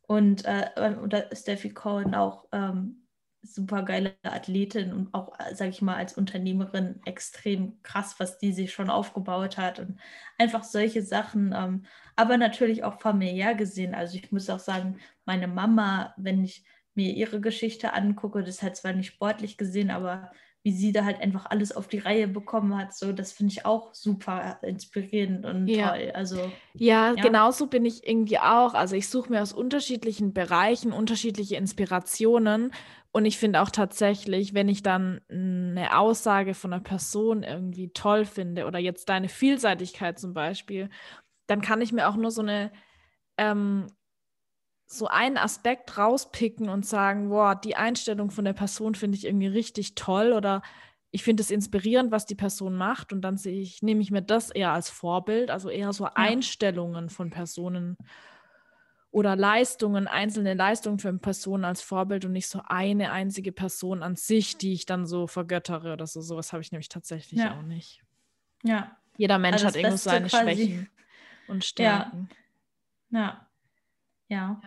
Und, 0.07 0.43
äh, 0.45 0.69
und 1.01 1.15
Steffi 1.33 1.73
Cohen 1.73 2.15
auch 2.15 2.47
ähm, 2.51 3.01
super 3.43 3.83
geile 3.83 4.15
Athletin 4.23 4.93
und 4.93 5.13
auch, 5.13 5.33
sage 5.53 5.71
ich 5.71 5.81
mal, 5.81 5.95
als 5.95 6.17
Unternehmerin 6.17 7.01
extrem 7.05 7.81
krass, 7.81 8.15
was 8.19 8.37
die 8.37 8.51
sich 8.53 8.73
schon 8.73 8.89
aufgebaut 8.89 9.57
hat 9.57 9.79
und 9.79 9.99
einfach 10.37 10.63
solche 10.63 11.01
Sachen. 11.01 11.53
Ähm, 11.55 11.85
aber 12.21 12.37
natürlich 12.37 12.83
auch 12.83 13.01
familiär 13.01 13.55
gesehen. 13.55 13.95
Also 13.95 14.17
ich 14.17 14.31
muss 14.31 14.49
auch 14.49 14.59
sagen, 14.59 14.99
meine 15.25 15.47
Mama, 15.47 16.13
wenn 16.17 16.43
ich 16.43 16.63
mir 16.93 17.13
ihre 17.13 17.41
Geschichte 17.41 17.93
angucke, 17.93 18.43
das 18.43 18.61
hat 18.61 18.75
zwar 18.75 18.93
nicht 18.93 19.07
sportlich 19.07 19.57
gesehen, 19.57 19.89
aber 19.89 20.31
wie 20.63 20.71
sie 20.71 20.91
da 20.91 21.05
halt 21.05 21.19
einfach 21.19 21.47
alles 21.47 21.75
auf 21.75 21.87
die 21.87 21.97
Reihe 21.97 22.27
bekommen 22.27 22.77
hat, 22.77 22.93
so 22.93 23.11
das 23.11 23.31
finde 23.31 23.53
ich 23.53 23.65
auch 23.65 23.95
super 23.95 24.59
inspirierend 24.61 25.43
und 25.43 25.67
ja. 25.67 25.89
toll. 25.89 26.11
Also 26.13 26.37
ja, 26.75 27.13
ja, 27.13 27.23
genauso 27.23 27.65
bin 27.65 27.83
ich 27.83 28.07
irgendwie 28.07 28.37
auch. 28.37 28.75
Also 28.75 28.95
ich 28.95 29.09
suche 29.09 29.31
mir 29.31 29.41
aus 29.41 29.53
unterschiedlichen 29.53 30.33
Bereichen 30.33 30.91
unterschiedliche 30.91 31.55
Inspirationen 31.55 32.71
und 33.13 33.25
ich 33.25 33.37
finde 33.37 33.61
auch 33.61 33.69
tatsächlich, 33.69 34.53
wenn 34.53 34.69
ich 34.69 34.83
dann 34.83 35.19
eine 35.29 35.97
Aussage 35.97 36.53
von 36.53 36.71
einer 36.71 36.81
Person 36.81 37.43
irgendwie 37.43 37.89
toll 37.89 38.23
finde 38.23 38.65
oder 38.65 38.79
jetzt 38.79 39.09
deine 39.09 39.27
Vielseitigkeit 39.27 40.17
zum 40.17 40.33
Beispiel, 40.33 40.89
dann 41.51 41.61
kann 41.61 41.81
ich 41.81 41.91
mir 41.91 42.07
auch 42.07 42.15
nur 42.15 42.31
so 42.31 42.41
eine 42.41 42.71
ähm, 43.37 43.87
so 44.87 45.07
einen 45.07 45.37
Aspekt 45.37 45.97
rauspicken 45.97 46.67
und 46.67 46.85
sagen, 46.85 47.29
boah, 47.29 47.55
die 47.55 47.75
Einstellung 47.75 48.29
von 48.29 48.43
der 48.43 48.53
Person 48.53 48.95
finde 48.95 49.17
ich 49.17 49.25
irgendwie 49.25 49.47
richtig 49.47 49.95
toll 49.95 50.33
oder 50.33 50.61
ich 51.11 51.23
finde 51.23 51.43
es 51.43 51.51
inspirierend, 51.51 52.11
was 52.11 52.25
die 52.25 52.35
Person 52.35 52.75
macht 52.75 53.13
und 53.13 53.21
dann 53.21 53.37
sehe 53.37 53.61
ich, 53.61 53.81
nehme 53.81 54.01
ich 54.01 54.11
mir 54.11 54.21
das 54.21 54.49
eher 54.49 54.71
als 54.71 54.89
Vorbild, 54.89 55.49
also 55.49 55.69
eher 55.69 55.93
so 55.93 56.05
ja. 56.05 56.11
Einstellungen 56.15 57.09
von 57.09 57.29
Personen 57.29 57.97
oder 59.11 59.35
Leistungen, 59.35 60.07
einzelne 60.07 60.53
Leistungen 60.53 60.99
für 60.99 61.13
Personen 61.13 61.65
als 61.65 61.81
Vorbild 61.81 62.23
und 62.25 62.31
nicht 62.31 62.47
so 62.47 62.61
eine 62.65 63.11
einzige 63.11 63.51
Person 63.51 64.03
an 64.03 64.15
sich, 64.15 64.57
die 64.57 64.73
ich 64.73 64.85
dann 64.85 65.05
so 65.05 65.27
vergöttere 65.27 65.93
oder 65.93 66.07
so. 66.07 66.21
Sowas 66.21 66.53
habe 66.53 66.61
ich 66.61 66.71
nämlich 66.71 66.89
tatsächlich 66.89 67.41
ja. 67.41 67.57
auch 67.57 67.61
nicht. 67.61 68.03
Ja. 68.63 68.95
Jeder 69.17 69.37
Mensch 69.37 69.63
also 69.63 69.67
hat 69.67 69.75
irgendwo 69.75 69.97
seine. 69.97 70.29
Schwächen 70.29 70.89
und 71.51 71.65
Stärken. 71.65 72.29
Ja. 73.09 73.19
ja. 73.19 73.47
Ja. 74.27 74.61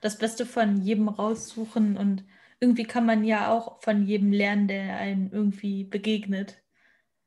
Das 0.00 0.18
Beste 0.18 0.44
von 0.44 0.82
jedem 0.82 1.08
raussuchen 1.08 1.96
und 1.96 2.24
irgendwie 2.60 2.84
kann 2.84 3.06
man 3.06 3.24
ja 3.24 3.50
auch 3.50 3.80
von 3.82 4.04
jedem 4.04 4.32
lernen, 4.32 4.68
der 4.68 4.96
einem 4.96 5.30
irgendwie 5.32 5.84
begegnet. 5.84 6.62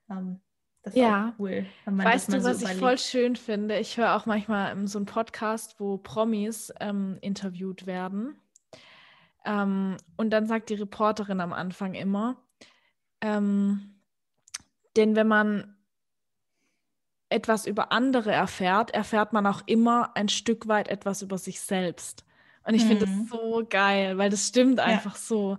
Ähm, 0.10 0.41
das 0.84 0.93
ist 0.93 0.99
ja. 0.99 1.34
cool. 1.39 1.66
weißt 1.86 2.34
du, 2.34 2.43
was 2.43 2.60
so 2.60 2.68
ich 2.68 2.74
voll 2.74 2.97
schön 2.97 3.36
finde? 3.36 3.80
Ich 3.80 3.97
höre 3.97 4.16
auch 4.16 4.26
manchmal 4.26 4.88
so 4.88 4.99
einen 4.99 5.06
Podcast, 5.06 5.80
wo 5.80 5.97
Promis 5.97 6.74
ähm, 6.80 7.18
interviewt 7.22 7.86
werden. 7.86 8.36
Ähm, 9.45 9.97
und 10.18 10.32
dann 10.32 10.47
sagt 10.47 10.70
die 10.70 10.76
Reporterin 10.76 11.39
am 11.39 11.54
Anfang 11.54 11.93
immer, 11.93 12.41
ähm, 13.22 14.02
denn 14.95 15.16
wenn 15.16 15.28
man 15.28 15.78
etwas 17.32 17.65
über 17.65 17.91
andere 17.91 18.32
erfährt, 18.32 18.91
erfährt 18.91 19.34
man 19.34 19.45
auch 19.47 19.61
immer 19.65 20.15
ein 20.15 20.29
Stück 20.29 20.67
weit 20.67 20.88
etwas 20.88 21.21
über 21.21 21.38
sich 21.38 21.61
selbst. 21.61 22.25
Und 22.63 22.75
ich 22.75 22.84
mhm. 22.84 22.88
finde 22.89 23.05
das 23.05 23.29
so 23.29 23.65
geil, 23.67 24.17
weil 24.17 24.29
das 24.29 24.47
stimmt 24.47 24.77
ja. 24.77 24.86
einfach 24.86 25.15
so. 25.15 25.57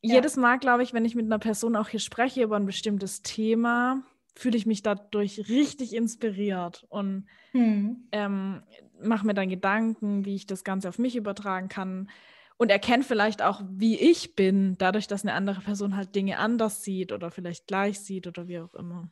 Jedes 0.00 0.36
Mal, 0.36 0.58
glaube 0.58 0.82
ich, 0.82 0.92
wenn 0.92 1.04
ich 1.04 1.14
mit 1.14 1.26
einer 1.26 1.38
Person 1.38 1.76
auch 1.76 1.88
hier 1.88 2.00
spreche 2.00 2.42
über 2.42 2.56
ein 2.56 2.66
bestimmtes 2.66 3.22
Thema, 3.22 4.02
fühle 4.34 4.56
ich 4.56 4.66
mich 4.66 4.82
dadurch 4.82 5.48
richtig 5.48 5.94
inspiriert 5.94 6.86
und 6.88 7.26
hm. 7.50 8.08
ähm, 8.12 8.62
mache 9.02 9.26
mir 9.26 9.34
dann 9.34 9.48
Gedanken, 9.48 10.24
wie 10.24 10.36
ich 10.36 10.46
das 10.46 10.62
Ganze 10.62 10.88
auf 10.88 10.98
mich 10.98 11.16
übertragen 11.16 11.68
kann 11.68 12.08
und 12.56 12.70
erkenne 12.70 13.02
vielleicht 13.02 13.42
auch, 13.42 13.62
wie 13.68 13.98
ich 13.98 14.36
bin, 14.36 14.76
dadurch, 14.78 15.08
dass 15.08 15.24
eine 15.24 15.34
andere 15.34 15.60
Person 15.60 15.96
halt 15.96 16.14
Dinge 16.14 16.38
anders 16.38 16.84
sieht 16.84 17.12
oder 17.12 17.30
vielleicht 17.30 17.66
gleich 17.66 17.98
sieht 18.00 18.26
oder 18.28 18.46
wie 18.46 18.60
auch 18.60 18.74
immer. 18.74 19.08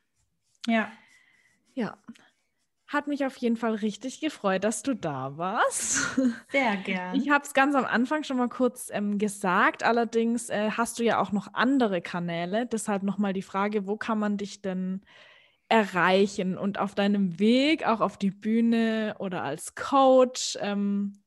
Ja. 0.69 0.91
Ja. 1.77 1.99
Hat 2.89 3.09
mich 3.09 3.27
auf 3.27 3.37
jeden 3.39 3.57
Fall 3.57 3.75
richtig 3.75 4.21
gefreut, 4.21 4.63
dass 4.63 4.83
du 4.83 4.95
da 4.95 5.37
warst. 5.37 6.17
Sehr 6.53 6.77
gern. 6.85 7.17
Ich 7.17 7.31
habe 7.31 7.45
es 7.45 7.53
ganz 7.53 7.75
am 7.75 7.85
Anfang 7.85 8.23
schon 8.23 8.37
mal 8.37 8.49
kurz 8.49 8.91
ähm, 8.93 9.19
gesagt. 9.19 9.83
Allerdings 9.83 10.51
äh, 10.51 10.71
hast 10.71 10.99
du 10.99 11.05
ja 11.05 11.21
auch 11.21 11.33
noch 11.33 11.53
andere 11.53 12.01
Kanäle. 12.01 12.67
Deshalb 12.67 13.03
nochmal 13.03 13.33
die 13.33 13.43
Frage, 13.43 13.87
wo 13.87 13.97
kann 13.97 14.19
man 14.19 14.37
dich 14.37 14.63
denn 14.63 15.03
erreichen 15.69 16.57
und 16.57 16.79
auf 16.79 16.95
deinem 16.95 17.41
Weg 17.41 17.85
auch 17.87 18.01
auf 18.01 18.19
die 18.19 18.31
Bühne 18.31 19.17
oder 19.19 19.43
als 19.43 19.75
Coach? 19.75 20.57
Ähm, 20.61 21.25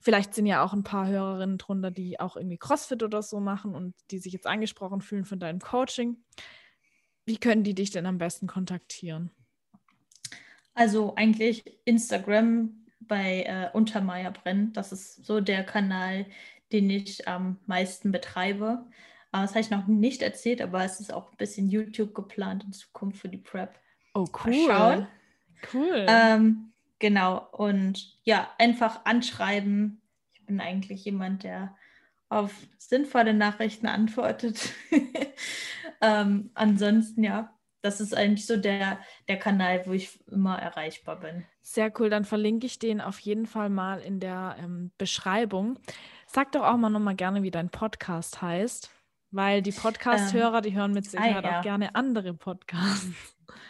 vielleicht 0.00 0.34
sind 0.34 0.46
ja 0.46 0.64
auch 0.64 0.72
ein 0.72 0.82
paar 0.82 1.08
Hörerinnen 1.08 1.58
drunter, 1.58 1.90
die 1.90 2.18
auch 2.20 2.36
irgendwie 2.36 2.58
CrossFit 2.58 3.02
oder 3.02 3.22
so 3.22 3.38
machen 3.38 3.74
und 3.74 3.94
die 4.10 4.18
sich 4.18 4.32
jetzt 4.32 4.46
angesprochen 4.46 5.02
fühlen 5.02 5.26
von 5.26 5.40
deinem 5.40 5.60
Coaching. 5.60 6.24
Wie 7.26 7.36
können 7.36 7.64
die 7.64 7.74
dich 7.74 7.90
denn 7.90 8.06
am 8.06 8.16
besten 8.16 8.46
kontaktieren? 8.46 9.30
Also 10.76 11.14
eigentlich 11.16 11.64
Instagram 11.86 12.86
bei 13.00 13.44
äh, 13.44 13.70
Untermeier 13.72 14.30
Brenn. 14.30 14.74
Das 14.74 14.92
ist 14.92 15.24
so 15.24 15.40
der 15.40 15.64
Kanal, 15.64 16.26
den 16.70 16.90
ich 16.90 17.26
am 17.26 17.56
meisten 17.64 18.12
betreibe. 18.12 18.84
Aber 19.32 19.42
das 19.42 19.52
habe 19.52 19.60
ich 19.60 19.70
noch 19.70 19.86
nicht 19.86 20.20
erzählt, 20.20 20.60
aber 20.60 20.84
es 20.84 21.00
ist 21.00 21.12
auch 21.12 21.30
ein 21.30 21.36
bisschen 21.38 21.70
YouTube 21.70 22.14
geplant 22.14 22.64
in 22.64 22.74
Zukunft 22.74 23.18
für 23.18 23.30
die 23.30 23.38
Prep. 23.38 23.78
Oh, 24.14 24.26
cool. 24.44 25.08
Cool. 25.72 26.06
Ähm, 26.08 26.72
genau. 26.98 27.48
Und 27.52 28.18
ja, 28.24 28.50
einfach 28.58 29.06
anschreiben. 29.06 30.02
Ich 30.34 30.44
bin 30.44 30.60
eigentlich 30.60 31.06
jemand, 31.06 31.42
der 31.42 31.74
auf 32.28 32.52
sinnvolle 32.76 33.32
Nachrichten 33.32 33.86
antwortet. 33.86 34.72
ähm, 36.02 36.50
ansonsten, 36.52 37.24
ja, 37.24 37.55
das 37.86 38.00
ist 38.00 38.14
eigentlich 38.14 38.46
so 38.46 38.56
der, 38.56 38.98
der 39.28 39.38
Kanal, 39.38 39.86
wo 39.86 39.92
ich 39.92 40.18
immer 40.26 40.58
erreichbar 40.58 41.20
bin. 41.20 41.44
Sehr 41.62 41.92
cool, 41.98 42.10
dann 42.10 42.24
verlinke 42.24 42.66
ich 42.66 42.78
den 42.80 43.00
auf 43.00 43.20
jeden 43.20 43.46
Fall 43.46 43.70
mal 43.70 44.00
in 44.00 44.18
der 44.18 44.56
ähm, 44.58 44.90
Beschreibung. 44.98 45.78
Sag 46.26 46.52
doch 46.52 46.64
auch 46.64 46.76
mal 46.76 46.90
nochmal 46.90 47.14
gerne, 47.14 47.44
wie 47.44 47.52
dein 47.52 47.70
Podcast 47.70 48.42
heißt, 48.42 48.90
weil 49.30 49.62
die 49.62 49.70
Podcast-Hörer, 49.70 50.56
ähm, 50.56 50.62
die 50.62 50.74
hören 50.74 50.92
mit 50.92 51.08
Sicherheit 51.08 51.44
ah, 51.44 51.48
ja. 51.48 51.58
auch 51.58 51.62
gerne 51.62 51.94
andere 51.94 52.34
Podcasts. 52.34 53.06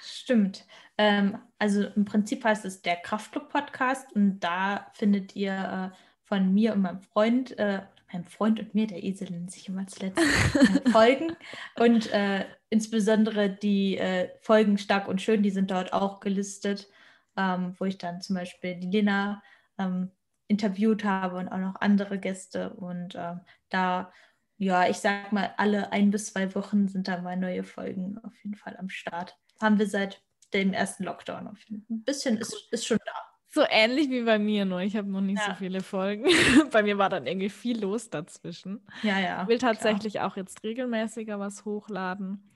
Stimmt. 0.02 0.66
Ähm, 0.96 1.38
also 1.58 1.84
im 1.84 2.06
Prinzip 2.06 2.42
heißt 2.42 2.64
es 2.64 2.80
der 2.80 2.96
Kraftclub-Podcast 2.96 4.14
und 4.14 4.40
da 4.40 4.86
findet 4.94 5.36
ihr 5.36 5.92
äh, 5.92 5.96
von 6.24 6.54
mir 6.54 6.72
und 6.72 6.80
meinem 6.80 7.00
Freund 7.00 7.58
äh, 7.58 7.82
meinem 8.12 8.24
Freund 8.24 8.60
und 8.60 8.74
mir, 8.74 8.86
der 8.86 9.02
Esel 9.02 9.30
nennt 9.30 9.50
sich 9.50 9.68
immer 9.68 9.86
zuletzt, 9.86 10.18
äh, 10.18 10.90
Folgen. 10.90 11.36
Und 11.78 12.12
äh, 12.12 12.44
insbesondere 12.70 13.50
die 13.50 13.98
äh, 13.98 14.30
Folgen 14.40 14.78
Stark 14.78 15.08
und 15.08 15.22
Schön, 15.22 15.42
die 15.42 15.50
sind 15.50 15.70
dort 15.70 15.92
auch 15.92 16.20
gelistet, 16.20 16.88
ähm, 17.36 17.74
wo 17.78 17.84
ich 17.84 17.98
dann 17.98 18.20
zum 18.20 18.36
Beispiel 18.36 18.76
die 18.76 18.90
Lena 18.90 19.42
ähm, 19.78 20.10
interviewt 20.48 21.04
habe 21.04 21.36
und 21.36 21.48
auch 21.48 21.58
noch 21.58 21.76
andere 21.80 22.18
Gäste. 22.18 22.70
Und 22.74 23.14
ähm, 23.16 23.40
da, 23.68 24.12
ja, 24.58 24.88
ich 24.88 24.98
sag 24.98 25.32
mal, 25.32 25.54
alle 25.56 25.92
ein 25.92 26.10
bis 26.10 26.32
zwei 26.32 26.54
Wochen 26.54 26.88
sind 26.88 27.08
da 27.08 27.20
mal 27.20 27.36
neue 27.36 27.64
Folgen 27.64 28.18
auf 28.22 28.34
jeden 28.42 28.54
Fall 28.56 28.76
am 28.76 28.88
Start. 28.88 29.36
Haben 29.60 29.78
wir 29.78 29.88
seit 29.88 30.22
dem 30.52 30.72
ersten 30.72 31.04
Lockdown 31.04 31.48
auf 31.48 31.60
jeden 31.64 31.82
Fall. 31.82 31.96
Ein 31.96 32.04
bisschen 32.04 32.36
ist, 32.38 32.68
ist 32.70 32.86
schon 32.86 32.98
da. 33.04 33.35
So 33.56 33.64
ähnlich 33.70 34.10
wie 34.10 34.20
bei 34.20 34.38
mir, 34.38 34.66
nur 34.66 34.82
ich 34.82 34.98
habe 34.98 35.08
noch 35.08 35.22
nicht 35.22 35.40
ja. 35.40 35.46
so 35.46 35.54
viele 35.54 35.80
Folgen. 35.80 36.26
bei 36.72 36.82
mir 36.82 36.98
war 36.98 37.08
dann 37.08 37.26
irgendwie 37.26 37.48
viel 37.48 37.80
los 37.80 38.10
dazwischen. 38.10 38.86
Ja, 39.02 39.18
ja. 39.18 39.42
Ich 39.44 39.48
will 39.48 39.56
tatsächlich 39.56 40.12
klar. 40.12 40.30
auch 40.30 40.36
jetzt 40.36 40.62
regelmäßiger 40.62 41.40
was 41.40 41.64
hochladen. 41.64 42.52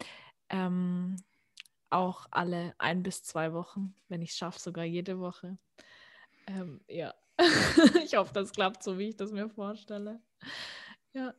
Ähm, 0.51 1.17
auch 1.89 2.27
alle 2.31 2.75
ein 2.77 3.03
bis 3.03 3.23
zwei 3.23 3.55
Wochen, 3.55 3.95
wenn 4.09 4.21
ich 4.21 4.33
es 4.33 4.37
schaffe, 4.37 4.61
sogar 4.61 4.85
jede 4.85 5.19
Woche. 5.19 5.57
Ähm, 6.47 6.83
ja, 6.87 7.15
ich 8.05 8.17
hoffe, 8.17 8.35
das 8.35 8.53
klappt 8.53 8.83
so, 8.83 8.99
wie 8.99 9.09
ich 9.09 9.17
das 9.17 9.33
mir 9.33 9.49
vorstelle. 9.49 10.21
Ja, 11.15 11.33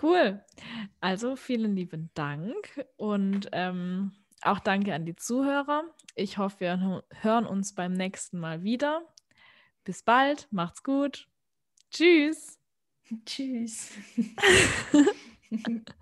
cool. 0.00 0.44
Also 1.00 1.34
vielen 1.34 1.74
lieben 1.74 2.10
Dank 2.14 2.86
und 2.94 3.48
ähm, 3.50 4.12
auch 4.42 4.60
danke 4.60 4.94
an 4.94 5.04
die 5.06 5.16
Zuhörer. 5.16 5.84
Ich 6.14 6.38
hoffe, 6.38 6.60
wir 6.60 7.02
hören 7.20 7.46
uns 7.46 7.74
beim 7.74 7.92
nächsten 7.92 8.38
Mal 8.38 8.62
wieder. 8.62 9.02
Bis 9.84 10.02
bald, 10.02 10.48
macht's 10.50 10.82
gut. 10.82 11.28
Tschüss. 11.90 12.58
Tschüss. 13.26 13.92